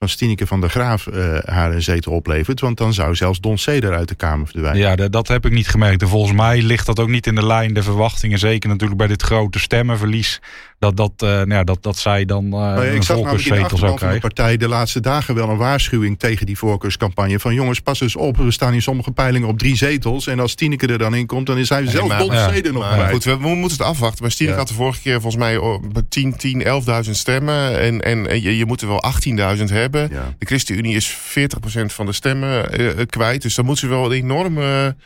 van 0.02 0.10
Stineke 0.10 0.46
van 0.46 0.60
der 0.60 0.70
Graaf 0.70 1.06
uh, 1.06 1.38
haar 1.44 1.72
een 1.72 1.82
zetel 1.82 2.12
oplevert. 2.12 2.60
Want 2.60 2.76
dan 2.76 2.94
zou 2.94 3.14
zelfs 3.14 3.40
Don 3.40 3.58
Ceder 3.58 3.94
uit 3.94 4.08
de 4.08 4.14
Kamer 4.14 4.46
verdwijnen. 4.46 4.80
Ja, 4.80 5.08
dat 5.08 5.28
heb 5.28 5.46
ik 5.46 5.52
niet 5.52 5.68
gemerkt. 5.68 6.02
En 6.02 6.08
volgens 6.08 6.36
mij 6.36 6.62
ligt 6.62 6.86
dat 6.86 7.00
ook 7.00 7.08
niet 7.08 7.26
in 7.26 7.34
de 7.34 7.46
lijn 7.46 7.74
der 7.74 7.82
verwachtingen. 7.82 8.38
Zeker 8.38 8.68
natuurlijk 8.68 8.98
bij 8.98 9.08
dit 9.08 9.22
grote 9.22 9.58
stemmenverlies 9.58 10.40
dat, 10.82 10.96
dat, 10.96 11.12
uh, 11.16 11.28
nou 11.28 11.48
ja, 11.48 11.64
dat, 11.64 11.82
dat 11.82 11.96
zij 11.96 12.24
dan 12.24 12.44
uh, 12.44 12.50
nou 12.50 12.84
ja, 12.84 12.92
ik 12.92 13.02
zag 13.02 13.16
namelijk 13.16 13.44
in 13.44 13.62
de 13.62 13.76
van 13.76 13.96
de 13.96 14.18
partij 14.20 14.56
de 14.56 14.68
laatste 14.68 15.00
dagen 15.00 15.34
wel 15.34 15.48
een 15.48 15.56
waarschuwing 15.56 16.18
tegen 16.18 16.46
die 16.46 16.58
voorkeurscampagne. 16.58 17.40
Van 17.40 17.54
jongens, 17.54 17.80
pas 17.80 18.00
eens 18.00 18.16
op, 18.16 18.36
we 18.36 18.50
staan 18.50 18.74
in 18.74 18.82
sommige 18.82 19.10
peilingen 19.10 19.48
op 19.48 19.58
drie 19.58 19.76
zetels. 19.76 20.26
En 20.26 20.40
als 20.40 20.54
Tineke 20.54 20.86
er 20.86 20.98
dan 20.98 21.14
in 21.14 21.26
komt, 21.26 21.46
dan 21.46 21.58
is 21.58 21.68
hij 21.68 21.86
zelf 21.86 22.08
nee, 22.08 22.28
maar, 22.28 22.56
ja, 22.56 22.70
nog 22.72 22.96
maar, 22.96 23.08
Goed, 23.08 23.24
we, 23.24 23.38
we, 23.38 23.48
moeten 23.48 23.78
het 23.78 23.86
afwachten. 23.86 24.22
Maar 24.22 24.34
Tineke 24.34 24.56
had 24.56 24.68
de 24.68 24.74
vorige 24.74 25.00
keer 25.00 25.20
volgens 25.20 25.42
mij 25.42 25.60
10, 26.08 26.36
10 26.36 26.64
11.000 27.04 27.10
stemmen. 27.10 27.80
En, 27.80 28.00
en, 28.00 28.42
je, 28.42 28.56
je 28.56 28.66
moet 28.66 28.80
er 28.80 28.88
wel 28.88 29.04
18.000 29.56 29.64
hebben. 29.64 30.08
Ja. 30.12 30.34
De 30.38 30.46
ChristenUnie 30.46 30.96
is 30.96 31.16
40% 31.16 31.84
van 31.86 32.06
de 32.06 32.12
stemmen 32.12 32.80
uh, 32.80 32.90
kwijt. 33.06 33.42
Dus 33.42 33.54
dan 33.54 33.64
moet 33.64 33.78
ze 33.78 33.86
wel 33.86 34.04
een 34.04 34.12
enorme 34.12 34.96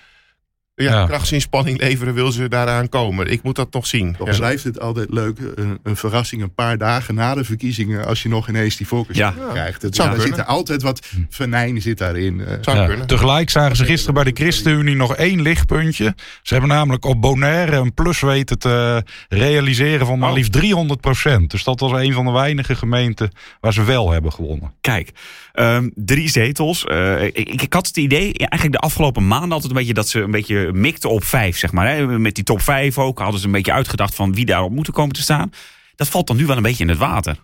ja, 0.85 0.93
ja. 0.93 1.07
krachtsinspanning 1.07 1.81
leveren, 1.81 2.15
wil 2.15 2.33
ze 2.33 2.49
daaraan 2.49 2.89
komen. 2.89 3.31
Ik 3.31 3.43
moet 3.43 3.57
dat 3.57 3.73
nog 3.73 3.87
zien. 3.87 4.17
Toch 4.17 4.31
ja. 4.31 4.37
blijft 4.37 4.65
het 4.65 4.81
altijd 4.81 5.11
leuk, 5.11 5.39
een, 5.55 5.79
een, 5.83 5.97
verrassing 5.97 6.43
een 6.43 6.55
paar 6.55 6.79
dagen 6.79 7.15
na 7.15 7.35
de 7.35 7.45
verkiezingen, 7.45 8.07
als 8.07 8.23
je 8.23 8.29
nog 8.29 8.49
ineens 8.49 8.77
die 8.77 8.87
focus 8.87 9.17
ja. 9.17 9.35
krijgt. 9.51 9.83
Het, 9.83 9.97
ja, 9.97 10.13
er 10.15 10.21
zit 10.21 10.39
er 10.39 10.45
altijd 10.45 10.83
wat 10.83 11.07
venijn 11.29 11.83
zit 11.83 11.99
daarin. 11.99 12.39
Uh, 12.67 12.97
Tegelijk 13.07 13.51
zagen 13.51 13.77
ze 13.77 13.85
gisteren 13.85 14.15
bij 14.15 14.25
de 14.25 14.43
ChristenUnie 14.43 14.97
nog 14.97 15.17
één 15.17 15.43
lichtpuntje. 15.43 16.15
Ze 16.43 16.53
hebben 16.53 16.71
namelijk 16.71 17.05
op 17.05 17.21
Bonaire 17.21 17.77
een 17.77 17.95
plus 17.95 18.21
weten 18.21 18.59
te 18.59 19.05
realiseren 19.29 20.07
van 20.07 20.19
maar 20.19 20.31
oh. 20.31 20.37
liefst 20.37 20.53
300 20.53 21.01
procent. 21.01 21.51
Dus 21.51 21.65
dat 21.65 21.81
was 21.81 21.93
een 21.93 22.13
van 22.13 22.25
de 22.25 22.31
weinige 22.31 22.75
gemeenten 22.75 23.31
waar 23.61 23.73
ze 23.73 23.85
wel 23.85 24.11
hebben 24.11 24.33
gewonnen. 24.33 24.73
Kijk, 24.81 25.11
um, 25.59 25.93
drie 25.95 26.29
zetels. 26.29 26.85
Uh, 26.85 27.23
ik, 27.23 27.63
ik, 27.63 27.73
had 27.73 27.87
het 27.87 27.97
idee, 27.97 28.33
eigenlijk 28.33 28.73
de 28.73 28.87
afgelopen 28.87 29.27
maanden 29.27 29.53
altijd 29.53 29.71
een 29.71 29.79
beetje 29.79 29.95
dat 29.95 30.09
ze 30.09 30.21
een 30.21 30.31
beetje 30.31 30.73
mikte 30.73 31.09
op 31.09 31.25
vijf, 31.25 31.59
zeg 31.59 31.73
maar. 31.73 31.89
Hè. 31.89 32.19
Met 32.19 32.35
die 32.35 32.45
top 32.45 32.61
vijf 32.61 32.99
ook 32.99 33.19
hadden 33.19 33.41
ze 33.41 33.47
een 33.47 33.53
beetje 33.53 33.73
uitgedacht 33.73 34.15
van 34.15 34.35
wie 34.35 34.45
daarop 34.45 34.71
moeten 34.71 34.93
komen 34.93 35.15
te 35.15 35.23
staan. 35.23 35.53
Dat 35.97 36.09
valt 36.09 36.27
dan 36.27 36.37
nu 36.37 36.47
wel 36.47 36.57
een 36.57 36.63
beetje 36.63 36.85
in 36.85 36.91
het 36.91 36.99
water 36.99 37.37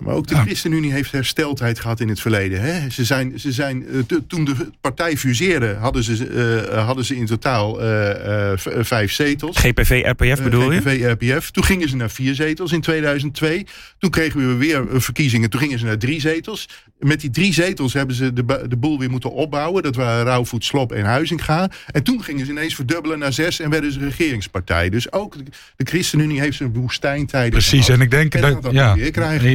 maar 0.00 0.14
ook 0.14 0.26
de 0.26 0.36
ChristenUnie 0.36 0.92
heeft 0.92 1.12
hersteltijd 1.12 1.80
gehad 1.80 2.00
in 2.00 2.08
het 2.08 2.20
verleden. 2.20 2.60
Hè? 2.60 2.90
Ze 2.90 3.04
zijn, 3.04 3.40
ze 3.40 3.52
zijn, 3.52 3.84
uh, 3.90 4.18
toen 4.28 4.44
de 4.44 4.54
partij 4.80 5.16
fuseerde, 5.16 5.76
hadden 5.80 6.02
ze, 6.02 6.66
uh, 6.72 6.86
hadden 6.86 7.04
ze 7.04 7.16
in 7.16 7.26
totaal 7.26 7.82
uh, 7.82 8.52
vijf 8.80 9.12
zetels. 9.12 9.56
GPV, 9.56 10.02
RPF 10.06 10.42
bedoel 10.42 10.72
je? 10.72 10.80
GPV, 10.80 11.16
RPF. 11.20 11.50
Toen 11.50 11.64
gingen 11.64 11.88
ze 11.88 11.96
naar 11.96 12.10
vier 12.10 12.34
zetels 12.34 12.72
in 12.72 12.80
2002. 12.80 13.66
Toen 13.98 14.10
kregen 14.10 14.48
we 14.48 14.54
weer 14.54 15.02
verkiezingen. 15.02 15.50
Toen 15.50 15.60
gingen 15.60 15.78
ze 15.78 15.84
naar 15.84 15.98
drie 15.98 16.20
zetels. 16.20 16.68
Met 16.98 17.20
die 17.20 17.30
drie 17.30 17.52
zetels 17.52 17.92
hebben 17.92 18.16
ze 18.16 18.32
de, 18.32 18.44
de 18.68 18.76
boel 18.76 18.98
weer 18.98 19.10
moeten 19.10 19.32
opbouwen. 19.32 19.82
Dat 19.82 19.96
waren 19.96 20.24
Rauwvoet, 20.24 20.64
Slop 20.64 20.92
en 20.92 21.04
Huizinga. 21.04 21.70
En 21.90 22.02
toen 22.02 22.22
gingen 22.22 22.46
ze 22.46 22.52
ineens 22.52 22.74
verdubbelen 22.74 23.18
naar 23.18 23.32
zes 23.32 23.60
en 23.60 23.70
werden 23.70 23.92
ze 23.92 23.98
regeringspartij. 23.98 24.88
Dus 24.88 25.12
ook 25.12 25.36
de, 25.76 25.84
ChristenUnie 25.84 26.40
heeft 26.40 26.56
zijn 26.56 26.72
woestijntijden 26.72 27.50
Precies, 27.50 27.88
en 27.88 28.00
ik 28.00 28.10
denk 28.10 28.40
dat, 28.40 28.62
dat, 28.62 28.72
ja, 28.72 28.96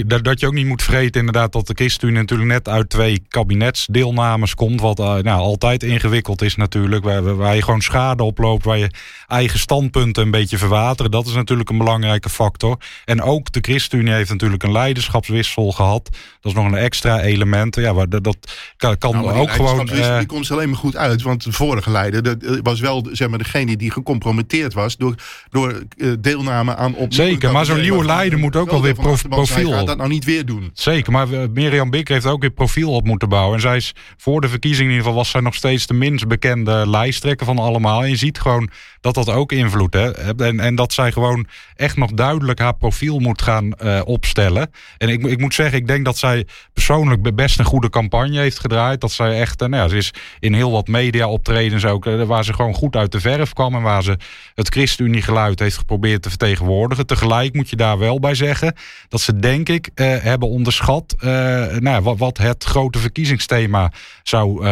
dat, 0.06 0.29
dat 0.30 0.40
je 0.40 0.48
ook 0.48 0.54
niet 0.54 0.66
moet 0.66 0.84
vergeten 0.84 1.20
inderdaad 1.20 1.52
dat 1.52 1.68
de 1.68 1.74
ChristenUnie 1.76 2.20
natuurlijk 2.20 2.50
net 2.50 2.68
uit 2.68 2.90
twee 2.90 3.22
kabinetsdeelnames 3.30 4.56
komt. 4.56 4.82
Wat 4.82 5.00
uh, 5.00 5.16
nou, 5.16 5.40
altijd 5.40 5.84
ingewikkeld 5.84 6.42
is 6.42 6.56
natuurlijk. 6.56 7.04
Waar, 7.04 7.36
waar 7.36 7.56
je 7.56 7.64
gewoon 7.64 7.82
schade 7.82 8.24
oploopt, 8.24 8.66
waar 8.66 8.78
je 8.78 8.90
eigen 9.28 9.60
standpunten 9.60 10.24
een 10.24 10.32
beetje 10.32 10.58
verwateren. 10.58 11.12
Dat 11.12 11.28
is 11.28 11.34
natuurlijk 11.34 11.70
een 11.70 11.78
belangrijke 11.78 12.30
factor. 12.30 12.78
En 13.06 13.22
ook 13.22 13.52
de 13.52 13.60
ChristenUnie 13.62 14.14
heeft 14.14 14.30
natuurlijk 14.30 14.64
een 14.64 14.72
leiderschapswissel 14.72 15.72
gehad. 15.72 16.10
Dat 16.42 16.52
is 16.52 16.54
nog 16.54 16.66
een 16.66 16.78
extra 16.78 17.22
element. 17.22 17.76
Ja, 17.76 17.94
waar, 17.94 18.10
dat, 18.10 18.38
kan, 18.78 18.98
kan 18.98 19.12
nou, 19.12 19.40
ook 19.40 19.52
gewoon... 19.52 19.90
Uh, 19.94 20.18
die 20.18 20.28
komt 20.28 20.52
alleen 20.52 20.70
maar 20.70 20.78
goed 20.78 20.96
uit. 20.96 21.22
Want 21.22 21.44
de 21.44 21.52
vorige 21.52 21.92
leider 21.92 22.24
dat 22.24 22.60
was 22.64 22.80
wel 22.80 23.08
zeg 23.12 23.30
maar, 23.30 23.38
degene 23.38 23.78
die 23.78 23.92
gecompromitteerd 23.92 24.74
was... 24.74 24.98
door, 24.98 25.16
door 25.50 25.84
deelname 26.20 26.76
aan 26.76 26.96
op. 26.96 27.14
Zeker, 27.14 27.52
maar 27.52 27.66
zo'n 27.66 27.82
nieuwe 27.82 28.06
leider 28.06 28.40
moet 28.40 28.56
ook 28.56 28.72
wel 28.72 28.82
weer 28.82 28.96
profiel... 29.30 29.72
Gaat 29.72 29.88
dat 29.88 29.98
nou 29.98 30.10
niet 30.10 30.19
weer 30.24 30.46
doen. 30.46 30.70
Zeker, 30.74 31.12
maar 31.12 31.28
Mirjam 31.54 31.90
Bik 31.90 32.08
heeft 32.08 32.26
ook 32.26 32.42
weer 32.42 32.50
profiel 32.50 32.92
op 32.92 33.06
moeten 33.06 33.30
bouwen. 33.30 33.56
En 33.56 33.62
zij 33.62 33.76
is 33.76 33.96
voor 34.18 34.42
de 34.42 34.50
verkiezingen 34.50 34.92
in 34.92 34.98
ieder 34.98 35.06
geval... 35.06 35.24
was 35.24 35.32
zij 35.32 35.42
nog 35.42 35.56
steeds 35.56 35.88
de 35.88 35.94
minst 35.94 36.28
bekende 36.28 36.88
lijsttrekker 36.88 37.46
van 37.46 37.60
allemaal. 37.60 38.04
En 38.04 38.10
je 38.10 38.16
ziet 38.16 38.40
gewoon 38.40 38.70
dat 39.02 39.14
dat 39.14 39.30
ook 39.30 39.52
invloed 39.52 39.94
heeft. 39.94 40.42
En, 40.42 40.60
en 40.60 40.76
dat 40.76 40.94
zij 40.94 41.12
gewoon 41.12 41.48
echt 41.76 41.98
nog 41.98 42.12
duidelijk 42.12 42.60
haar 42.60 42.76
profiel 42.76 43.20
moet 43.20 43.42
gaan 43.42 43.74
uh, 43.84 44.02
opstellen. 44.06 44.72
En 44.98 45.10
ik, 45.10 45.26
ik 45.26 45.40
moet 45.40 45.54
zeggen, 45.54 45.78
ik 45.78 45.88
denk 45.88 46.06
dat 46.06 46.18
zij 46.18 46.46
persoonlijk 46.74 47.36
best 47.36 47.60
een 47.60 47.66
goede 47.66 47.90
campagne 47.90 48.40
heeft 48.40 48.60
gedraaid. 48.60 49.02
Dat 49.02 49.12
zij 49.12 49.40
echt, 49.40 49.62
uh, 49.62 49.68
nou 49.68 49.84
ja, 49.84 49.90
ze 49.90 49.98
is 49.98 50.14
in 50.40 50.54
heel 50.54 50.72
wat 50.72 50.88
media 50.88 51.28
optredens 51.28 51.86
ook, 51.86 52.06
waar 52.06 52.44
ze 52.44 52.54
gewoon 52.54 52.74
goed 52.74 52.96
uit 52.96 53.12
de 53.12 53.20
verf 53.20 53.54
kwam. 53.54 53.76
En 53.76 53.82
waar 53.82 54.04
ze 54.04 54.18
het 54.56 54.70
ChristenUnie 54.70 55.22
geluid 55.22 55.60
heeft 55.60 55.78
geprobeerd 55.78 56.22
te 56.22 56.30
vertegenwoordigen. 56.30 57.06
Tegelijk 57.06 57.54
moet 57.54 57.70
je 57.70 57.76
daar 57.76 57.98
wel 57.98 58.20
bij 58.20 58.36
zeggen 58.36 58.74
dat 59.08 59.22
ze 59.22 59.40
denk 59.40 59.70
ik 59.70 59.90
hebben 60.10 60.50
onderschat 60.50 61.16
nou 61.20 61.82
ja, 61.82 62.02
wat, 62.02 62.18
wat, 62.18 62.38
het 62.38 62.64
grote 62.64 63.00
verkiezingsthema 63.00 63.92
zou, 64.24 64.68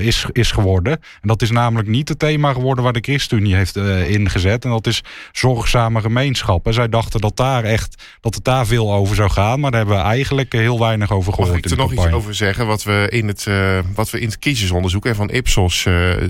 is, 0.00 0.26
is 0.32 0.50
geworden. 0.50 0.92
En 0.92 1.28
dat 1.28 1.42
is 1.42 1.50
namelijk 1.50 1.88
niet 1.88 2.08
het 2.08 2.18
thema 2.18 2.52
geworden 2.52 2.84
waar 2.84 2.92
de 2.92 3.00
ChristenUnie 3.00 3.54
heeft 3.54 3.76
ingezet. 4.06 4.64
En 4.64 4.70
dat 4.70 4.86
is 4.86 5.02
zorgzame 5.32 6.00
gemeenschappen. 6.00 6.74
Zij 6.74 6.88
dachten 6.88 7.20
dat, 7.20 7.36
daar 7.36 7.64
echt, 7.64 8.02
dat 8.20 8.34
het 8.34 8.44
daar 8.44 8.66
veel 8.66 8.92
over 8.92 9.16
zou 9.16 9.30
gaan. 9.30 9.60
Maar 9.60 9.70
daar 9.70 9.80
hebben 9.80 9.98
we 9.98 10.04
eigenlijk 10.04 10.52
heel 10.52 10.78
weinig 10.78 11.10
over 11.10 11.32
gehoord. 11.32 11.52
Mag 11.52 11.58
ik 11.58 11.70
er 11.70 11.76
nog 11.76 11.92
iets 11.92 12.14
over 12.14 12.34
zeggen? 12.34 12.66
Wat 12.66 12.82
we 12.82 13.06
in 13.10 13.28
het, 13.28 13.46
wat 13.94 14.10
we 14.10 14.20
in 14.20 14.26
het 14.26 14.38
kiezersonderzoek 14.38 15.06
en 15.06 15.14
van 15.14 15.30
Ipsos 15.30 15.86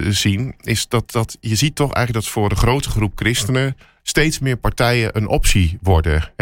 zien... 0.09 0.55
is 0.61 0.89
dat, 0.89 1.13
dat 1.13 1.37
je 1.41 1.55
ziet 1.55 1.75
toch 1.75 1.93
eigenlijk 1.93 2.25
dat 2.25 2.35
voor 2.35 2.49
de 2.49 2.55
grote 2.55 2.91
groep 2.91 3.13
christenen 3.15 3.77
steeds 4.07 4.39
meer 4.39 4.57
partijen 4.57 5.17
een 5.17 5.29
optie 5.29 5.79
worden. 5.83 6.33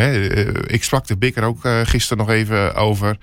ik 0.66 0.85
sprak 0.85 1.07
de 1.07 1.16
Bikker 1.16 1.42
ook 1.42 1.61
gisteren 1.85 2.27
nog 2.27 2.35
even 2.35 2.75
over. 2.75 3.16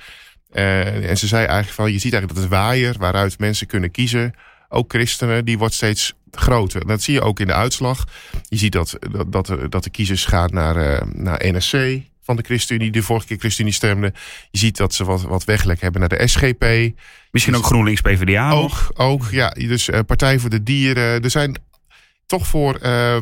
en 0.51 1.17
ze 1.17 1.27
zei 1.27 1.45
eigenlijk 1.45 1.75
van, 1.75 1.91
je 1.91 1.99
ziet 1.99 2.13
eigenlijk 2.13 2.33
dat 2.33 2.43
het 2.43 2.61
waaier 2.61 2.95
waaruit 2.97 3.39
mensen 3.39 3.67
kunnen 3.67 3.91
kiezen 3.91 4.33
ook 4.69 4.91
christenen, 4.91 5.45
die 5.45 5.57
wordt 5.57 5.73
steeds 5.73 6.13
groter. 6.31 6.87
Dat 6.87 7.01
zie 7.01 7.13
je 7.13 7.21
ook 7.21 7.39
in 7.39 7.47
de 7.47 7.53
uitslag. 7.53 8.05
Je 8.49 8.57
ziet 8.57 8.71
dat, 8.71 8.97
dat, 9.11 9.31
dat, 9.31 9.71
dat 9.71 9.83
de 9.83 9.89
kiezers 9.89 10.25
gaan 10.25 10.53
naar, 10.53 11.07
naar 11.13 11.41
NSC 11.43 12.01
van 12.21 12.35
de 12.35 12.43
ChristenUnie, 12.43 12.91
die 12.91 13.03
vorige 13.03 13.27
keer 13.27 13.37
ChristenUnie 13.37 13.73
stemde. 13.73 14.13
Je 14.51 14.57
ziet 14.57 14.77
dat 14.77 14.93
ze 14.93 15.05
wat, 15.05 15.21
wat 15.21 15.43
weglek 15.43 15.81
hebben 15.81 15.99
naar 15.99 16.09
de 16.09 16.27
SGP. 16.27 16.65
Misschien 17.31 17.55
ook 17.55 17.65
GroenLinks 17.65 18.01
PvdA 18.01 18.51
ook, 18.51 18.91
ook, 18.93 19.27
ja. 19.31 19.49
Dus 19.49 19.87
uh, 19.87 19.99
Partij 20.05 20.39
voor 20.39 20.49
de 20.49 20.63
Dieren. 20.63 21.23
Er 21.23 21.29
zijn 21.29 21.61
toch 22.25 22.47
voor... 22.47 22.79
Uh, 22.83 23.17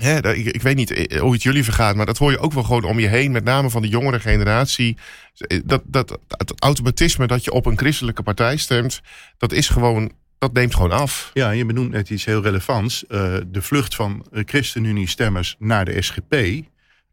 Hè, 0.00 0.34
ik, 0.34 0.46
ik, 0.46 0.62
weet 0.62 0.76
niet 0.76 1.18
hoe 1.18 1.32
het 1.32 1.42
jullie 1.42 1.64
vergaat, 1.64 1.96
maar 1.96 2.06
dat 2.06 2.18
hoor 2.18 2.30
je 2.30 2.38
ook 2.38 2.52
wel 2.52 2.62
gewoon 2.62 2.84
om 2.84 2.98
je 2.98 3.08
heen. 3.08 3.32
Met 3.32 3.44
name 3.44 3.70
van 3.70 3.82
de 3.82 3.88
jongere 3.88 4.20
generatie. 4.20 4.96
Dat, 5.64 5.82
dat, 5.84 6.18
het 6.28 6.52
automatisme 6.58 7.26
dat 7.26 7.44
je 7.44 7.52
op 7.52 7.66
een 7.66 7.78
christelijke 7.78 8.22
partij 8.22 8.56
stemt, 8.56 9.00
dat 9.38 9.52
is 9.52 9.68
gewoon 9.68 10.12
dat 10.38 10.52
neemt 10.52 10.74
gewoon 10.74 10.92
af. 10.92 11.30
Ja, 11.34 11.50
je 11.50 11.66
benoemt 11.66 11.90
net 11.90 12.10
iets 12.10 12.24
heel 12.24 12.42
relevants. 12.42 13.04
De 13.46 13.62
vlucht 13.62 13.94
van 13.94 14.26
ChristenUnie-stemmers 14.32 15.56
naar 15.58 15.84
de 15.84 16.02
SGP. 16.02 16.64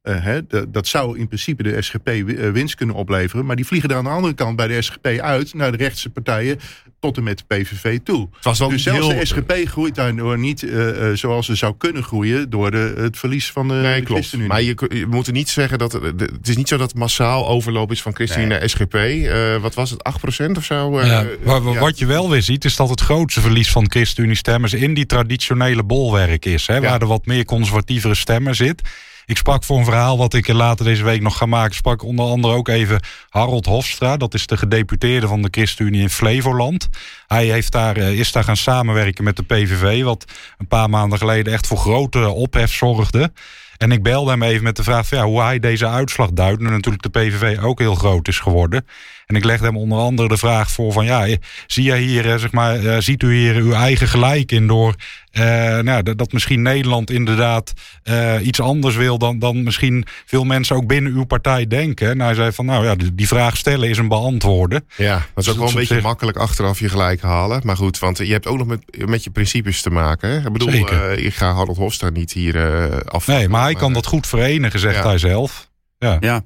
Uh, 0.04 0.24
hè, 0.24 0.40
dat 0.68 0.88
zou 0.88 1.20
in 1.20 1.28
principe 1.28 1.64
de 1.64 1.82
SGP 1.82 2.10
winst 2.54 2.76
kunnen 2.76 2.96
opleveren. 2.96 3.46
Maar 3.46 3.56
die 3.56 3.66
vliegen 3.66 3.90
er 3.90 3.96
aan 3.96 4.04
de 4.04 4.10
andere 4.10 4.34
kant 4.34 4.56
bij 4.56 4.68
de 4.68 4.82
SGP 4.82 5.06
uit 5.06 5.54
naar 5.54 5.72
de 5.72 5.78
rechtse 5.78 6.10
partijen 6.10 6.60
tot 7.00 7.18
en 7.18 7.24
met 7.24 7.38
de 7.38 7.44
PVV 7.48 8.00
toe. 8.04 8.30
Dus 8.42 8.58
zelfs 8.58 9.08
de 9.08 9.26
SGP 9.26 9.54
groeit 9.66 9.96
daardoor 9.96 10.38
niet 10.38 10.62
uh, 10.62 11.12
zoals 11.14 11.46
ze 11.46 11.56
zou 11.56 11.74
kunnen 11.78 12.04
groeien 12.04 12.50
door 12.50 12.72
de, 12.72 12.94
het 12.98 13.18
verlies 13.18 13.52
van 13.52 13.68
de, 13.68 13.74
nee, 13.74 14.00
de 14.00 14.06
klopt. 14.06 14.38
Maar 14.38 14.62
je, 14.62 14.90
je, 14.90 15.06
moet 15.10 15.28
er 15.28 15.34
niet 15.34 15.50
zeggen 15.50 15.78
dat 15.78 15.92
het 15.92 16.48
is 16.48 16.58
niet 16.58 16.68
zo 16.68 16.78
dat 16.78 16.94
massaal 16.94 17.48
overloop 17.48 17.92
is 17.92 18.02
van 18.02 18.16
ChristenUnie 18.16 18.50
nee. 18.50 18.60
naar 18.60 18.70
SGP. 18.70 18.94
Uh, 18.94 19.62
wat 19.62 19.74
was 19.74 19.90
het, 19.90 20.10
8% 20.46 20.58
of 20.58 20.64
zo? 20.64 21.02
ja, 21.02 21.26
maar, 21.44 21.62
ja. 21.62 21.80
Wat 21.80 22.00
je 22.00 22.06
wel 22.06 22.30
weer 22.30 22.42
ziet 22.42 22.66
is 22.66 22.76
dat 22.76 22.90
het 22.90 23.02
grootste 23.02 23.42
verlies 23.42 23.72
van 23.72 23.92
ChristenUnie 23.92 24.36
stemmers 24.36 24.74
in 24.74 24.94
die 24.94 25.06
traditionele 25.06 25.84
bolwerk 25.84 26.46
is. 26.46 26.68
Hè, 26.68 26.82
waar 26.82 27.02
er 27.02 27.08
wat 27.08 27.26
meer 27.26 27.46
conservatievere 27.46 28.16
stemmen 28.16 28.56
zit. 28.56 28.82
Ik 29.30 29.38
sprak 29.38 29.64
voor 29.64 29.78
een 29.78 29.86
verhaal 29.86 30.18
wat 30.18 30.34
ik 30.34 30.48
later 30.48 30.86
deze 30.86 31.04
week 31.04 31.22
nog 31.22 31.38
ga 31.38 31.46
maken. 31.46 31.76
Sprak 31.76 32.04
onder 32.04 32.26
andere 32.26 32.54
ook 32.54 32.68
even 32.68 33.00
Harold 33.30 33.66
Hofstra. 33.66 34.18
Dat 34.18 34.34
is 34.34 34.48
de 34.48 34.58
gedeputeerde 34.58 35.28
van 35.28 35.42
de 35.42 35.48
ChristenUnie 35.52 36.02
in 36.02 36.10
Flevoland. 36.10 36.90
Hij 37.28 37.46
heeft 37.46 37.72
daar, 37.72 37.98
is 37.98 38.32
daar 38.32 38.44
gaan 38.44 38.58
samenwerken 38.58 39.24
met 39.24 39.36
de 39.36 39.44
PVV. 39.44 40.04
Wat 40.04 40.26
een 40.58 40.68
paar 40.68 40.90
maanden 40.90 41.18
geleden 41.18 41.54
echt 41.54 41.68
voor 41.68 41.78
grote 41.78 42.30
ophef 42.30 42.74
zorgde. 42.74 43.32
En 43.80 43.92
ik 43.92 44.04
belde 44.04 44.32
hem 44.32 44.44
even 44.44 44.64
met 44.64 44.76
de 44.76 44.84
vraag 44.84 45.08
van, 45.08 45.18
ja, 45.18 45.24
hoe 45.24 45.42
hij 45.42 45.60
deze 45.60 45.88
uitslag 45.88 46.30
duidt. 46.32 46.62
En 46.62 46.72
natuurlijk 46.72 47.04
de 47.04 47.20
PVV 47.20 47.58
ook 47.62 47.80
heel 47.80 47.96
groot 47.96 48.28
is 48.28 48.40
geworden. 48.40 48.86
En 49.26 49.36
ik 49.36 49.44
legde 49.44 49.66
hem 49.66 49.78
onder 49.78 49.98
andere 49.98 50.28
de 50.28 50.38
vraag 50.38 50.72
voor 50.72 50.92
van 50.92 51.06
ja, 51.06 51.38
zie 51.68 51.84
jij 51.84 52.02
hier, 52.02 52.40
zeg 52.40 52.52
maar, 52.52 53.04
ziet 53.04 53.24
u 53.24 53.36
hier 53.36 53.56
uw 53.56 53.72
eigen 53.72 54.08
gelijk 54.08 54.52
in 54.52 54.68
door 54.68 54.96
uh, 55.34 55.44
nou, 55.80 56.04
dat, 56.04 56.18
dat, 56.18 56.32
misschien 56.32 56.62
Nederland 56.62 57.12
inderdaad 57.12 57.74
uh, 58.04 58.36
iets 58.42 58.62
anders 58.62 58.96
wil 58.96 59.18
dan, 59.18 59.40
dan 59.40 59.64
misschien 59.64 60.06
veel 60.26 60.44
mensen 60.44 60.76
ook 60.76 60.88
binnen 60.88 61.12
uw 61.12 61.24
partij 61.24 61.68
denken. 61.68 62.10
En 62.10 62.22
hij 62.22 62.34
zei 62.34 62.52
van 62.52 62.66
nou 62.66 62.86
ja, 62.86 62.96
die 63.14 63.28
vraag 63.28 63.58
stellen 63.58 63.90
is 63.90 63.98
een 63.98 64.08
beantwoorden. 64.08 64.86
Ja, 64.96 65.26
dat 65.34 65.44
is 65.44 65.50
ook 65.50 65.58
wel 65.58 65.68
een 65.68 65.74
beetje 65.74 66.02
makkelijk 66.02 66.38
achteraf 66.38 66.80
je 66.80 66.90
gelijk 66.90 67.22
halen. 67.22 67.62
Maar 67.64 67.78
goed, 67.78 68.00
want 68.00 68.18
je 68.18 68.32
hebt 68.32 68.48
ook 68.48 68.58
nog 68.58 68.68
met, 68.68 69.08
met 69.08 69.24
je 69.24 69.30
principes 69.30 69.82
te 69.82 69.90
maken. 69.90 70.30
Hè? 70.30 70.38
Ik 70.38 70.54
bedoel, 70.54 70.74
uh, 70.74 71.18
ik 71.18 71.34
ga 71.34 71.54
Harold 71.54 71.78
Hofstra 71.78 72.10
niet 72.10 72.32
hier 72.32 73.04
af. 73.06 73.28
Nee, 73.28 73.50
maar 73.50 73.69
hij 73.70 73.80
kan 73.80 73.94
dat 73.94 74.06
goed 74.06 74.28
verenigen, 74.28 74.80
zegt 74.80 74.96
ja. 74.96 75.08
hij 75.08 75.18
zelf. 75.18 75.70
Ja. 76.00 76.18
ja. 76.20 76.42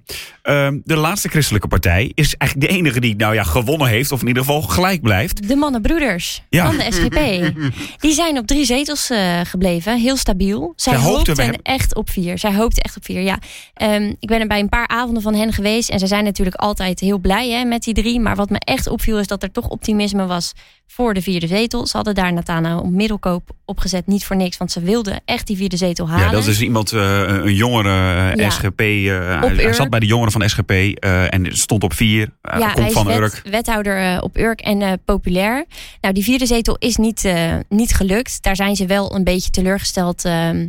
Um, 0.68 0.82
de 0.86 0.96
laatste 0.96 1.30
christelijke 1.30 1.68
partij 1.68 2.12
is 2.16 2.36
eigenlijk 2.36 2.72
de 2.72 2.78
enige 2.78 3.00
die 3.00 3.16
nou 3.16 3.34
ja, 3.34 3.44
gewonnen 3.44 3.88
heeft, 3.88 4.12
of 4.12 4.22
in 4.22 4.28
ieder 4.28 4.44
geval 4.44 4.62
gelijk 4.62 5.02
blijft. 5.02 5.48
De 5.48 5.56
mannenbroeders 5.56 6.44
ja. 6.50 6.66
van 6.66 6.78
de 6.78 6.92
SGP. 6.92 7.54
Die 8.04 8.14
zijn 8.14 8.38
op 8.38 8.48
drie 8.48 8.66
zetels 8.66 9.12
uh, 9.12 9.40
gebleven, 9.44 10.00
heel 10.00 10.18
stabiel. 10.18 10.74
Zij, 10.76 10.94
Zij 10.94 11.02
hoopten 11.02 11.40
hem... 11.40 11.54
echt 11.62 11.96
op 11.96 12.10
vier. 12.10 12.38
Zij 12.38 12.54
hoopten 12.54 12.84
echt 12.84 12.98
op 12.98 13.06
vier, 13.06 13.22
ja. 13.22 13.40
Um, 13.82 14.16
ik 14.20 14.28
ben 14.28 14.40
er 14.40 14.48
bij 14.48 14.60
een 14.60 14.70
paar 14.70 14.88
avonden 14.88 15.24
van 15.24 15.36
hen 15.36 15.54
geweest. 15.54 15.90
En 15.90 16.00
ze 16.00 16.08
zijn 16.08 16.24
natuurlijk 16.24 16.56
altijd 16.56 17.00
heel 17.00 17.20
blij 17.20 17.50
hè, 17.50 17.64
met 17.64 17.84
die 17.84 17.94
drie. 17.94 18.20
Maar 18.20 18.36
wat 18.36 18.50
me 18.50 18.60
echt 18.60 18.88
opviel 18.88 19.20
is 19.20 19.28
dat 19.28 19.44
er 19.44 19.52
toch 19.52 19.68
optimisme 19.68 20.26
was 20.26 20.54
voor 20.88 21.14
de 21.14 21.22
vierde 21.22 21.48
zetel. 21.48 21.88
Ze 21.88 21.96
hadden 21.96 22.16
daar 22.16 22.34
Natana 22.34 22.78
op 22.78 22.90
middelkoop 22.90 23.50
opgezet, 23.66 24.08
niet 24.08 24.26
voor 24.26 24.36
niks. 24.36 24.58
Want 24.58 24.72
ze 24.72 24.82
wilden 24.82 25.22
echt 25.26 25.48
die 25.48 25.58
vierde 25.58 25.78
zetel 25.78 26.10
halen. 26.10 26.26
Ja, 26.26 26.32
dat 26.32 26.48
is 26.48 26.62
iemand, 26.62 26.92
uh, 26.92 27.22
een 27.28 27.54
jongere 27.54 27.90
uh, 27.90 28.36
ja. 28.36 28.50
SGP. 28.50 28.82
Uh, 28.82 29.42
hij 29.42 29.74
zat 29.74 29.90
bij 29.90 30.00
de 30.00 30.06
jongeren 30.06 30.32
van 30.32 30.50
SGP 30.50 30.72
en 30.72 31.58
stond 31.58 31.84
op 31.84 31.94
vier. 31.94 32.30
ja, 32.42 32.58
komt 32.58 32.78
hij 32.78 32.92
van 32.92 33.12
is 33.12 33.18
Urk. 33.18 33.42
wethouder 33.44 34.22
op 34.22 34.38
Urk 34.38 34.62
en 34.62 35.02
populair. 35.06 35.66
Nou, 36.02 36.14
die 36.14 36.24
vierde 36.24 36.46
zetel 36.46 36.76
is 36.80 36.96
niet, 36.96 37.34
niet 37.70 37.94
gelukt. 37.94 38.44
Daar 38.44 38.56
zijn 38.56 38.76
ze 38.76 38.86
wel 38.86 39.16
een 39.16 39.24
beetje 39.24 39.50
teleurgesteld 39.50 40.26
ehm, 40.26 40.68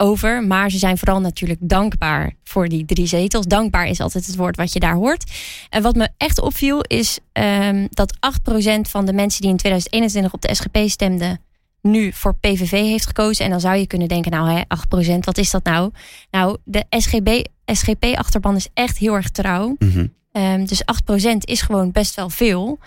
over. 0.00 0.42
Maar 0.42 0.70
ze 0.70 0.78
zijn 0.78 0.98
vooral 0.98 1.20
natuurlijk 1.20 1.60
dankbaar 1.62 2.34
voor 2.44 2.68
die 2.68 2.84
drie 2.84 3.06
zetels. 3.06 3.46
Dankbaar 3.46 3.86
is 3.86 4.00
altijd 4.00 4.26
het 4.26 4.36
woord 4.36 4.56
wat 4.56 4.72
je 4.72 4.80
daar 4.80 4.94
hoort. 4.94 5.30
En 5.68 5.82
wat 5.82 5.96
me 5.96 6.08
echt 6.16 6.40
opviel 6.40 6.80
is 6.80 7.18
um, 7.32 7.88
dat 7.90 8.14
8% 8.14 8.80
van 8.80 9.06
de 9.06 9.12
mensen 9.12 9.40
die 9.40 9.50
in 9.50 9.56
2021 9.56 10.32
op 10.32 10.42
de 10.42 10.54
SGP 10.54 10.78
stemden 10.86 11.40
nu 11.82 12.12
voor 12.12 12.34
PVV 12.34 12.70
heeft 12.70 13.06
gekozen. 13.06 13.44
En 13.44 13.50
dan 13.50 13.60
zou 13.60 13.76
je 13.76 13.86
kunnen 13.86 14.08
denken, 14.08 14.30
nou 14.30 14.64
8%, 15.14 15.18
wat 15.20 15.38
is 15.38 15.50
dat 15.50 15.64
nou? 15.64 15.90
Nou, 16.30 16.56
de 16.64 16.84
SGB, 16.90 17.44
SGP-achterban 17.64 18.56
is 18.56 18.68
echt 18.74 18.98
heel 18.98 19.14
erg 19.14 19.30
trouw. 19.30 19.76
Mm 19.78 19.90
-hmm. 19.90 20.42
um, 20.42 20.66
dus 20.66 20.82
8% 20.82 21.36
is 21.38 21.60
gewoon 21.60 21.92
best 21.92 22.14
wel 22.14 22.30
veel. 22.30 22.78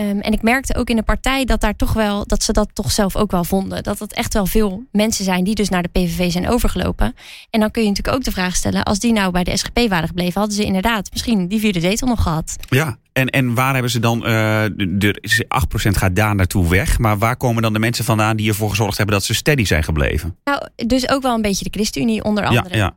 Um, 0.00 0.20
en 0.20 0.32
ik 0.32 0.42
merkte 0.42 0.74
ook 0.74 0.90
in 0.90 0.96
de 0.96 1.02
partij 1.02 1.44
dat 1.44 1.60
daar 1.60 1.76
toch 1.76 1.92
wel 1.92 2.26
dat 2.26 2.42
ze 2.42 2.52
dat 2.52 2.68
toch 2.72 2.92
zelf 2.92 3.16
ook 3.16 3.30
wel 3.30 3.44
vonden. 3.44 3.82
Dat 3.82 3.98
het 3.98 4.12
echt 4.12 4.32
wel 4.32 4.46
veel 4.46 4.84
mensen 4.92 5.24
zijn 5.24 5.44
die 5.44 5.54
dus 5.54 5.68
naar 5.68 5.82
de 5.82 5.88
PVV 5.88 6.30
zijn 6.30 6.48
overgelopen. 6.48 7.14
En 7.50 7.60
dan 7.60 7.70
kun 7.70 7.82
je 7.82 7.88
natuurlijk 7.88 8.16
ook 8.16 8.24
de 8.24 8.30
vraag 8.30 8.56
stellen: 8.56 8.82
als 8.82 8.98
die 8.98 9.12
nou 9.12 9.32
bij 9.32 9.44
de 9.44 9.56
SGP 9.56 9.88
waren 9.88 10.08
gebleven, 10.08 10.40
hadden 10.40 10.56
ze 10.56 10.64
inderdaad 10.64 11.10
misschien 11.12 11.48
die 11.48 11.60
vierde 11.60 11.80
zetel 11.80 12.08
nog 12.08 12.22
gehad. 12.22 12.56
Ja, 12.68 12.96
en, 13.12 13.26
en 13.26 13.54
waar 13.54 13.72
hebben 13.72 13.90
ze 13.90 13.98
dan, 13.98 14.18
uh, 14.18 14.64
de 14.76 15.46
8% 15.86 15.90
gaat 15.90 16.16
daar 16.16 16.34
naartoe 16.34 16.68
weg. 16.68 16.98
Maar 16.98 17.18
waar 17.18 17.36
komen 17.36 17.62
dan 17.62 17.72
de 17.72 17.78
mensen 17.78 18.04
vandaan 18.04 18.36
die 18.36 18.48
ervoor 18.48 18.70
gezorgd 18.70 18.96
hebben 18.96 19.14
dat 19.14 19.24
ze 19.24 19.34
steady 19.34 19.64
zijn 19.64 19.84
gebleven? 19.84 20.36
Nou, 20.44 20.68
dus 20.86 21.08
ook 21.08 21.22
wel 21.22 21.34
een 21.34 21.42
beetje 21.42 21.64
de 21.64 21.70
ChristenUnie 21.70 22.24
onder 22.24 22.44
andere. 22.44 22.76
Ja, 22.76 22.96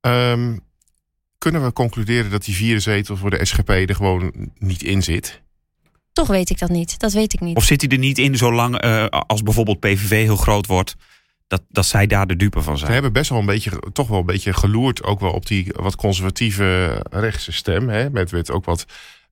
ja. 0.00 0.32
Um, 0.32 0.60
kunnen 1.38 1.64
we 1.64 1.72
concluderen 1.72 2.30
dat 2.30 2.44
die 2.44 2.54
vierde 2.54 2.80
zetel 2.80 3.16
voor 3.16 3.30
de 3.30 3.44
SGP 3.44 3.68
er 3.68 3.94
gewoon 3.94 4.32
niet 4.58 4.82
in 4.82 5.02
zit? 5.02 5.42
Toch 6.14 6.26
weet 6.28 6.50
ik 6.50 6.58
dat 6.58 6.68
niet. 6.68 6.98
Dat 6.98 7.12
weet 7.12 7.32
ik 7.32 7.40
niet. 7.40 7.56
Of 7.56 7.64
zit 7.64 7.80
hij 7.80 7.90
er 7.90 7.98
niet 7.98 8.18
in 8.18 8.36
zolang 8.36 8.84
uh, 8.84 9.06
als 9.06 9.42
bijvoorbeeld 9.42 9.80
PVV 9.80 10.10
heel 10.10 10.36
groot 10.36 10.66
wordt... 10.66 10.96
Dat, 11.46 11.62
dat 11.68 11.86
zij 11.86 12.06
daar 12.06 12.26
de 12.26 12.36
dupe 12.36 12.62
van 12.62 12.76
zijn? 12.76 12.86
Ze 12.86 12.92
hebben 12.92 13.12
best 13.12 13.30
wel 13.30 13.38
een 13.38 13.46
beetje, 13.46 13.82
toch 13.92 14.08
wel 14.08 14.18
een 14.18 14.26
beetje 14.26 14.52
geloerd... 14.52 15.02
ook 15.02 15.20
wel 15.20 15.30
op 15.30 15.46
die 15.46 15.72
wat 15.76 15.96
conservatieve 15.96 17.00
rechtse 17.10 17.52
stem. 17.52 17.88
Hè? 17.88 18.10
Met, 18.10 18.32
met 18.32 18.50
ook 18.50 18.64
wat... 18.64 18.84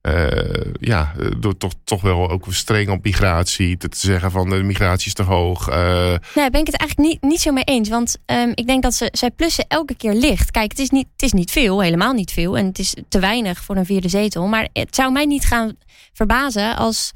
Uh, 0.07 0.73
ja, 0.79 1.13
door 1.37 1.57
toch, 1.57 1.73
toch 1.83 2.01
wel 2.01 2.29
ook 2.29 2.45
streng 2.49 2.89
op 2.89 3.03
migratie. 3.03 3.77
Te, 3.77 3.89
te 3.89 3.97
zeggen 3.97 4.31
van 4.31 4.49
de 4.49 4.63
migratie 4.63 5.07
is 5.07 5.13
te 5.13 5.23
hoog. 5.23 5.69
Uh... 5.69 6.15
Nee, 6.35 6.49
ben 6.49 6.61
ik 6.61 6.67
het 6.67 6.75
eigenlijk 6.75 7.09
niet, 7.09 7.21
niet 7.21 7.41
zo 7.41 7.51
mee 7.51 7.63
eens. 7.63 7.89
Want 7.89 8.17
um, 8.25 8.51
ik 8.55 8.67
denk 8.67 8.83
dat 8.83 8.93
ze, 8.93 9.09
zij 9.11 9.31
plussen 9.31 9.65
elke 9.67 9.95
keer 9.95 10.13
licht. 10.13 10.51
Kijk, 10.51 10.71
het 10.71 10.79
is, 10.79 10.89
niet, 10.89 11.07
het 11.11 11.21
is 11.21 11.31
niet 11.31 11.51
veel, 11.51 11.81
helemaal 11.81 12.13
niet 12.13 12.31
veel. 12.31 12.57
En 12.57 12.65
het 12.65 12.79
is 12.79 12.95
te 13.09 13.19
weinig 13.19 13.63
voor 13.63 13.75
een 13.75 13.85
vierde 13.85 14.09
zetel. 14.09 14.47
Maar 14.47 14.67
het 14.73 14.95
zou 14.95 15.11
mij 15.11 15.25
niet 15.25 15.45
gaan 15.45 15.75
verbazen 16.13 16.75
als, 16.75 17.11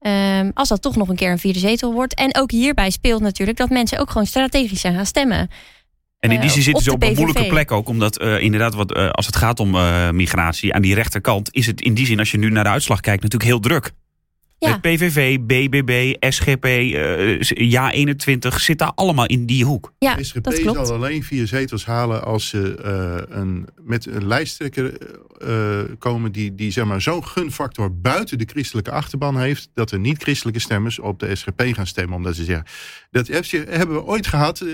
um, 0.00 0.50
als 0.54 0.68
dat 0.68 0.82
toch 0.82 0.96
nog 0.96 1.08
een 1.08 1.16
keer 1.16 1.30
een 1.30 1.38
vierde 1.38 1.58
zetel 1.58 1.92
wordt. 1.92 2.14
En 2.14 2.36
ook 2.36 2.50
hierbij 2.50 2.90
speelt 2.90 3.20
natuurlijk 3.20 3.58
dat 3.58 3.70
mensen 3.70 3.98
ook 3.98 4.10
gewoon 4.10 4.26
strategisch 4.26 4.80
zijn 4.80 4.94
gaan 4.94 5.06
stemmen. 5.06 5.50
En 6.22 6.30
in 6.30 6.40
die 6.40 6.50
zin 6.50 6.62
zitten 6.62 6.82
ze 6.82 6.92
op 6.92 7.02
een 7.02 7.14
moeilijke 7.14 7.46
plek 7.46 7.70
ook. 7.70 7.88
Omdat 7.88 8.22
uh, 8.22 8.40
inderdaad, 8.40 8.74
wat, 8.74 8.96
uh, 8.96 9.10
als 9.10 9.26
het 9.26 9.36
gaat 9.36 9.60
om 9.60 9.74
uh, 9.74 10.10
migratie 10.10 10.74
aan 10.74 10.82
die 10.82 10.94
rechterkant... 10.94 11.48
is 11.54 11.66
het 11.66 11.80
in 11.80 11.94
die 11.94 12.06
zin, 12.06 12.18
als 12.18 12.30
je 12.30 12.38
nu 12.38 12.50
naar 12.50 12.64
de 12.64 12.70
uitslag 12.70 13.00
kijkt, 13.00 13.22
natuurlijk 13.22 13.50
heel 13.50 13.60
druk. 13.60 13.92
Ja. 14.62 14.70
Met 14.70 14.80
PVV, 14.80 15.38
BBB, 15.40 16.14
SGP, 16.32 16.64
uh, 16.64 17.40
Ja 17.40 17.92
21 17.92 18.60
zit 18.60 18.78
daar 18.78 18.92
allemaal 18.94 19.26
in 19.26 19.46
die 19.46 19.64
hoek. 19.64 19.92
Ja, 19.98 20.14
de 20.14 20.24
SGP 20.24 20.44
dat 20.44 20.60
klopt. 20.60 20.86
zal 20.86 20.96
alleen 20.96 21.22
vier 21.22 21.46
zetels 21.46 21.86
halen 21.86 22.24
als 22.24 22.48
ze 22.48 22.78
uh, 22.84 23.38
een, 23.38 23.68
met 23.82 24.06
een 24.06 24.26
lijsttrekker 24.26 24.98
uh, 25.46 25.80
komen 25.98 26.32
die, 26.32 26.54
die 26.54 26.70
zeg 26.70 26.84
maar, 26.84 27.00
zo'n 27.00 27.26
gunfactor 27.26 27.96
buiten 28.00 28.38
de 28.38 28.46
christelijke 28.46 28.90
achterban 28.90 29.38
heeft, 29.38 29.70
dat 29.74 29.90
er 29.90 29.98
niet-christelijke 29.98 30.60
stemmers 30.60 30.98
op 30.98 31.18
de 31.18 31.36
SGP 31.36 31.62
gaan 31.72 31.86
stemmen. 31.86 32.16
Omdat 32.16 32.34
ze 32.34 32.44
zeggen, 32.44 32.66
dat 33.10 33.28
hebben 33.68 33.96
we 33.96 34.04
ooit 34.04 34.26
gehad. 34.26 34.64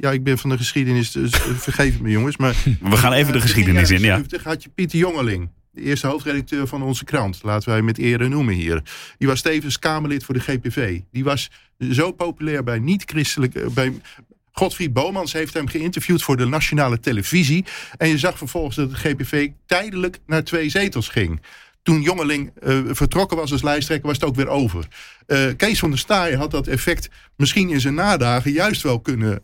ja, 0.00 0.10
ik 0.10 0.24
ben 0.24 0.38
van 0.38 0.50
de 0.50 0.56
geschiedenis, 0.56 1.12
dus 1.12 1.30
vergeef 1.56 2.00
me 2.00 2.10
jongens. 2.10 2.36
Maar, 2.36 2.54
we 2.80 2.96
gaan 2.96 3.12
even 3.12 3.32
de 3.32 3.40
geschiedenis 3.40 3.90
in, 3.90 4.00
ja. 4.00 4.22
had 4.42 4.62
je 4.62 4.68
Pieter 4.74 4.98
Jongeling 4.98 5.50
de 5.72 5.80
eerste 5.80 6.06
hoofdredacteur 6.06 6.66
van 6.66 6.82
onze 6.82 7.04
krant. 7.04 7.42
Laten 7.42 7.68
wij 7.68 7.82
met 7.82 7.98
ere 7.98 8.28
noemen 8.28 8.54
hier. 8.54 8.82
Die 9.18 9.28
was 9.28 9.40
tevens 9.40 9.78
Kamerlid 9.78 10.24
voor 10.24 10.34
de 10.34 10.40
GPV. 10.40 11.00
Die 11.12 11.24
was 11.24 11.50
zo 11.90 12.12
populair 12.12 12.64
bij 12.64 12.78
niet-christelijke... 12.78 13.70
Bij, 13.74 13.92
Godfried 14.52 14.92
Bomans 14.92 15.32
heeft 15.32 15.54
hem 15.54 15.68
geïnterviewd 15.68 16.22
voor 16.22 16.36
de 16.36 16.46
nationale 16.46 17.00
televisie. 17.00 17.64
En 17.96 18.08
je 18.08 18.18
zag 18.18 18.38
vervolgens 18.38 18.76
dat 18.76 18.90
de 18.90 18.96
GPV 18.96 19.48
tijdelijk 19.66 20.18
naar 20.26 20.44
twee 20.44 20.68
zetels 20.68 21.08
ging. 21.08 21.40
Toen 21.82 22.02
Jongeling 22.02 22.52
uh, 22.62 22.80
vertrokken 22.90 23.36
was 23.36 23.52
als 23.52 23.62
lijsttrekker, 23.62 24.06
was 24.06 24.16
het 24.16 24.28
ook 24.28 24.34
weer 24.34 24.48
over. 24.48 24.86
Uh, 25.26 25.44
Kees 25.56 25.78
van 25.78 25.90
der 25.90 25.98
Staaij 25.98 26.34
had 26.34 26.50
dat 26.50 26.66
effect 26.66 27.08
misschien 27.36 27.70
in 27.70 27.80
zijn 27.80 27.94
nadagen 27.94 28.52
juist 28.52 28.82
wel 28.82 29.00
kunnen 29.00 29.42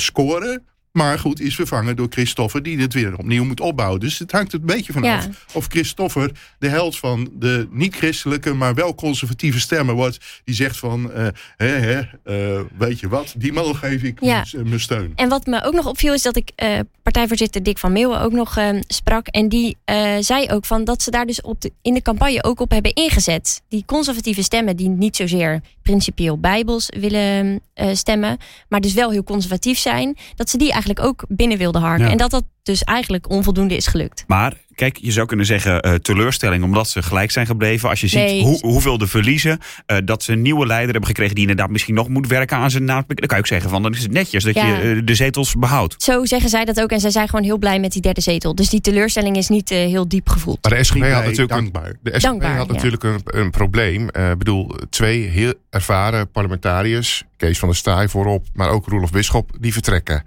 scoren. 0.00 0.66
Maar 0.92 1.18
goed, 1.18 1.40
is 1.40 1.54
vervangen 1.54 1.96
door 1.96 2.06
Christoffer, 2.10 2.62
die 2.62 2.76
dit 2.76 2.92
weer 2.92 3.18
opnieuw 3.18 3.44
moet 3.44 3.60
opbouwen. 3.60 4.00
Dus 4.00 4.18
het 4.18 4.32
hangt 4.32 4.52
er 4.52 4.58
een 4.60 4.66
beetje 4.66 4.92
vanaf 4.92 5.24
ja. 5.24 5.30
of 5.52 5.66
Christoffer 5.66 6.30
de 6.58 6.68
held 6.68 6.98
van 6.98 7.30
de 7.32 7.68
niet-christelijke, 7.70 8.52
maar 8.52 8.74
wel 8.74 8.94
conservatieve 8.94 9.60
stemmen 9.60 9.94
wordt. 9.94 10.42
Die 10.44 10.54
zegt 10.54 10.78
van, 10.78 11.10
uh, 11.16 11.26
hè, 11.56 11.66
hè, 11.66 12.00
uh, 12.24 12.60
weet 12.78 13.00
je 13.00 13.08
wat, 13.08 13.34
die 13.36 13.52
man 13.52 13.76
geef 13.76 14.02
ik 14.02 14.20
ja. 14.20 14.44
mijn 14.52 14.80
steun. 14.80 15.12
En 15.14 15.28
wat 15.28 15.46
me 15.46 15.64
ook 15.64 15.74
nog 15.74 15.86
opviel 15.86 16.12
is 16.12 16.22
dat 16.22 16.36
ik 16.36 16.50
uh, 16.56 16.78
partijvoorzitter 17.02 17.62
Dick 17.62 17.78
van 17.78 17.92
Meeuwen 17.92 18.20
ook 18.20 18.32
nog 18.32 18.58
sprak. 18.86 19.26
En 19.26 19.48
die 19.48 19.76
zei 20.20 20.48
ook 20.48 20.64
van 20.64 20.84
dat 20.84 21.02
ze 21.02 21.10
daar 21.10 21.26
dus 21.26 21.40
op 21.40 21.60
de, 21.60 21.72
in 21.82 21.94
de 21.94 22.02
campagne 22.02 22.44
ook 22.44 22.60
op 22.60 22.70
hebben 22.70 22.94
ingezet. 22.94 23.62
Die 23.68 23.84
conservatieve 23.86 24.42
stemmen 24.42 24.76
die 24.76 24.88
niet 24.88 25.16
zozeer 25.16 25.60
principieel 25.82 26.38
bijbels 26.38 26.88
willen 26.98 27.60
stemmen, 27.92 28.38
maar 28.68 28.80
dus 28.80 28.92
wel 28.92 29.10
heel 29.10 29.24
conservatief 29.24 29.78
zijn. 29.78 30.16
Dat 30.36 30.50
ze 30.50 30.56
die 30.56 30.72
eigenlijk 30.72 30.81
eigenlijk 30.84 31.00
ook 31.08 31.24
binnen 31.36 31.58
wilde 31.58 31.78
harken. 31.78 32.04
Ja. 32.04 32.10
En 32.10 32.16
dat 32.18 32.30
dat 32.30 32.44
dus 32.62 32.84
eigenlijk 32.84 33.30
onvoldoende 33.30 33.76
is 33.76 33.86
gelukt. 33.86 34.24
Maar 34.26 34.52
kijk, 34.74 34.96
je 35.00 35.12
zou 35.12 35.26
kunnen 35.26 35.46
zeggen 35.46 35.80
eh, 35.80 35.94
teleurstelling 35.94 36.64
omdat 36.64 36.88
ze 36.88 37.02
gelijk 37.02 37.30
zijn 37.30 37.46
gebleven. 37.46 37.88
Als 37.88 38.00
je 38.00 38.06
ziet 38.06 38.18
Nee. 38.20 38.42
hoe, 38.42 38.58
hoeveel 38.60 38.98
de 38.98 39.06
verliezen, 39.06 39.58
eh, 39.86 39.96
dat 40.04 40.22
ze 40.22 40.32
een 40.32 40.42
nieuwe 40.42 40.66
leider 40.66 40.90
hebben 40.90 41.06
gekregen 41.08 41.34
die 41.34 41.42
inderdaad 41.48 41.70
misschien 41.70 41.94
nog 41.94 42.08
moet 42.08 42.26
werken 42.26 42.56
aan 42.56 42.70
zijn 42.70 42.84
naam. 42.84 43.04
Dan 43.06 43.16
kan 43.16 43.36
je 43.36 43.42
ook 43.42 43.46
zeggen 43.46 43.70
van 43.70 43.82
dan 43.82 43.92
is 43.92 44.02
het 44.02 44.12
netjes 44.12 44.44
dat 44.44 44.54
Ja. 44.54 44.66
je 44.66 44.74
eh, 44.94 45.00
de 45.04 45.14
zetels 45.14 45.54
behoudt. 45.54 46.02
Zo 46.02 46.24
zeggen 46.24 46.48
zij 46.48 46.64
dat 46.64 46.80
ook. 46.80 46.90
En 46.90 47.00
zij 47.00 47.10
zijn 47.10 47.28
gewoon 47.28 47.44
heel 47.44 47.58
blij 47.58 47.80
met 47.80 47.92
die 47.92 48.02
derde 48.02 48.20
zetel. 48.20 48.54
Dus 48.54 48.68
die 48.68 48.80
teleurstelling 48.80 49.36
is 49.36 49.48
niet 49.48 49.70
eh, 49.70 49.78
heel 49.78 50.08
diep 50.08 50.28
gevoeld. 50.28 50.58
Maar 50.62 50.78
de 50.78 50.84
SGP 50.84 51.00
had 51.02 51.24
natuurlijk 51.24 51.38
een, 51.38 51.46
dankbaar. 51.46 51.92
de 52.02 52.10
SGP 52.10 52.20
Dankbaar, 52.22 52.56
had 52.56 52.66
ja. 52.66 52.72
natuurlijk 52.72 53.02
een, 53.02 53.20
een 53.24 53.50
probleem. 53.50 54.08
Eh, 54.08 54.30
Ik 54.30 54.38
bedoel, 54.38 54.74
twee 54.90 55.22
heel 55.28 55.54
ervaren 55.70 56.30
parlementariërs, 56.30 57.24
Kees 57.36 57.58
van 57.58 57.68
der 57.68 57.76
Staaij 57.76 58.08
voorop, 58.08 58.46
maar 58.54 58.68
ook 58.70 58.86
Roelof 58.86 59.10
Bisschop, 59.10 59.50
die 59.60 59.72
vertrekken. 59.72 60.22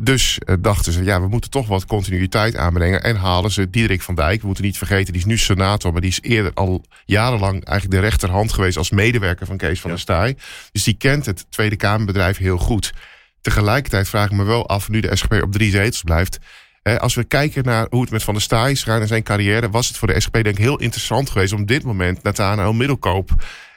Dus 0.00 0.38
eh, 0.38 0.54
dachten 0.60 0.92
ze, 0.92 1.04
ja, 1.04 1.20
we 1.20 1.28
moeten 1.28 1.50
toch 1.50 1.66
wat 1.66 1.84
continuïteit 1.84 2.56
aanbrengen. 2.56 3.02
En 3.02 3.16
halen 3.16 3.50
ze 3.50 3.70
Diederik 3.70 4.02
van 4.02 4.14
Dijk. 4.14 4.40
We 4.40 4.46
moeten 4.46 4.64
niet 4.64 4.78
vergeten, 4.78 5.12
die 5.12 5.22
is 5.22 5.28
nu 5.28 5.38
senator, 5.38 5.92
maar 5.92 6.00
die 6.00 6.10
is 6.10 6.20
eerder 6.20 6.52
al 6.54 6.84
jarenlang 7.04 7.64
eigenlijk 7.64 8.00
de 8.00 8.08
rechterhand 8.08 8.52
geweest 8.52 8.76
als 8.76 8.90
medewerker 8.90 9.46
van 9.46 9.56
Kees 9.56 9.80
van 9.80 9.90
der 9.90 9.98
Staaij. 9.98 10.36
Dus 10.72 10.82
die 10.82 10.94
kent 10.94 11.26
het 11.26 11.46
Tweede 11.50 11.76
Kamerbedrijf 11.76 12.36
heel 12.36 12.58
goed. 12.58 12.92
Tegelijkertijd 13.40 14.08
vraag 14.08 14.30
ik 14.30 14.36
me 14.36 14.44
wel 14.44 14.68
af, 14.68 14.88
nu 14.88 15.00
de 15.00 15.16
SGP 15.16 15.42
op 15.42 15.52
drie 15.52 15.70
zetels 15.70 16.02
blijft. 16.02 16.38
Hè, 16.82 17.00
als 17.00 17.14
we 17.14 17.24
kijken 17.24 17.64
naar 17.64 17.86
hoe 17.90 18.00
het 18.00 18.10
met 18.10 18.22
Van 18.22 18.34
der 18.34 18.42
Staaij 18.42 18.70
is 18.70 18.82
gegaan 18.82 19.00
in 19.00 19.06
zijn 19.06 19.22
carrière, 19.22 19.70
was 19.70 19.88
het 19.88 19.96
voor 19.96 20.08
de 20.08 20.20
SGP 20.20 20.32
denk 20.32 20.46
ik 20.46 20.58
heel 20.58 20.78
interessant 20.78 21.30
geweest 21.30 21.52
om 21.52 21.66
dit 21.66 21.82
moment 21.82 22.22
Nathanael 22.22 22.72
Middelkoop 22.72 23.30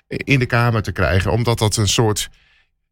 in 0.07 0.39
de 0.39 0.45
Kamer 0.45 0.81
te 0.81 0.91
krijgen. 0.91 1.31
Omdat 1.31 1.59
dat 1.59 1.77
een 1.77 1.87
soort. 1.87 2.29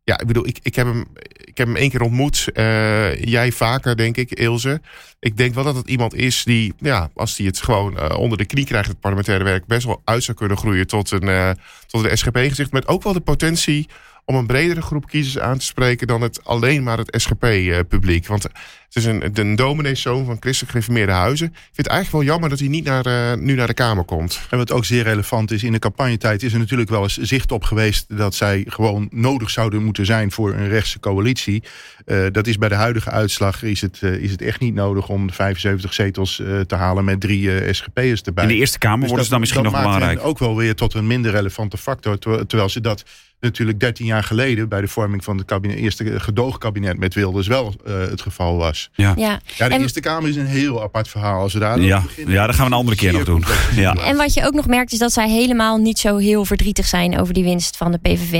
Ja, 0.10 0.20
ik 0.20 0.28
bedoel, 0.28 0.48
ik, 0.48 0.60
ik, 0.62 0.76
heb, 0.76 0.86
hem, 0.86 1.06
ik 1.34 1.58
heb 1.58 1.68
hem 1.68 1.76
één 1.76 1.90
keer 1.90 2.02
ontmoet. 2.02 2.48
eh, 2.54 3.24
jij 3.24 3.52
vaker, 3.52 3.98
denk 3.98 4.18
ik, 4.18 4.32
Ilse. 4.32 4.82
Ik 5.20 5.38
denk 5.38 5.54
wel 5.54 5.64
dat 5.64 5.76
het 5.76 5.88
iemand 5.88 6.16
is 6.16 6.44
die, 6.44 6.74
ja, 6.80 7.10
als 7.16 7.38
hij 7.38 7.46
het 7.46 7.62
gewoon 7.62 7.98
eh, 7.98 8.18
onder 8.18 8.38
de 8.38 8.46
knie 8.46 8.66
krijgt, 8.66 8.88
het 8.88 9.00
parlementaire 9.00 9.44
werk, 9.44 9.66
best 9.66 9.86
wel 9.86 10.02
uit 10.04 10.24
zou 10.24 10.38
kunnen 10.38 10.58
groeien 10.58 10.88
tot 10.88 11.12
een, 11.12 11.28
eh, 11.28 11.52
tot 11.88 12.04
een 12.04 12.18
SGP-gezicht. 12.18 12.72
Met 12.72 12.88
ook 12.88 13.04
wel 13.04 13.14
de 13.14 13.20
potentie 13.20 13.90
om 14.30 14.36
een 14.36 14.46
bredere 14.46 14.82
groep 14.82 15.08
kiezers 15.08 15.40
aan 15.40 15.58
te 15.58 15.66
spreken 15.66 16.08
dan 16.08 16.22
het 16.22 16.46
alleen 16.46 16.84
maar 16.84 16.98
het 16.98 17.22
SGP-publiek. 17.22 18.28
Want 18.28 18.44
het 18.44 18.52
is 18.96 19.06
een, 19.06 19.30
een 19.34 19.56
domineeszoon 19.56 20.26
van 20.26 20.38
christelijk 20.40 20.72
gereformeerde 20.72 21.12
huizen. 21.12 21.48
Ik 21.48 21.54
vind 21.54 21.76
het 21.78 21.88
eigenlijk 21.88 22.24
wel 22.24 22.32
jammer 22.34 22.50
dat 22.50 22.60
hij 22.60 22.68
niet 22.68 22.84
naar, 22.84 23.06
eh, 23.06 23.38
nu 23.38 23.54
naar 23.56 23.68
de 23.68 23.74
Kamer 23.74 24.04
komt. 24.04 24.40
En 24.50 24.58
wat 24.58 24.72
ook 24.72 24.86
zeer 24.86 25.04
relevant 25.04 25.52
is, 25.52 25.64
in 25.64 25.72
de 25.72 25.80
campagnetijd 25.80 26.44
is 26.44 26.54
er 26.54 26.60
natuurlijk 26.60 26.90
wel 26.90 27.04
eens 27.04 27.18
zicht 27.18 27.52
op 27.52 27.64
geweest 27.64 28.18
dat 28.18 28.36
zij 28.36 28.66
gewoon 28.68 29.08
nodig 29.12 29.50
zouden 29.50 29.84
moeten 29.84 30.06
zijn 30.06 30.32
voor 30.32 30.54
een 30.54 30.68
rechtse 30.70 31.00
coalitie. 31.00 31.64
Eh, 32.06 32.26
dat 32.32 32.48
is 32.48 32.58
bij 32.58 32.70
de 32.70 32.76
huidige 32.76 33.10
uitslag 33.10 33.64
is 33.64 33.82
het, 33.82 34.00
eh, 34.02 34.14
is 34.14 34.32
het 34.32 34.42
echt 34.42 34.60
niet 34.60 34.74
nodig 34.74 35.10
om 35.10 35.28
de 35.28 35.34
75 35.34 35.94
zetels 35.94 36.40
eh, 36.40 36.60
te 36.60 36.76
halen 36.76 37.06
met 37.06 37.20
drie 37.22 37.60
eh, 37.60 37.74
SGP'ers 37.74 38.22
erbij. 38.22 38.44
In 38.44 38.50
de 38.50 38.56
Eerste 38.56 38.78
Kamer 38.78 39.00
Dus 39.00 39.08
worden 39.08 39.26
ze 39.26 39.32
dan 39.32 39.40
misschien 39.40 39.64
nog 39.64 39.74
belangrijk. 39.74 40.18
hen 40.20 40.28
ook 40.28 40.40
wel 40.40 40.56
weer 40.56 40.76
tot 40.76 40.94
een 40.94 41.08
minder 41.08 41.32
relevante 41.32 41.78
factor. 41.78 42.20
Ter- 42.20 42.48
Terwijl 42.48 42.70
ze 42.70 42.82
dat 42.82 43.04
natuurlijk 43.40 43.80
13 43.80 44.06
jaar 44.06 44.24
geleden 44.24 44.70
bij 44.70 44.82
de 44.82 44.88
vorming 44.88 45.24
van 45.24 45.38
het 45.38 45.46
kabinet, 45.46 45.78
eerste 45.78 46.20
gedoogkabinet 46.20 46.98
met 46.98 47.14
Wilders 47.14 47.48
wel 47.48 47.74
eh, 47.86 48.00
het 48.00 48.22
geval 48.22 48.58
was. 48.58 48.90
Ja. 48.94 49.14
Ja, 49.18 49.40
de 49.58 49.64
En- 49.64 49.82
Eerste 49.82 50.00
Kamer 50.00 50.30
is 50.30 50.36
een 50.36 50.46
heel 50.46 50.82
apart 50.82 51.08
verhaal. 51.08 51.42
Als 51.42 51.54
we 51.54 51.60
daar 51.60 51.80
Ja, 51.80 52.02
beginnen, 52.02 52.34
ja, 52.34 52.46
dat 52.46 52.56
gaan 52.56 52.66
we 52.66 52.72
een 52.72 52.78
andere 52.78 52.98
keer 52.98 53.14
nog 53.14 53.24
doen. 53.24 53.44
Ja. 53.76 53.96
En 53.96 54.18
wat 54.18 54.34
je 54.34 54.46
ook 54.46 54.54
nog 54.54 54.68
merkt 54.68 54.92
is 54.92 55.00
dat 55.00 55.12
zij 55.12 55.30
helemaal 55.30 55.78
niet 55.78 56.00
zo 56.00 56.18
heel 56.18 56.46
verdrietig 56.46 56.86
zijn 56.86 57.20
over 57.20 57.34
die 57.34 57.44
winst 57.44 57.78
van 57.78 57.92
de 57.92 57.98
PVV. 57.98 58.32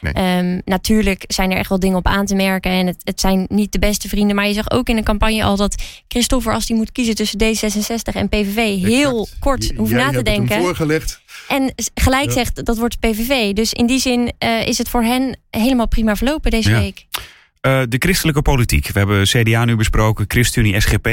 Nee. 0.00 0.12
Ehm, 0.12 0.60
natuurlijk 0.64 1.24
zijn 1.26 1.50
er 1.50 1.56
echt 1.56 1.68
wel 1.68 1.78
dingen 1.80 1.96
op 1.96 2.06
aan 2.06 2.26
te 2.26 2.34
merken 2.34 2.70
en 2.70 2.86
het, 2.86 2.96
het 3.04 3.20
zijn 3.20 3.44
niet 3.48 3.72
de 3.72 3.78
beste 3.78 4.08
vrienden. 4.08 4.36
Maar 4.36 4.46
je 4.46 4.52
zag 4.54 4.70
ook 4.70 4.88
in 4.88 4.96
de 4.96 5.02
campagne 5.02 5.44
al 5.44 5.56
dat 5.56 5.82
Christopher, 6.08 6.52
als 6.54 6.68
hij 6.68 6.76
moet 6.76 6.92
kiezen 6.92 7.14
tussen 7.14 7.38
D66 7.40 8.14
en 8.14 8.28
PVV, 8.28 8.82
heel 8.82 9.20
Exact. 9.20 9.38
kort 9.38 9.72
hoeft 9.76 9.92
na 9.92 9.98
te 9.98 10.04
hebt 10.04 10.16
het 10.16 10.28
hem 10.28 10.36
denken. 10.46 10.60
voorgelegd. 10.64 11.20
En 11.48 11.74
gelijk 11.94 12.24
Ja. 12.26 12.32
zegt 12.32 12.64
dat 12.64 12.78
wordt 12.78 13.00
PVV. 13.00 13.52
Dus 13.52 13.72
in 13.72 13.86
die 13.86 13.98
zin 13.98 14.32
eh, 14.38 14.66
is 14.66 14.78
het 14.78 14.88
voor 14.88 15.02
hen 15.02 15.38
helemaal 15.50 15.88
prima 15.88 16.16
verlopen 16.16 16.50
deze 16.50 16.70
Ja. 16.70 16.78
week. 16.78 17.06
Eh, 17.60 17.80
de 17.88 17.96
christelijke 17.98 18.42
politiek. 18.42 18.86
We 18.88 18.98
hebben 18.98 19.22
CDA 19.24 19.64
nu 19.64 19.76
besproken, 19.76 20.24
ChristenUnie, 20.28 20.80
SGP. 20.80 21.08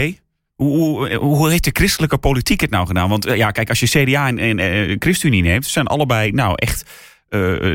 Hoe, 0.56 0.78
hoe, 0.78 1.16
hoe 1.16 1.50
heeft 1.50 1.64
de 1.64 1.70
christelijke 1.74 2.18
politiek 2.18 2.62
het 2.62 2.70
nou 2.70 2.88
gedaan? 2.88 3.10
Want 3.10 3.26
eh, 3.26 3.38
ja, 3.38 3.52
kijk, 3.52 3.70
als 3.70 3.80
je 3.80 3.88
CDA 3.88 4.28
en, 4.28 4.60
en 4.60 4.96
ChristenUnie 5.00 5.42
neemt, 5.42 5.66
zijn 5.66 5.88
allebei 5.88 6.32
nou 6.32 6.54
echt 6.56 6.84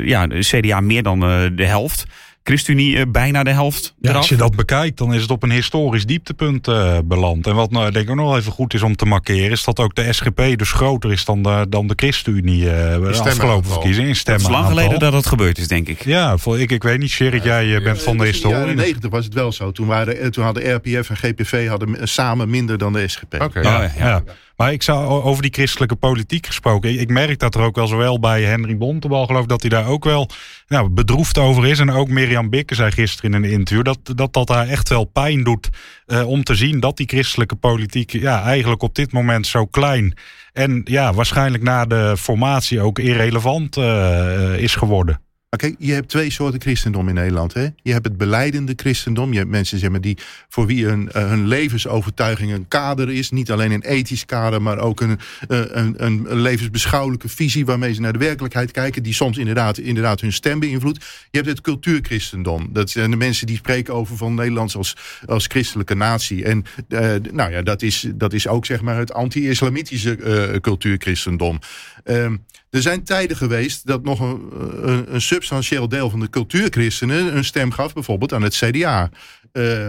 ja, 0.04 0.26
de 0.26 0.38
CDA 0.38 0.80
meer 0.80 1.02
dan 1.02 1.20
de 1.54 1.64
helft. 1.66 2.04
ChristenUnie 2.44 2.98
eh, 2.98 3.02
bijna 3.08 3.42
de 3.42 3.50
helft. 3.50 3.94
Ja, 4.00 4.08
eraf. 4.08 4.16
als 4.16 4.28
je 4.28 4.36
dat 4.36 4.56
bekijkt, 4.56 4.98
dan 4.98 5.14
is 5.14 5.22
het 5.22 5.30
op 5.30 5.42
een 5.42 5.50
historisch 5.50 6.06
dieptepunt 6.06 6.68
eh, 6.68 6.98
beland. 7.04 7.46
En 7.46 7.54
wat 7.54 7.70
nou, 7.70 7.90
denk 7.90 8.04
ik 8.04 8.10
ook 8.10 8.16
nog 8.16 8.28
wel 8.28 8.38
even 8.38 8.52
goed 8.52 8.74
is 8.74 8.82
om 8.82 8.96
te 8.96 9.04
markeren, 9.04 9.50
is 9.50 9.64
dat 9.64 9.78
ook 9.78 9.94
de 9.94 10.12
SGP 10.12 10.58
dus 10.58 10.72
groter 10.72 11.12
is 11.12 11.24
dan 11.24 11.42
de, 11.42 11.66
dan 11.68 11.86
de 11.86 11.92
ChristenUnie 11.96 12.70
eh 12.70 13.00
de 13.00 13.18
afgelopen 13.18 13.70
verkiezingen. 13.70 14.08
In 14.08 14.16
Het 14.24 14.40
is 14.40 14.48
lang 14.48 14.66
geleden 14.66 14.98
dat 14.98 15.12
het 15.12 15.26
gebeurd 15.26 15.58
is, 15.58 15.68
denk 15.68 15.88
ik. 15.88 16.04
Ja, 16.04 16.36
voor, 16.36 16.60
ik, 16.60 16.70
ik 16.70 16.82
weet 16.82 16.98
niet, 16.98 17.10
Sherrit, 17.10 17.44
jij 17.44 17.82
bent 17.82 18.02
van 18.02 18.16
de 18.16 18.24
Dus 18.24 18.36
In 18.36 18.42
de 18.42 18.48
jaren 18.48 18.66
historie. 18.66 18.92
90 18.92 19.10
was 19.10 19.24
het 19.24 19.34
wel 19.34 19.52
zo. 19.52 19.72
Toen, 19.72 19.86
waren, 19.86 20.32
toen 20.32 20.44
hadden 20.44 20.74
RPF 20.74 21.10
en 21.10 21.16
GPV 21.16 21.68
hadden 21.68 22.08
samen 22.08 22.50
minder 22.50 22.78
dan 22.78 22.92
de 22.92 23.08
SGP. 23.08 23.42
Oké. 23.42 23.60
Ja, 23.60 23.82
ja. 23.82 23.90
ja. 23.98 24.22
Maar 24.56 24.72
ik 24.72 24.82
zou 24.82 25.22
over 25.22 25.42
die 25.42 25.52
christelijke 25.52 25.94
politiek 25.94 26.46
gesproken. 26.46 27.00
Ik, 27.00 27.08
merk 27.08 27.38
dat 27.38 27.54
er 27.54 27.60
ook 27.60 27.76
wel 27.76 27.86
zowel 27.86 28.20
bij 28.20 28.42
Henry 28.42 28.76
Bontebal 28.76 29.26
geloof 29.26 29.42
ik 29.42 29.48
dat 29.48 29.60
hij 29.60 29.70
daar 29.70 29.86
ook 29.86 30.04
wel 30.04 30.30
nou, 30.68 30.88
bedroefd 30.88 31.38
over 31.38 31.66
is. 31.66 31.78
En 31.78 31.90
ook 31.90 32.08
Mirjam 32.34 32.50
Bikke 32.50 32.74
zei 32.74 32.90
gisteren 32.90 33.34
in 33.34 33.42
een 33.42 33.50
interview 33.50 33.84
dat 33.84 33.98
dat, 34.16 34.32
dat 34.32 34.48
haar 34.48 34.68
echt 34.68 34.88
wel 34.88 35.04
pijn 35.04 35.44
doet 35.44 35.68
eh, 36.06 36.28
om 36.28 36.44
te 36.44 36.54
zien 36.54 36.80
dat 36.80 36.96
die 36.96 37.06
christelijke 37.06 37.54
politiek 37.54 38.12
ja, 38.12 38.42
eigenlijk 38.42 38.82
op 38.82 38.94
dit 38.94 39.12
moment 39.12 39.46
zo 39.46 39.66
klein 39.66 40.16
en 40.52 40.80
ja, 40.84 41.12
waarschijnlijk 41.12 41.62
na 41.62 41.84
de 41.84 42.14
formatie 42.18 42.80
ook 42.80 42.98
irrelevant 42.98 43.76
eh, 43.76 44.58
is 44.58 44.74
geworden. 44.74 45.20
Kijk, 45.56 45.74
je 45.78 45.92
hebt 45.92 46.08
twee 46.08 46.30
soorten 46.30 46.60
christendom 46.60 47.08
in 47.08 47.14
Nederland. 47.14 47.54
Hè? 47.54 47.68
Je 47.82 47.92
hebt 47.92 48.04
het 48.04 48.16
beleidende 48.16 48.72
christendom. 48.76 49.32
Je 49.32 49.38
hebt 49.38 49.50
mensen 49.50 50.00
die, 50.00 50.18
voor 50.48 50.66
wie 50.66 50.86
hun, 50.86 51.12
eh, 51.12 51.28
hun 51.28 51.46
levensovertuiging 51.46 52.52
een 52.52 52.68
kader 52.68 53.10
is. 53.10 53.30
Niet 53.30 53.50
alleen 53.50 53.70
een 53.70 53.84
ethisch 53.84 54.24
kader, 54.26 54.62
maar 54.62 54.78
ook 54.78 55.00
een, 55.00 55.18
eh, 55.48 55.60
een, 55.66 55.94
een, 56.04 56.40
levensbeschouwelijke 56.40 57.28
visie 57.28 57.66
waarmee 57.66 57.94
ze 57.94 58.00
naar 58.00 58.12
de 58.12 58.18
werkelijkheid 58.18 58.70
kijken. 58.70 59.02
Die 59.02 59.14
soms 59.14 59.38
inderdaad, 59.38 59.78
inderdaad 59.78 60.20
hun 60.20 60.32
stem 60.32 60.60
beïnvloedt. 60.60 61.04
Je 61.30 61.36
hebt 61.38 61.50
het 61.50 61.60
cultuurchristendom. 61.60 62.68
Dat 62.72 62.90
zijn 62.90 63.10
de 63.10 63.16
mensen 63.16 63.46
die 63.46 63.56
spreken 63.56 63.94
over 63.94 64.16
van 64.16 64.34
Nederland 64.34 64.74
als, 64.74 64.96
als 65.26 65.46
christelijke 65.46 65.94
natie. 65.94 66.44
En 66.44 66.64
eh, 66.88 67.14
nou 67.32 67.50
ja, 67.50 67.62
dat 67.62 67.82
is, 67.82 68.06
dat 68.14 68.32
is 68.32 68.48
ook 68.48 68.66
zeg 68.66 68.80
maar, 68.80 68.96
het 68.96 69.12
anti-islamitische 69.12 70.58
cultuurchristendom. 70.60 71.58
Ehm, 72.04 72.36
er 72.74 72.82
zijn 72.82 73.04
tijden 73.04 73.36
geweest 73.36 73.86
dat 73.86 74.02
nog 74.02 74.20
een, 74.20 74.40
een, 74.82 75.14
een 75.14 75.20
substantieel 75.20 75.88
deel 75.88 76.10
van 76.10 76.20
de 76.20 76.30
cultuurchristenen 76.30 77.36
een 77.36 77.44
stem 77.44 77.70
gaf, 77.70 77.92
bijvoorbeeld 77.92 78.32
aan 78.32 78.42
het 78.42 78.56
CDA. 78.56 79.10
Eh, 79.52 79.88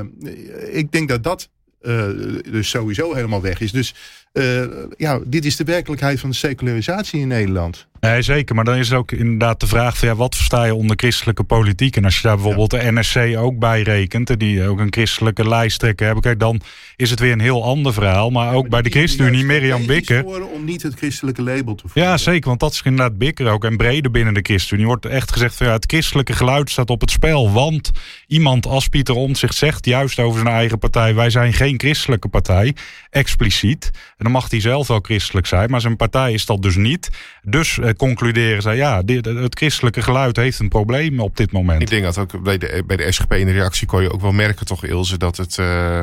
ik 0.72 0.92
denk 0.92 1.10
dat 1.10 1.24
dat 1.24 1.50
eh, 1.82 2.08
dus 2.52 2.70
sowieso 2.70 3.14
helemaal 3.14 3.42
weg 3.42 3.60
is. 3.60 3.72
Dus 3.72 3.94
eh, 4.32 4.64
ja, 4.98 5.20
dit 5.26 5.46
is 5.46 5.56
de 5.56 5.64
werkelijkheid 5.64 6.20
van 6.20 6.30
de 6.30 6.36
secularisatie 6.36 7.20
in 7.20 7.28
Nederland. 7.28 7.88
Nee, 8.00 8.22
zeker. 8.22 8.56
Maar 8.56 8.64
dan 8.64 8.76
is 8.76 8.94
ook 8.94 9.12
inderdaad 9.12 9.60
de 9.60 9.68
vraag 9.68 9.98
van 9.98 10.08
ja, 10.08 10.16
wat 10.16 10.36
versta 10.36 10.64
je 10.64 10.76
onder 10.76 10.96
christelijke 10.98 11.44
politiek? 11.44 11.96
En 11.96 12.06
als 12.06 12.16
je 12.16 12.22
daar 12.22 12.36
bijvoorbeeld 12.36 12.70
de 12.70 12.92
NSC 12.92 13.38
ook 13.38 13.60
bij 13.60 13.82
rekent, 13.82 14.30
en 14.30 14.38
die 14.38 14.68
ook 14.68 14.80
een 14.80 14.94
christelijke 14.94 15.48
lijsttrekker 15.48 16.06
hebben, 16.06 16.24
kijk, 16.24 16.40
dan 16.40 16.62
is 16.96 17.10
het 17.10 17.20
weer 17.20 17.32
een 17.32 17.40
heel 17.40 17.64
ander 17.64 17.94
verhaal. 17.94 18.30
Maar 18.30 18.54
ook 18.54 18.70
bij 18.70 18.82
de 18.82 18.90
ChristenUnie, 18.90 19.46
Mirjam 19.46 19.86
Bikker. 19.86 20.26
Om 20.26 20.66
niet 20.66 20.82
het 20.82 20.94
christelijke 20.96 21.42
label 21.42 21.76
te 21.76 21.88
voeren. 21.88 22.12
Ja, 22.12 22.18
zeker, 22.18 22.48
want 22.48 22.60
dat 22.60 22.72
is 22.72 22.82
inderdaad 22.82 23.18
Bikker 23.18 23.48
ook. 23.48 23.66
En 23.66 23.78
breder 23.78 24.12
binnen 24.12 24.34
de 24.34 24.42
ChristenUnie 24.44 24.88
wordt 24.88 25.06
echt 25.06 25.32
gezegd 25.32 25.56
van 25.56 25.68
ja, 25.68 25.74
het 25.74 25.86
christelijke 25.88 26.34
geluid 26.34 26.70
staat 26.70 26.90
op 26.90 27.02
het 27.02 27.12
spel. 27.12 27.52
Want 27.52 27.92
iemand 28.28 28.66
als 28.66 28.88
Pieter 28.88 29.16
Omtzigt 29.16 29.56
zegt 29.56 29.86
juist 29.86 30.20
over 30.20 30.40
zijn 30.42 30.54
eigen 30.54 30.80
partij, 30.80 31.16
wij 31.16 31.30
zijn 31.30 31.54
geen 31.54 31.80
christelijke 31.80 32.28
partij, 32.28 32.76
expliciet. 33.10 33.90
En 33.94 34.24
dan 34.24 34.32
mag 34.32 34.50
hij 34.50 34.62
zelf 34.62 34.88
wel 34.88 35.00
christelijk 35.00 35.48
zijn, 35.48 35.70
maar 35.70 35.82
zijn 35.82 35.96
partij 35.96 36.34
is 36.34 36.46
dat 36.46 36.62
dus 36.62 36.76
niet. 36.76 37.10
Dus 37.42 37.78
concluderen 37.94 38.62
zij, 38.62 38.76
ja, 38.76 39.02
dit, 39.02 39.26
het 39.26 39.58
christelijke 39.58 40.02
geluid 40.02 40.36
heeft 40.36 40.60
een 40.60 40.70
probleem 40.70 41.20
op 41.20 41.38
dit 41.38 41.52
moment. 41.52 41.82
Ik 41.82 41.90
denk 41.90 42.04
dat 42.04 42.18
ook 42.18 42.44
bij 42.44 42.58
de, 42.58 42.84
bij 42.88 42.98
de 42.98 43.12
SGP 43.12 43.34
in 43.34 43.46
de 43.46 43.52
reactie 43.52 43.88
kon 43.88 44.02
je 44.02 44.12
ook 44.14 44.22
wel 44.22 44.32
merken, 44.32 44.66
toch, 44.66 44.86
Ilse, 44.86 45.18
dat 45.18 45.38
het. 45.38 45.58
eh, 45.58 46.02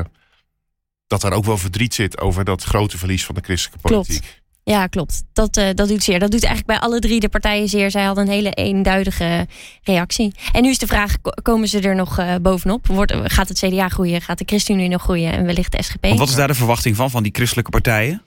dat 1.07 1.21
daar 1.21 1.33
ook 1.33 1.45
wel 1.45 1.57
verdriet 1.57 1.93
zit 1.93 2.19
over 2.19 2.43
dat 2.43 2.63
grote 2.63 2.97
verlies 2.97 3.25
van 3.25 3.35
de 3.35 3.41
christelijke 3.43 3.87
Klopt. 3.87 4.07
politiek. 4.07 4.41
Ja, 4.63 4.87
klopt. 4.87 5.23
Dat, 5.33 5.57
eh, 5.57 5.67
dat 5.73 5.87
doet 5.87 6.03
zeer. 6.03 6.19
Dat 6.19 6.31
doet 6.31 6.43
eigenlijk 6.43 6.79
bij 6.79 6.87
alle 6.89 6.99
drie 6.99 7.19
de 7.19 7.29
partijen 7.29 7.67
zeer. 7.69 7.91
Zij 7.91 8.03
hadden 8.03 8.23
een 8.27 8.31
hele 8.33 8.51
eenduidige 8.51 9.47
reactie. 9.83 10.33
En 10.51 10.61
nu 10.63 10.69
is 10.69 10.77
de 10.77 10.87
vraag, 10.87 11.21
ko- 11.21 11.31
komen 11.41 11.67
ze 11.67 11.79
er 11.79 11.95
nog 11.95 12.17
eh, 12.19 12.35
bovenop? 12.41 12.87
Wordt, 12.87 13.13
gaat 13.23 13.47
het 13.47 13.59
CDA 13.59 13.89
groeien? 13.89 14.21
Gaat 14.21 14.37
de 14.37 14.43
ChristenUnie 14.47 14.89
nog 14.89 15.01
groeien? 15.01 15.31
En 15.31 15.45
wellicht 15.45 15.71
de 15.71 15.83
SGP? 15.83 16.03
Want 16.05 16.19
wat 16.19 16.29
is 16.29 16.35
daar 16.35 16.47
de 16.47 16.53
verwachting 16.53 16.95
van, 16.95 17.09
van 17.11 17.23
die 17.23 17.31
christelijke 17.35 17.71
partijen? 17.71 18.21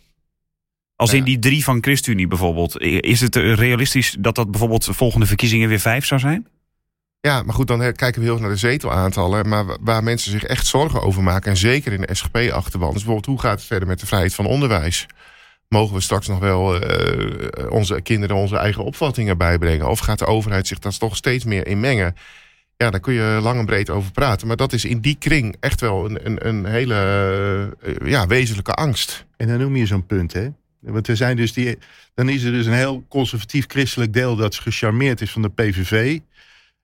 Als 0.97 1.11
Ja. 1.11 1.17
in 1.17 1.25
die 1.25 1.39
drie 1.39 1.65
van 1.65 1.79
ChristenUnie 1.83 2.27
bijvoorbeeld. 2.27 2.81
Is 2.81 3.21
het 3.21 3.37
eh, 3.37 3.55
realistisch 3.55 4.17
dat 4.19 4.35
dat 4.35 4.51
bijvoorbeeld 4.51 4.85
de 4.85 4.93
volgende 4.93 5.27
verkiezingen 5.27 5.69
weer 5.69 5.79
vijf 5.81 6.07
zou 6.07 6.21
zijn? 6.21 6.47
Ja, 7.21 7.43
maar 7.43 7.55
goed, 7.55 7.67
dan 7.67 7.81
her- 7.81 7.93
kijken 7.93 8.19
we 8.21 8.25
heel 8.27 8.35
erg 8.35 8.45
naar 8.45 8.53
de 8.55 8.59
zetelaantallen. 8.61 9.49
Maar 9.49 9.67
wa- 9.67 9.77
waar 9.81 10.03
mensen 10.03 10.31
zich 10.31 10.43
echt 10.45 10.67
zorgen 10.67 11.03
over 11.03 11.23
maken, 11.23 11.51
en 11.51 11.57
zeker 11.57 11.93
in 11.93 12.01
de 12.01 12.15
SGP-achterban, 12.15 12.89
is 12.89 12.95
bijvoorbeeld 12.95 13.27
hoe 13.27 13.41
gaat 13.41 13.59
het 13.59 13.67
verder 13.67 13.89
met 13.89 14.01
de 14.01 14.07
vrijheid 14.07 14.35
van 14.35 14.47
onderwijs? 14.47 15.07
Mogen 15.69 15.95
we 15.95 16.01
straks 16.01 16.27
nog 16.27 16.39
wel 16.39 16.81
eh, 16.81 17.71
onze 17.71 18.01
kinderen 18.03 18.37
onze 18.37 18.57
eigen 18.57 18.85
opvattingen 18.85 19.39
bijbrengen? 19.39 19.89
Of 19.89 19.99
gaat 19.99 20.19
de 20.19 20.27
overheid 20.27 20.67
zich 20.67 20.79
daar 20.79 20.99
toch 20.99 21.17
steeds 21.17 21.45
meer 21.45 21.67
in 21.67 21.81
mengen? 21.81 22.15
Ja, 22.77 22.91
daar 22.91 23.01
kun 23.01 23.15
je 23.15 23.39
lang 23.43 23.59
en 23.59 23.67
breed 23.67 23.91
over 23.91 24.13
praten. 24.13 24.47
Maar 24.47 24.57
dat 24.57 24.73
is 24.73 24.85
in 24.85 25.01
die 25.01 25.17
kring 25.19 25.57
echt 25.61 25.81
wel 25.81 26.05
een, 26.05 26.27
een, 26.27 26.47
een 26.49 26.65
hele 26.67 26.95
eh, 27.83 28.09
ja, 28.09 28.27
wezenlijke 28.27 28.73
angst. 28.73 29.27
En 29.37 29.49
dan 29.49 29.59
noem 29.59 29.77
je 29.77 29.87
zo'n 29.87 30.07
punt, 30.07 30.33
hè? 30.33 30.49
Want 30.81 31.09
er 31.09 31.17
zijn 31.17 31.37
dus 31.37 31.53
die, 31.53 31.79
dan 32.15 32.29
is 32.29 32.43
er 32.43 32.53
dus 32.53 32.67
een 32.67 32.73
heel 32.73 33.05
conservatief-christelijk 33.09 34.13
deel 34.13 34.37
dat 34.37 34.55
gecharmeerd 34.55 35.21
is 35.21 35.31
van 35.31 35.43
de 35.43 35.51
PVV. 35.51 36.19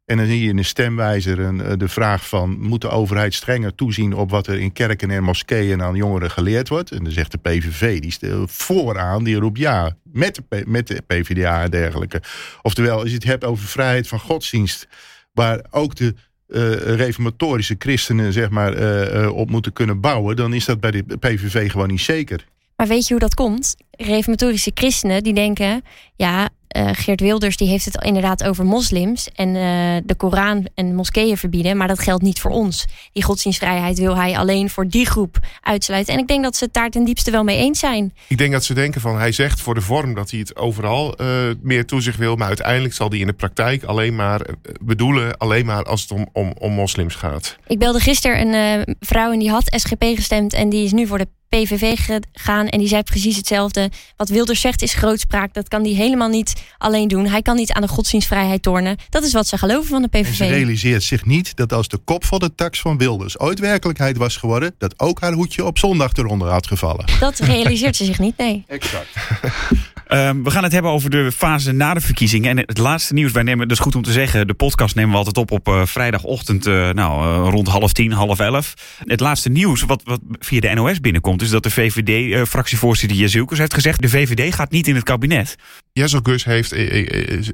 En 0.05 0.17
dan 0.17 0.27
zie 0.27 0.43
je 0.43 0.49
in 0.49 0.57
de 0.57 0.63
stemwijzer 0.63 1.39
een, 1.39 1.61
eh, 1.61 1.73
de 1.77 1.89
vraag 1.89 2.29
van... 2.29 2.61
moet 2.61 2.81
de 2.81 2.89
overheid 2.89 3.35
strenger 3.35 3.75
toezien 3.75 4.15
op 4.15 4.31
wat 4.31 4.47
er 4.47 4.59
in 4.59 4.73
kerken 4.73 5.11
en 5.11 5.23
moskeeën 5.23 5.83
aan 5.83 5.95
jongeren 5.95 6.31
geleerd 6.31 6.69
wordt? 6.69 6.91
En 6.91 7.05
dan 7.05 7.13
zegt 7.13 7.31
de 7.31 7.39
PVV, 7.39 8.01
die 8.01 8.11
stelt 8.11 8.53
vooraan, 8.53 9.25
die 9.25 9.37
roept 9.37 9.59
ja, 9.59 9.97
met 10.03 10.35
de, 10.49 10.65
met 10.67 10.87
de 10.87 11.03
PvdA 11.07 11.63
en 11.63 11.71
dergelijke. 11.71 12.23
Oftewel, 12.63 12.99
als 12.99 13.09
je 13.09 13.15
het 13.15 13.25
hebt 13.25 13.45
over 13.45 13.67
vrijheid 13.67 14.09
van 14.09 14.21
godsdienst... 14.21 14.89
waar 15.33 15.65
ook 15.71 15.95
de 15.95 16.15
eh, 16.49 16.73
reformatorische 16.97 17.77
christenen 17.79 18.33
zeg 18.33 18.51
maar, 18.51 18.73
eh, 18.73 19.37
op 19.37 19.51
moeten 19.51 19.73
kunnen 19.73 20.01
bouwen... 20.01 20.37
dan 20.37 20.55
is 20.55 20.65
dat 20.65 20.81
bij 20.81 20.91
de 20.91 21.19
PVV 21.19 21.71
gewoon 21.71 21.89
niet 21.89 22.01
zeker. 22.01 22.47
Maar 22.77 22.87
weet 22.87 23.07
je 23.07 23.13
hoe 23.13 23.23
dat 23.23 23.35
komt? 23.35 23.75
Reformatorische 23.91 24.71
christenen 24.75 25.23
die 25.23 25.35
denken, 25.35 25.83
ja, 26.17 26.49
eh, 26.73 26.89
Geert 26.93 27.21
Wilders 27.21 27.57
die 27.57 27.69
heeft 27.69 27.85
het 27.85 28.05
inderdaad 28.05 28.45
over 28.45 28.65
moslims 28.65 29.29
en 29.35 29.49
eh, 29.49 30.03
de 30.05 30.15
Koran 30.17 30.67
en 30.75 30.95
moskeeën 30.95 31.37
verbieden, 31.37 31.77
maar 31.77 31.89
dat 31.89 31.99
geldt 31.99 32.23
niet 32.23 32.41
voor 32.41 32.51
ons. 32.51 32.87
Die 33.13 33.23
godsdienstvrijheid 33.23 33.99
wil 33.99 34.17
hij 34.17 34.39
alleen 34.39 34.71
voor 34.71 34.89
die 34.89 35.07
groep 35.07 35.39
uitsluiten. 35.61 36.15
En 36.15 36.21
ik 36.21 36.27
denk 36.27 36.43
dat 36.43 36.57
ze 36.57 36.65
het 36.65 36.75
daar 36.75 36.91
ten 36.91 37.05
diepste 37.05 37.31
wel 37.31 37.45
mee 37.45 37.57
eens 37.57 37.79
zijn. 37.79 38.15
Ik 38.29 38.39
denk 38.39 38.53
dat 38.53 38.65
ze 38.65 38.75
denken 38.75 39.01
van 39.01 39.19
hij 39.19 39.33
zegt 39.33 39.61
voor 39.61 39.75
de 39.75 39.81
vorm 39.81 40.15
dat 40.15 40.31
hij 40.31 40.41
het 40.41 40.57
overal 40.57 41.17
eh, 41.17 41.27
meer 41.63 41.87
toezicht 41.87 42.19
wil. 42.19 42.37
Maar 42.37 42.49
uiteindelijk 42.49 42.95
zal 42.95 43.09
hij 43.09 43.19
in 43.19 43.27
de 43.27 43.33
praktijk 43.33 43.85
alleen 43.85 44.15
maar 44.15 44.47
bedoelen, 44.81 45.37
alleen 45.37 45.67
maar 45.67 45.85
als 45.85 46.03
het 46.03 46.11
om, 46.11 46.29
om, 46.33 46.53
om 46.59 46.73
moslims 46.73 47.15
gaat. 47.15 47.57
Ik 47.67 47.79
belde 47.79 48.01
gisteren 48.01 48.55
een 48.55 48.97
vrouw 49.01 49.33
en 49.33 49.39
die 49.39 49.51
had 49.51 49.65
SGP 49.67 50.05
gestemd 50.05 50.53
en 50.53 50.69
die 50.69 50.85
is 50.85 50.93
nu 50.93 51.07
voor 51.07 51.19
de 51.19 51.29
PVV 51.59 51.97
gegaan 51.99 52.69
en 52.69 52.79
die 52.79 52.89
zei 52.89 53.03
precies 53.03 53.37
hetzelfde. 53.37 53.91
Wat 54.17 54.29
Wilders 54.29 54.61
zegt 54.61 54.83
is 54.83 54.95
grootspraak. 54.95 55.55
Dat 55.55 55.69
kan 55.69 55.83
hij 55.83 55.93
helemaal 55.93 56.29
niet 56.29 56.63
alleen 56.79 57.09
doen. 57.09 57.27
Hij 57.27 57.43
kan 57.43 57.57
niet 57.57 57.73
aan 57.73 57.83
de 57.83 57.89
godsdienstvrijheid 57.89 58.63
tornen. 58.63 58.97
Dat 59.09 59.25
is 59.25 59.33
wat 59.33 59.47
ze 59.47 59.59
geloven 59.59 59.89
van 59.89 60.03
de 60.03 60.09
En 60.11 60.25
ze 60.25 60.31
PVV. 60.31 60.51
realiseert 60.51 61.03
zich 61.03 61.25
niet 61.25 61.57
dat 61.57 61.73
als 61.73 61.89
de 61.89 61.99
kop 62.05 62.25
van 62.25 62.39
de 62.39 62.55
tax 62.55 62.81
van 62.81 62.99
Wilders 62.99 63.39
ooit 63.39 63.59
werkelijkheid 63.59 64.17
was 64.17 64.37
geworden, 64.37 64.75
dat 64.79 64.95
ook 65.01 65.21
haar 65.21 65.33
hoedje 65.33 65.65
op 65.65 65.79
zondag 65.79 66.13
eronder 66.13 66.49
had 66.49 66.67
gevallen. 66.67 67.05
Dat 67.21 67.39
realiseert 67.39 67.97
ze 67.97 68.05
zich 68.05 68.19
niet, 68.19 68.37
nee. 68.37 68.65
Exact. 68.67 69.09
Ehm, 70.13 70.43
we 70.43 70.51
gaan 70.51 70.63
het 70.63 70.73
hebben 70.73 70.91
over 70.91 71.11
de 71.11 71.33
fase 71.33 71.73
na 71.73 71.95
de 71.95 72.01
verkiezingen. 72.01 72.51
En 72.51 72.65
het 72.67 72.79
laatste 72.79 73.15
nieuws, 73.15 73.33
wij 73.33 73.43
nemen, 73.43 73.69
dat 73.69 73.77
is 73.77 73.83
goed 73.83 73.95
om 73.95 74.03
te 74.03 74.13
zeggen, 74.13 74.47
de 74.47 74.55
podcast 74.55 74.95
nemen 74.95 75.11
we 75.11 75.17
altijd 75.17 75.37
op 75.37 75.51
op 75.51 75.69
eh, 75.69 75.87
vrijdagochtend, 75.87 76.67
eh, 76.67 76.91
nou, 76.91 77.45
eh, 77.47 77.51
rond 77.51 77.69
half 77.69 77.93
tien, 77.93 78.13
half 78.13 78.39
elf. 78.39 78.75
Het 79.05 79.21
laatste 79.21 79.49
nieuws 79.49 79.83
wat, 79.83 80.03
wat 80.05 80.21
via 80.39 80.61
de 80.61 80.75
NOS 80.75 81.01
binnenkomt, 81.01 81.43
is 81.43 81.51
dat 81.51 81.63
de 81.63 81.71
VVD-fractievoorzitter 81.71 83.19
Jezielkes 83.19 83.59
heeft 83.59 83.75
gezegd, 83.75 84.03
de 84.03 84.09
VVD 84.09 84.55
gaat 84.55 84.71
niet 84.71 84.87
in 84.87 84.95
het 84.95 85.05
kabinet. 85.05 85.57
Jessel 85.93 86.21
Gus 86.23 86.45
heeft, 86.45 86.71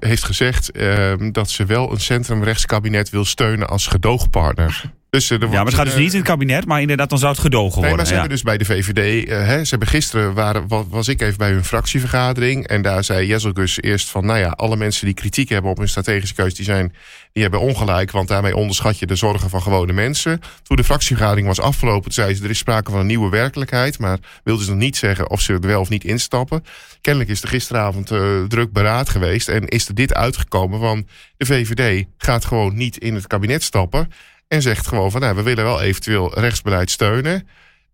heeft 0.01 0.25
gezegd 0.25 0.71
eh, 0.71 1.13
dat 1.33 1.51
ze 1.51 1.65
wel 1.65 1.93
een 1.93 2.01
centrumrechtskabinet 2.01 3.11
wil 3.11 3.25
steunen 3.25 3.69
als 3.69 3.87
gedoogpartner. 3.87 4.93
Dus, 5.11 5.31
eh, 5.31 5.39
Ja, 5.41 5.47
maar 5.49 5.65
het 5.65 5.75
gaat 5.75 5.85
dus 5.85 5.95
eh, 5.95 6.01
niet 6.01 6.13
in 6.13 6.19
het 6.19 6.29
kabinet, 6.29 6.67
maar 6.67 6.81
inderdaad, 6.81 7.09
dan 7.11 7.19
zou 7.19 7.33
het 7.33 7.41
gedogen 7.41 7.69
Nee, 7.69 7.79
worden. 7.79 7.97
maar 7.97 8.07
ze 8.07 8.13
ja. 8.13 8.19
hebben 8.19 8.37
dus 8.37 8.45
bij 8.45 8.59
de 8.59 8.65
VVD... 8.65 9.29
eh, 9.29 9.47
hè, 9.47 9.65
ze 9.65 9.71
hebben 9.71 9.89
gisteren, 9.89 10.35
waren, 10.35 10.69
wa- 10.69 10.87
was 10.89 11.09
ik 11.09 11.21
even 11.21 11.39
bij 11.39 11.51
hun 11.51 11.65
fractievergadering... 11.65 12.67
en 12.67 12.83
daar 12.83 13.05
zei 13.05 13.27
Jezelgus 13.27 13.81
eerst 13.83 14.09
van... 14.09 14.27
nou 14.27 14.39
ja, 14.39 14.49
alle 14.49 14.77
mensen 14.77 15.05
die 15.05 15.15
kritiek 15.15 15.49
hebben 15.49 15.71
op 15.71 15.79
hun 15.79 15.89
strategische 15.89 16.35
keus... 16.35 16.55
die, 16.55 16.65
zijn, 16.65 16.95
die 17.33 17.43
hebben 17.43 17.61
ongelijk, 17.61 18.11
want 18.11 18.29
daarmee 18.29 18.57
onderschat 18.57 18.99
je 18.99 19.07
de 19.07 19.15
zorgen 19.17 19.51
van 19.51 19.63
gewone 19.63 19.93
mensen. 19.93 20.41
Toen 20.63 20.77
de 20.77 20.85
fractievergadering 20.85 21.47
was 21.47 21.61
afgelopen, 21.61 22.13
zei 22.13 22.35
ze... 22.35 22.45
er 22.45 22.51
is 22.51 22.59
sprake 22.59 22.91
van 22.91 23.01
een 23.01 23.07
nieuwe 23.07 23.31
werkelijkheid... 23.31 23.99
maar 23.99 24.19
wilde 24.45 24.65
ze 24.65 24.71
nog 24.71 24.79
niet 24.79 24.97
zeggen 24.97 25.31
of 25.31 25.41
ze 25.41 25.53
er 25.53 25.61
wel 25.61 25.81
of 25.81 25.89
niet 25.89 26.05
instappen. 26.05 26.65
Kennelijk 27.01 27.31
is 27.31 27.43
er 27.43 27.49
gisteravond 27.49 28.07
druk 28.49 28.73
beraad 28.73 29.09
geweest... 29.09 29.49
en 29.49 29.69
is 29.69 29.89
er 29.89 29.95
dit 29.95 30.15
uitgekomen 30.15 30.81
van... 30.81 31.07
de 31.37 31.47
VVD 31.47 32.05
gaat 32.19 32.45
gewoon 32.45 32.77
niet 32.77 32.97
in 32.99 33.15
het 33.15 33.27
kabinet 33.27 33.63
stappen... 33.63 34.11
en 34.49 34.63
zegt 34.63 34.87
gewoon 34.87 35.11
van... 35.11 35.21
Nou, 35.21 35.35
we 35.35 35.43
willen 35.43 35.65
wel 35.65 35.81
eventueel 35.81 36.39
rechtsbeleid 36.39 36.91
steunen... 36.91 37.49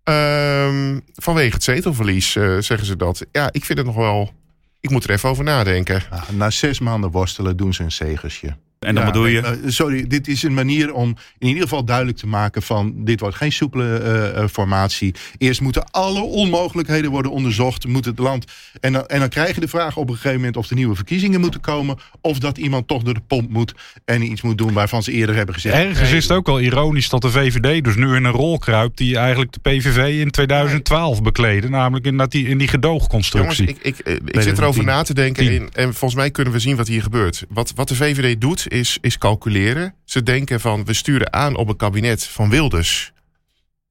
Ehm, 0.04 1.00
vanwege 1.14 1.54
het 1.54 1.62
zetelverlies 1.62 2.36
eh, 2.36 2.58
zeggen 2.58 2.86
ze 2.86 2.96
dat. 2.96 3.26
Ja, 3.32 3.48
ik 3.52 3.64
vind 3.64 3.78
het 3.78 3.86
nog 3.86 3.96
wel. 3.96 4.32
Ik 4.80 4.90
moet 4.90 5.04
er 5.04 5.10
even 5.10 5.28
over 5.28 5.44
nadenken. 5.44 6.02
Ah, 6.10 6.28
na 6.28 6.50
zes 6.50 6.78
maanden 6.78 7.10
worstelen 7.10 7.56
doen 7.56 7.74
ze 7.74 7.82
een 7.82 7.92
zegersje. 7.92 8.56
En 8.84 8.94
dan 8.94 9.04
Ja, 9.04 9.10
bedoel 9.10 9.26
je... 9.26 9.40
eh, 9.40 9.52
sorry, 9.66 10.06
dit 10.06 10.28
is 10.28 10.42
een 10.42 10.54
manier 10.54 10.92
om 10.94 11.16
in 11.38 11.48
ieder 11.48 11.62
geval 11.62 11.84
duidelijk 11.84 12.18
te 12.18 12.26
maken 12.26 12.62
van 12.62 12.92
dit 12.96 13.20
wordt 13.20 13.36
geen 13.36 13.52
soepele 13.52 13.96
eh, 13.96 14.42
eh, 14.42 14.48
formatie. 14.48 15.14
Eerst 15.38 15.60
moeten 15.60 15.90
alle 15.90 16.20
onmogelijkheden 16.22 17.10
worden 17.10 17.32
onderzocht. 17.32 17.86
Moet 17.86 18.04
het 18.04 18.18
land 18.18 18.44
en 18.80 18.92
dan, 18.92 19.06
en 19.06 19.20
dan 19.20 19.28
krijg 19.28 19.54
je 19.54 19.60
de 19.60 19.68
vraag 19.68 19.96
op 19.96 20.08
een 20.08 20.14
gegeven 20.14 20.36
moment 20.36 20.56
of 20.56 20.68
er 20.70 20.76
nieuwe 20.76 20.94
verkiezingen 20.94 21.40
moeten 21.40 21.60
komen 21.60 21.96
of 22.20 22.38
dat 22.38 22.58
iemand 22.58 22.88
toch 22.88 23.02
door 23.02 23.14
de 23.14 23.22
pomp 23.26 23.50
moet 23.50 23.74
en 24.04 24.22
iets 24.22 24.42
moet 24.42 24.58
doen 24.58 24.72
waarvan 24.72 25.02
ze 25.02 25.12
eerder 25.12 25.34
hebben 25.34 25.54
gezegd. 25.54 25.74
Ergens 25.74 26.08
nee, 26.08 26.16
is 26.16 26.22
het 26.22 26.36
ook 26.36 26.46
wel 26.46 26.60
ironisch 26.60 27.08
dat 27.08 27.22
de 27.22 27.30
VVD 27.30 27.84
dus 27.84 27.94
nu 27.94 28.14
in 28.14 28.24
een 28.24 28.32
rol 28.32 28.58
kruipt 28.58 28.98
die 28.98 29.16
eigenlijk 29.16 29.52
de 29.52 29.60
PVV 29.60 30.20
in 30.20 30.30
2012 30.30 31.22
bekleedde. 31.22 31.68
Namelijk 31.68 32.06
in, 32.06 32.16
dat 32.16 32.30
die, 32.30 32.40
in 32.48 32.58
die 32.58 32.70
Jongens, 32.70 32.70
gedoogconstructie. 32.70 33.66
ik, 33.66 33.78
ik, 33.82 33.98
ik 33.98 34.20
het 34.24 34.42
zit 34.42 34.58
erover 34.58 34.84
na 34.84 35.02
te 35.02 35.14
denken. 35.14 35.46
En, 35.48 35.68
en 35.72 35.94
volgens 35.94 36.14
mij 36.14 36.30
kunnen 36.30 36.52
we 36.52 36.58
zien 36.58 36.76
wat 36.76 36.88
hier 36.88 37.02
gebeurt. 37.02 37.44
Wat, 37.48 37.72
wat 37.74 37.88
de 37.88 37.94
VVD 37.94 38.40
doet, 38.40 38.66
is, 38.74 38.98
is 39.00 39.18
calculeren. 39.18 39.94
Ze 40.04 40.22
denken 40.22 40.60
van 40.60 40.84
we 40.84 40.92
sturen 40.92 41.32
aan 41.32 41.56
op 41.56 41.68
een 41.68 41.76
kabinet 41.76 42.24
van 42.24 42.50
Wilders, 42.50 43.12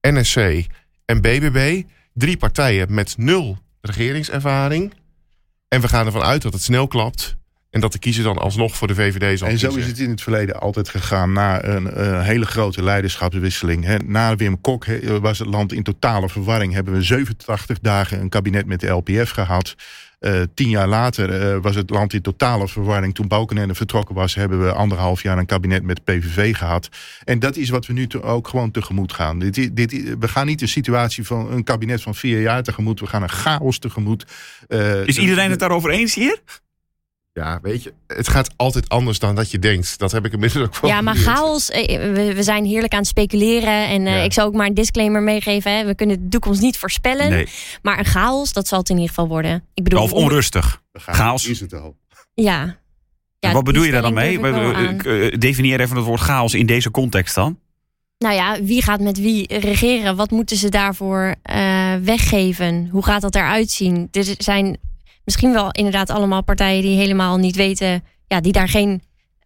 NSC 0.01 0.65
en 1.05 1.21
BBB. 1.21 1.81
Drie 2.13 2.37
partijen 2.37 2.93
met 2.93 3.17
nul 3.17 3.57
regeringservaring. 3.81 4.93
En 5.67 5.81
we 5.81 5.87
gaan 5.87 6.05
ervan 6.05 6.21
uit 6.21 6.41
dat 6.41 6.53
het 6.53 6.61
snel 6.61 6.87
klapt. 6.87 7.37
En 7.69 7.81
dat 7.81 7.91
de 7.91 7.99
kiezer 7.99 8.23
dan 8.23 8.37
alsnog 8.37 8.75
voor 8.75 8.87
de 8.87 8.95
VVD 8.95 9.39
zal 9.39 9.47
En 9.47 9.57
zo 9.57 9.67
kiezen. 9.67 9.83
is 9.83 9.87
het 9.87 9.99
in 9.99 10.09
het 10.09 10.21
verleden 10.21 10.59
altijd 10.59 10.89
gegaan 10.89 11.33
na 11.33 11.63
een, 11.63 12.21
hele 12.21 12.45
grote 12.45 12.83
leiderschapswisseling. 12.83 14.03
Na 14.05 14.35
Wim 14.35 14.61
Kok 14.61 14.85
was 15.21 15.39
het 15.39 15.47
land 15.47 15.73
in 15.73 15.83
totale 15.83 16.29
verwarring. 16.29 16.73
Hebben 16.73 16.93
we 16.93 17.01
87 17.01 17.79
dagen 17.79 18.19
een 18.19 18.29
kabinet 18.29 18.65
met 18.65 18.79
de 18.79 18.87
LPF 18.87 19.29
gehad. 19.29 19.75
Eh, 20.23 20.41
tien 20.53 20.69
jaar 20.69 20.87
later 20.87 21.41
eh, 21.41 21.57
was 21.61 21.75
het 21.75 21.89
land 21.89 22.13
in 22.13 22.21
totale 22.21 22.67
verwarring. 22.67 23.15
Toen 23.15 23.27
Balkenende 23.27 23.75
vertrokken 23.75 24.15
was, 24.15 24.35
hebben 24.35 24.63
we 24.63 24.71
anderhalf 24.71 25.23
jaar 25.23 25.37
een 25.37 25.45
kabinet 25.45 25.83
met 25.83 26.03
PVV 26.03 26.55
gehad. 26.55 26.89
En 27.23 27.39
dat 27.39 27.55
is 27.55 27.69
wat 27.69 27.85
we 27.85 27.93
nu 27.93 28.07
ook 28.21 28.47
gewoon 28.47 28.71
tegemoet 28.71 29.13
gaan. 29.13 29.39
Dit, 29.39 29.75
dit, 29.75 30.17
we 30.19 30.27
gaan 30.27 30.45
niet 30.45 30.61
een 30.61 30.67
situatie 30.67 31.25
van 31.25 31.51
een 31.51 31.63
kabinet 31.63 32.01
van 32.01 32.15
vier 32.15 32.41
jaar 32.41 32.63
tegemoet. 32.63 32.99
We 32.99 33.07
gaan 33.07 33.23
een 33.23 33.29
chaos 33.29 33.79
tegemoet. 33.79 34.25
Eh, 34.67 35.07
Is 35.07 35.17
iedereen 35.17 35.49
het 35.49 35.59
daarover 35.59 35.89
eens 35.89 36.15
hier? 36.15 36.39
Ja, 37.33 37.59
weet 37.61 37.83
je, 37.83 37.93
het 38.07 38.27
gaat 38.27 38.49
altijd 38.55 38.89
anders 38.89 39.19
dan 39.19 39.35
dat 39.35 39.51
je 39.51 39.59
denkt. 39.59 39.99
Dat 39.99 40.11
heb 40.11 40.25
ik 40.25 40.33
inmiddels 40.33 40.63
ook 40.65 40.77
wel 40.77 40.89
Ja, 40.91 41.01
maar 41.01 41.15
geleerd. 41.15 41.37
chaos, 41.37 41.69
eh, 41.69 42.13
we, 42.13 42.33
we 42.33 42.43
zijn 42.43 42.65
heerlijk 42.65 42.93
aan 42.93 42.99
het 42.99 43.07
speculeren. 43.07 43.87
En 43.87 44.07
eh, 44.07 44.15
Ja. 44.15 44.21
ik 44.21 44.33
zou 44.33 44.47
ook 44.47 44.53
maar 44.53 44.67
een 44.67 44.73
disclaimer 44.73 45.21
meegeven. 45.21 45.77
Hè. 45.77 45.85
We 45.85 45.95
kunnen 45.95 46.21
de 46.23 46.27
toekomst 46.29 46.61
niet 46.61 46.77
voorspellen. 46.77 47.29
Nee. 47.29 47.47
Maar 47.81 47.99
een 47.99 48.05
chaos, 48.05 48.53
dat 48.53 48.67
zal 48.67 48.79
het 48.79 48.89
in 48.89 48.95
ieder 48.95 49.09
geval 49.09 49.27
worden. 49.27 49.63
Ik 49.73 49.83
bedoel, 49.83 50.01
Of 50.01 50.11
onrustig. 50.13 50.81
Chaos. 50.93 51.47
Is 51.47 51.59
het 51.59 51.73
al. 51.73 51.95
Ja. 52.33 52.77
ja 53.39 53.51
Wat 53.51 53.63
bedoel 53.63 53.83
je 53.83 53.91
daar 53.91 54.01
dan 54.01 54.13
mee? 54.13 54.39
Eh, 54.39 55.39
Definieer 55.39 55.79
even 55.79 55.95
het 55.95 56.05
woord 56.05 56.21
chaos 56.21 56.53
in 56.53 56.65
deze 56.65 56.91
context 56.91 57.35
dan. 57.35 57.59
Nou 58.17 58.35
ja, 58.35 58.61
wie 58.61 58.81
gaat 58.81 58.99
met 58.99 59.17
wie 59.19 59.57
regeren? 59.59 60.15
Wat 60.15 60.31
moeten 60.31 60.57
ze 60.57 60.69
daarvoor 60.69 61.35
eh, 61.41 61.93
weggeven? 62.01 62.87
Hoe 62.91 63.03
gaat 63.03 63.21
dat 63.21 63.35
eruit 63.35 63.69
zien? 63.71 64.07
Er 64.11 64.25
zijn 64.37 64.77
misschien 65.25 65.53
wel 65.53 65.71
inderdaad 65.71 66.09
allemaal 66.09 66.43
partijen 66.43 66.81
die 66.81 66.97
helemaal 66.97 67.37
niet 67.37 67.55
weten, 67.55 68.03
ja, 68.27 68.41
die 68.41 68.51
daar 68.51 68.69
geen 68.69 69.01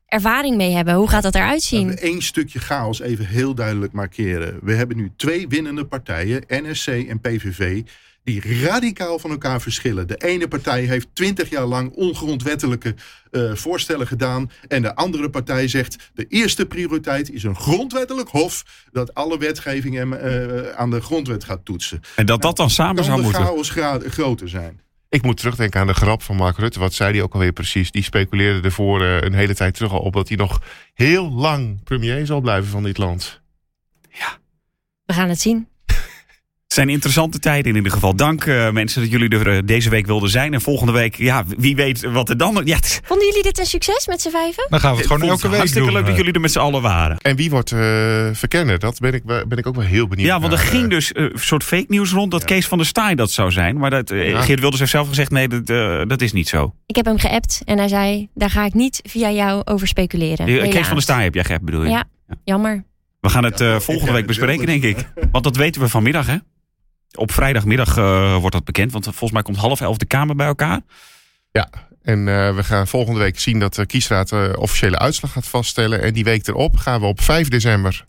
ervaring 0.08 0.56
mee 0.56 0.72
hebben. 0.72 0.94
Hoe 0.94 1.10
gaat 1.10 1.24
dat 1.24 1.36
eruit 1.36 1.62
zien? 1.62 1.88
we 1.88 2.00
één 2.00 2.22
stukje 2.22 2.60
chaos 2.60 3.00
even 3.00 3.26
heel 3.26 3.56
duidelijk 3.56 3.94
markeren. 3.94 4.60
We 4.62 4.74
hebben 4.74 4.98
nu 4.98 5.12
twee 5.16 5.48
winnende 5.48 5.86
partijen, 5.86 6.44
NSC 6.48 6.88
en 6.88 7.20
PVV, 7.20 7.84
die 8.24 8.62
radicaal 8.64 9.20
van 9.20 9.30
elkaar 9.30 9.62
verschillen. 9.62 10.08
De 10.08 10.16
ene 10.18 10.48
partij 10.48 10.82
heeft 10.82 11.08
twintig 11.14 11.50
jaar 11.50 11.66
lang 11.66 11.92
ongrondwettelijke 11.92 12.96
eh, 13.32 13.54
voorstellen 13.54 14.08
gedaan. 14.08 14.52
En 14.68 14.82
de 14.82 14.96
andere 14.96 15.30
partij 15.30 15.68
zegt: 15.68 16.12
de 16.14 16.26
eerste 16.28 16.66
prioriteit 16.66 17.32
is 17.32 17.44
een 17.44 17.56
grondwettelijk 17.56 18.30
hof 18.30 18.64
dat 18.92 19.14
alle 19.14 19.38
wetgeving 19.38 20.00
eh, 20.00 20.70
aan 20.76 20.90
de 20.90 21.02
grondwet 21.02 21.44
gaat 21.44 21.66
toetsen. 21.66 22.02
En 22.16 22.26
dat 22.26 22.42
dat 22.42 22.58
dan 22.58 22.70
samen 22.70 23.04
zou 23.04 23.18
de 23.18 23.24
moeten. 23.24 23.44
chaos 23.44 23.70
groter 24.10 24.50
zijn? 24.50 24.86
Ik 25.10 25.22
moet 25.22 25.38
terugdenken 25.38 25.80
aan 25.80 25.88
de 25.88 25.94
grap 25.94 26.22
van 26.22 26.36
Mark 26.36 26.58
Rutte. 26.58 26.80
Wat 26.80 26.94
zei 26.94 27.14
hij 27.14 27.22
ook 27.22 27.34
alweer 27.34 27.52
precies? 27.52 27.92
Die 27.92 28.04
speculeerde 28.04 28.62
ervoor 28.62 29.02
uh, 29.02 29.22
een 29.22 29.34
hele 29.34 29.56
tijd 29.56 29.74
terug 29.74 29.92
al 29.92 30.00
op 30.00 30.14
dat 30.14 30.28
hij 30.28 30.38
nog 30.38 30.62
heel 30.94 31.32
lang 31.32 31.84
premier 31.84 32.26
zal 32.26 32.42
blijven 32.42 32.70
van 32.70 32.84
dit 32.84 32.98
land. 32.98 33.42
We 35.06 35.14
gaan 35.14 35.30
het 35.30 35.40
zien. 35.40 35.68
Het 36.78 36.86
zijn 36.86 36.98
interessante 36.98 37.40
tijden 37.40 37.72
in 37.72 37.76
ieder 37.78 37.92
geval. 37.92 38.16
Dank 38.16 38.46
uh, 38.46 38.72
mensen 38.72 39.02
dat 39.02 39.12
jullie 39.12 39.30
er 39.30 39.56
uh, 39.56 39.62
deze 39.66 39.90
week 39.90 40.06
wilden 40.06 40.30
zijn. 40.30 40.54
En 40.54 40.62
volgende 40.62 40.92
week, 40.92 41.16
ja, 41.16 41.44
wie 41.58 41.76
weet 41.76 42.02
wat 42.02 42.30
er 42.30 42.38
dan... 42.38 42.62
Ja, 42.64 42.78
Vonden 43.04 43.26
jullie 43.26 43.44
dit 43.44 43.60
een 43.60 43.66
succes 43.66 44.08
met 44.08 44.22
z'n 44.22 44.30
vijven? 44.30 44.66
Dan 44.70 44.80
gaan 44.80 44.92
we 44.92 44.98
het 44.98 45.08
gewoon 45.08 45.30
elke 45.30 45.48
week 45.48 45.58
Hartstikke 45.58 45.88
doen. 45.88 45.98
leuk 45.98 46.06
dat 46.08 46.18
jullie 46.18 46.34
er 46.34 46.40
met 46.40 46.52
z'n 46.52 46.60
allen 46.60 46.82
waren. 46.82 47.18
En 47.18 47.36
wie 47.36 47.50
wordt 47.50 47.72
uh, 47.72 47.80
verkenner? 48.32 48.80
Dat 48.80 49.00
ben 49.00 49.14
ik, 49.14 49.24
ben 49.26 49.58
ik 49.58 49.68
ook 49.68 49.76
wel 49.76 49.86
heel 49.86 50.08
benieuwd 50.08 50.28
Ja, 50.28 50.40
want 50.40 50.54
er 50.54 50.60
naar, 50.60 50.68
ging 50.68 50.90
dus 50.90 51.10
een 51.14 51.32
soort 51.34 51.64
fake 51.64 51.86
nieuws 51.88 52.12
rond 52.12 52.32
dat 52.32 52.40
Ja. 52.42 52.46
Kees 52.48 52.68
van 52.68 52.78
der 52.78 52.88
Staaij 52.88 53.16
dat 53.16 53.32
zou 53.32 53.52
zijn. 53.52 53.78
Maar 53.78 53.90
dat, 53.90 54.10
Ja. 54.10 54.42
Geert 54.42 54.60
Wilders 54.60 54.80
heeft 54.80 54.92
zelf 54.92 55.08
gezegd, 55.08 55.32
nee, 55.32 55.48
dat, 55.48 55.70
eh, 55.70 56.02
dat 56.08 56.22
is 56.22 56.32
niet 56.32 56.48
zo. 56.48 56.74
Ik 56.86 56.96
heb 56.96 57.06
hem 57.06 57.18
geappt 57.18 57.62
en 57.66 57.78
hij 57.78 57.88
zei, 57.88 58.28
daar 58.34 58.50
ga 58.50 58.66
ik 58.66 58.74
niet 58.74 59.00
via 59.04 59.32
jou 59.32 59.62
over 59.66 59.88
speculeren. 59.88 60.70
Kees 60.70 60.86
van 60.86 60.94
der 60.94 61.02
Staaij 61.02 61.24
heb 61.24 61.34
jij 61.34 61.44
geappt, 61.44 61.66
bedoel 61.66 61.84
je? 61.84 61.90
Ja, 61.90 62.04
jammer. 62.44 62.84
We 63.20 63.30
gaan 63.30 63.44
het 63.44 63.62
uh, 63.62 63.80
volgende 63.80 64.12
week 64.12 64.28
bespreken, 64.28 64.66
denk 64.66 64.84
ik. 64.84 65.08
Want 65.32 65.44
dat 65.44 65.56
weten 65.56 65.82
we 65.82 65.90
vanmiddag, 65.90 66.28
hè? 66.28 66.36
Op 67.16 67.32
vrijdagmiddag 67.32 67.98
uh, 67.98 68.38
wordt 68.38 68.56
dat 68.56 68.66
bekend. 68.66 68.92
Want 68.92 69.04
volgens 69.04 69.32
mij 69.32 69.42
komt 69.42 69.58
half 69.58 69.82
elf 69.82 69.98
de 69.98 70.06
Kamer 70.06 70.36
bij 70.36 70.48
elkaar. 70.48 70.82
Ja, 71.52 71.70
en 72.02 72.20
uh, 72.20 72.56
we 72.56 72.64
gaan 72.64 72.88
volgende 72.88 73.20
week 73.20 73.40
zien 73.40 73.60
dat 73.60 73.74
de 73.74 73.86
kiesraad 73.86 74.30
de 74.30 74.56
officiële 74.60 75.00
uitslag 75.00 75.32
gaat 75.32 75.48
vaststellen. 75.48 76.02
En 76.02 76.14
die 76.14 76.24
week 76.24 76.48
erop 76.48 76.78
gaan 76.78 77.00
we 77.00 77.06
op 77.06 77.22
5 77.22 77.48
december 77.48 78.06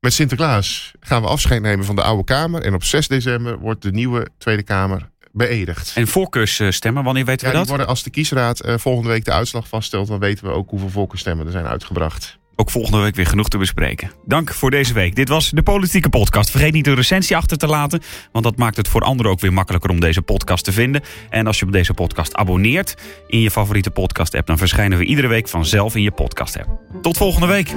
met 0.00 0.12
Sinterklaas 0.12 0.92
gaan 1.00 1.22
we 1.22 1.28
afscheid 1.28 1.62
nemen 1.62 1.84
van 1.84 1.96
de 1.96 2.02
oude 2.02 2.24
Kamer. 2.24 2.62
En 2.62 2.74
op 2.74 2.84
6 2.84 3.08
december 3.08 3.58
wordt 3.58 3.82
de 3.82 3.92
nieuwe 3.92 4.28
Tweede 4.38 4.62
Kamer 4.62 5.08
beëdigd. 5.32 5.92
En 5.94 6.06
voorkeursstemmen, 6.06 7.04
wanneer 7.04 7.24
weten 7.24 7.46
ja, 7.46 7.52
we 7.52 7.58
dat? 7.58 7.68
Worden, 7.68 7.86
als 7.86 8.02
de 8.02 8.10
kiesraad 8.10 8.66
uh, 8.66 8.74
volgende 8.78 9.08
week 9.08 9.24
de 9.24 9.32
uitslag 9.32 9.68
vaststelt, 9.68 10.08
dan 10.08 10.18
weten 10.18 10.44
we 10.44 10.52
ook 10.52 10.70
hoeveel 10.70 10.88
voorkeurstemmen 10.88 11.46
er 11.46 11.52
zijn 11.52 11.66
uitgebracht. 11.66 12.38
Ook 12.60 12.70
volgende 12.70 12.98
week 12.98 13.14
weer 13.14 13.26
genoeg 13.26 13.48
te 13.48 13.58
bespreken. 13.58 14.10
Dank 14.24 14.54
voor 14.54 14.70
deze 14.70 14.92
week. 14.92 15.14
Dit 15.14 15.28
was 15.28 15.50
de 15.50 15.62
Politieke 15.62 16.08
Podcast. 16.08 16.50
Vergeet 16.50 16.72
niet 16.72 16.86
een 16.86 16.94
recensie 16.94 17.36
achter 17.36 17.56
te 17.56 17.66
laten, 17.66 18.00
want 18.32 18.44
dat 18.44 18.56
maakt 18.56 18.76
het 18.76 18.88
voor 18.88 19.02
anderen 19.02 19.32
ook 19.32 19.40
weer 19.40 19.52
makkelijker 19.52 19.90
om 19.90 20.00
deze 20.00 20.22
podcast 20.22 20.64
te 20.64 20.72
vinden. 20.72 21.02
En 21.30 21.46
als 21.46 21.58
je 21.58 21.66
op 21.66 21.72
deze 21.72 21.94
podcast 21.94 22.34
abonneert 22.34 22.94
in 23.26 23.40
je 23.40 23.50
favoriete 23.50 23.90
podcast-app, 23.90 24.46
dan 24.46 24.58
verschijnen 24.58 24.98
we 24.98 25.04
iedere 25.04 25.28
week 25.28 25.48
vanzelf 25.48 25.94
in 25.94 26.02
je 26.02 26.10
podcast-app. 26.10 26.68
Tot 27.02 27.16
volgende 27.16 27.46
week. 27.46 27.74